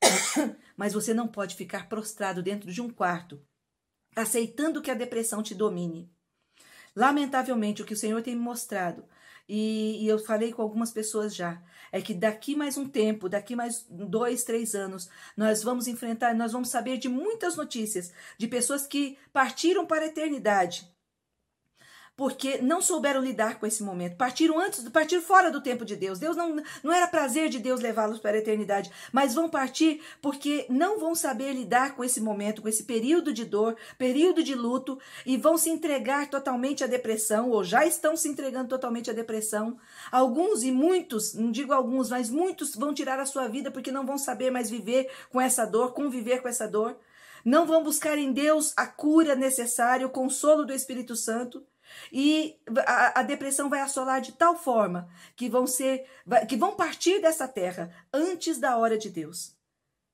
mas 0.78 0.92
você 0.92 1.12
não 1.12 1.26
pode 1.26 1.56
ficar 1.56 1.88
prostrado 1.88 2.40
dentro 2.40 2.72
de 2.72 2.80
um 2.80 2.88
quarto, 2.88 3.42
aceitando 4.14 4.80
que 4.80 4.92
a 4.92 4.94
depressão 4.94 5.42
te 5.42 5.52
domine. 5.52 6.08
Lamentavelmente, 6.94 7.82
o 7.82 7.84
que 7.84 7.94
o 7.94 7.96
Senhor 7.96 8.22
tem 8.22 8.36
me 8.36 8.40
mostrado, 8.40 9.04
e, 9.48 10.04
e, 10.04 10.06
eu 10.06 10.18
falei 10.18 10.52
com 10.52 10.60
algumas 10.60 10.92
pessoas 10.92 11.34
já, 11.34 11.60
é 11.90 12.02
que 12.02 12.12
daqui 12.12 12.54
mais 12.54 12.76
um 12.76 12.86
tempo, 12.86 13.30
daqui 13.30 13.56
mais 13.56 13.84
dois, 13.88 14.44
três 14.44 14.74
anos, 14.74 15.08
nós 15.36 15.62
vamos 15.62 15.88
enfrentar, 15.88 16.34
nós 16.34 16.52
vamos 16.52 16.68
saber 16.68 16.98
de 16.98 17.08
muitas 17.08 17.56
notícias 17.56 18.12
de 18.36 18.46
pessoas 18.46 18.86
que 18.86 19.18
partiram 19.32 19.86
para 19.86 20.04
a 20.04 20.08
eternidade 20.08 20.86
porque 22.18 22.58
não 22.58 22.82
souberam 22.82 23.22
lidar 23.22 23.60
com 23.60 23.64
esse 23.64 23.80
momento. 23.80 24.16
Partiram 24.16 24.58
antes, 24.58 24.86
partiram 24.88 25.22
fora 25.22 25.52
do 25.52 25.60
tempo 25.60 25.84
de 25.84 25.94
Deus. 25.94 26.18
Deus 26.18 26.36
não, 26.36 26.56
não 26.82 26.92
era 26.92 27.06
prazer 27.06 27.48
de 27.48 27.60
Deus 27.60 27.80
levá-los 27.80 28.18
para 28.18 28.36
a 28.36 28.40
eternidade, 28.40 28.90
mas 29.12 29.36
vão 29.36 29.48
partir 29.48 30.02
porque 30.20 30.66
não 30.68 30.98
vão 30.98 31.14
saber 31.14 31.52
lidar 31.52 31.94
com 31.94 32.02
esse 32.02 32.20
momento, 32.20 32.60
com 32.60 32.68
esse 32.68 32.82
período 32.82 33.32
de 33.32 33.44
dor, 33.44 33.76
período 33.96 34.42
de 34.42 34.52
luto 34.52 34.98
e 35.24 35.36
vão 35.36 35.56
se 35.56 35.70
entregar 35.70 36.28
totalmente 36.28 36.82
à 36.82 36.88
depressão 36.88 37.50
ou 37.50 37.62
já 37.62 37.86
estão 37.86 38.16
se 38.16 38.28
entregando 38.28 38.68
totalmente 38.68 39.08
à 39.08 39.12
depressão. 39.12 39.78
Alguns 40.10 40.64
e 40.64 40.72
muitos, 40.72 41.34
não 41.34 41.52
digo 41.52 41.72
alguns, 41.72 42.10
mas 42.10 42.28
muitos 42.28 42.74
vão 42.74 42.92
tirar 42.92 43.20
a 43.20 43.26
sua 43.26 43.46
vida 43.46 43.70
porque 43.70 43.92
não 43.92 44.04
vão 44.04 44.18
saber 44.18 44.50
mais 44.50 44.68
viver 44.68 45.08
com 45.30 45.40
essa 45.40 45.64
dor, 45.64 45.92
conviver 45.92 46.42
com 46.42 46.48
essa 46.48 46.66
dor. 46.66 46.96
Não 47.44 47.64
vão 47.64 47.84
buscar 47.84 48.18
em 48.18 48.32
Deus 48.32 48.72
a 48.76 48.88
cura 48.88 49.36
necessária, 49.36 50.04
o 50.04 50.10
consolo 50.10 50.64
do 50.64 50.72
Espírito 50.72 51.14
Santo. 51.14 51.64
E 52.12 52.56
a, 52.86 53.20
a, 53.20 53.22
depressão 53.22 53.68
vai 53.68 53.80
assolar 53.80 54.20
de 54.20 54.32
tal 54.32 54.56
forma 54.56 55.08
que 55.36 55.48
vão 55.48 55.66
ser, 55.66 56.06
que 56.48 56.56
vão 56.56 56.74
partir 56.74 57.20
dessa 57.20 57.46
terra 57.46 57.90
antes 58.12 58.58
da 58.58 58.76
hora 58.76 58.96
de 58.96 59.10
Deus. 59.10 59.56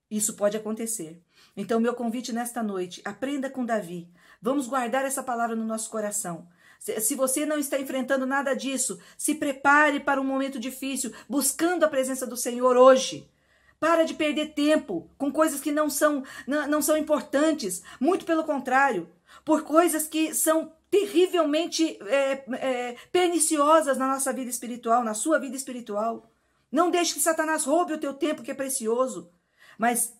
Isso 0.09 0.35
pode 0.35 0.55
acontecer. 0.55 1.21
Então, 1.57 1.79
meu 1.79 1.93
convite 1.93 2.31
nesta 2.31 2.61
noite, 2.61 3.01
aprenda 3.05 3.49
com 3.49 3.65
Davi. 3.65 4.09
Vamos 4.41 4.67
guardar 4.67 5.05
essa 5.05 5.23
palavra 5.23 5.55
no 5.55 5.65
nosso 5.65 5.89
coração. 5.89 6.47
Se 6.79 7.15
você 7.15 7.45
não 7.45 7.57
está 7.57 7.79
enfrentando 7.79 8.25
nada 8.25 8.53
disso, 8.53 8.99
se 9.17 9.33
prepare 9.35 9.99
para 9.99 10.21
um 10.21 10.23
momento 10.23 10.59
difícil, 10.59 11.11
buscando 11.27 11.83
a 11.83 11.87
presença 11.87 12.27
do 12.27 12.37
Senhor 12.37 12.77
hoje. 12.77 13.27
Para 13.79 14.03
de 14.03 14.13
perder 14.13 14.53
tempo 14.53 15.09
com 15.17 15.31
coisas 15.31 15.59
que 15.59 15.71
não 15.71 15.89
são, 15.89 16.23
não, 16.45 16.67
não 16.67 16.81
são 16.81 16.95
importantes. 16.95 17.81
Muito 17.99 18.23
pelo 18.25 18.43
contrário, 18.43 19.09
por 19.43 19.63
coisas 19.63 20.07
que 20.07 20.33
são 20.33 20.73
terrivelmente 20.95 21.97
é, 22.07 22.43
é, 22.53 22.95
perniciosas 23.11 23.97
na 23.97 24.07
nossa 24.07 24.31
vida 24.31 24.49
espiritual, 24.49 25.03
na 25.03 25.13
sua 25.13 25.37
vida 25.37 25.55
espiritual. 25.55 26.31
Não 26.71 26.89
deixe 26.89 27.13
que 27.13 27.19
Satanás 27.19 27.65
roube 27.65 27.93
o 27.93 27.97
teu 27.97 28.13
tempo 28.13 28.41
que 28.41 28.51
é 28.51 28.53
precioso, 28.53 29.29
mas 29.77 30.13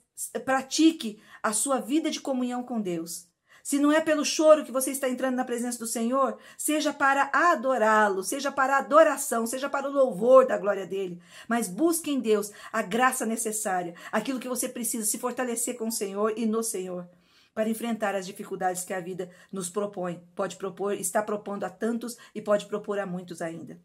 pratique 0.44 1.22
a 1.42 1.54
sua 1.54 1.80
vida 1.80 2.12
de 2.12 2.20
comunhão 2.20 2.62
com 2.62 2.82
Deus. 2.82 3.28
Se 3.64 3.80
não 3.80 3.92
é 3.92 4.00
pelo 4.00 4.24
choro 4.24 4.64
que 4.64 4.72
você 4.72 4.92
está 4.92 5.10
entrando 5.10 5.36
na 5.36 5.46
presença 5.46 5.80
do 5.80 5.88
Senhor, 5.88 6.38
seja 6.56 6.94
para 6.94 7.32
adorá-lo, 7.34 8.24
seja 8.24 8.52
para 8.52 8.78
adoração, 8.78 9.48
seja 9.48 9.68
para 9.68 9.90
o 9.90 9.92
louvor 9.92 10.46
da 10.46 10.58
glória 10.58 10.86
dele. 10.86 11.20
Mas 11.48 11.68
busque 11.68 12.12
em 12.12 12.20
Deus 12.20 12.52
a 12.72 12.84
graça 12.84 13.26
necessária, 13.26 13.96
aquilo 14.12 14.40
que 14.40 14.48
você 14.48 14.70
precisa 14.70 15.06
se 15.06 15.18
fortalecer 15.18 15.78
com 15.78 15.88
o 15.88 15.92
Senhor 15.92 16.34
e 16.38 16.46
no 16.46 16.62
Senhor 16.62 17.08
para 17.56 17.70
enfrentar 17.70 18.14
as 18.14 18.28
dificuldades 18.28 18.84
que 18.84 18.94
a 18.94 19.00
vida 19.00 19.32
nos 19.52 19.70
propõe. 19.70 20.22
Pode 20.36 20.58
propor, 20.58 20.94
está 20.94 21.24
propondo 21.24 21.64
a 21.64 21.70
tantos 21.70 22.18
e 22.36 22.42
pode 22.42 22.68
propor 22.68 23.00
a 23.00 23.06
muitos 23.08 23.42
ainda. 23.42 23.82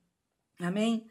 Amém? 0.60 1.08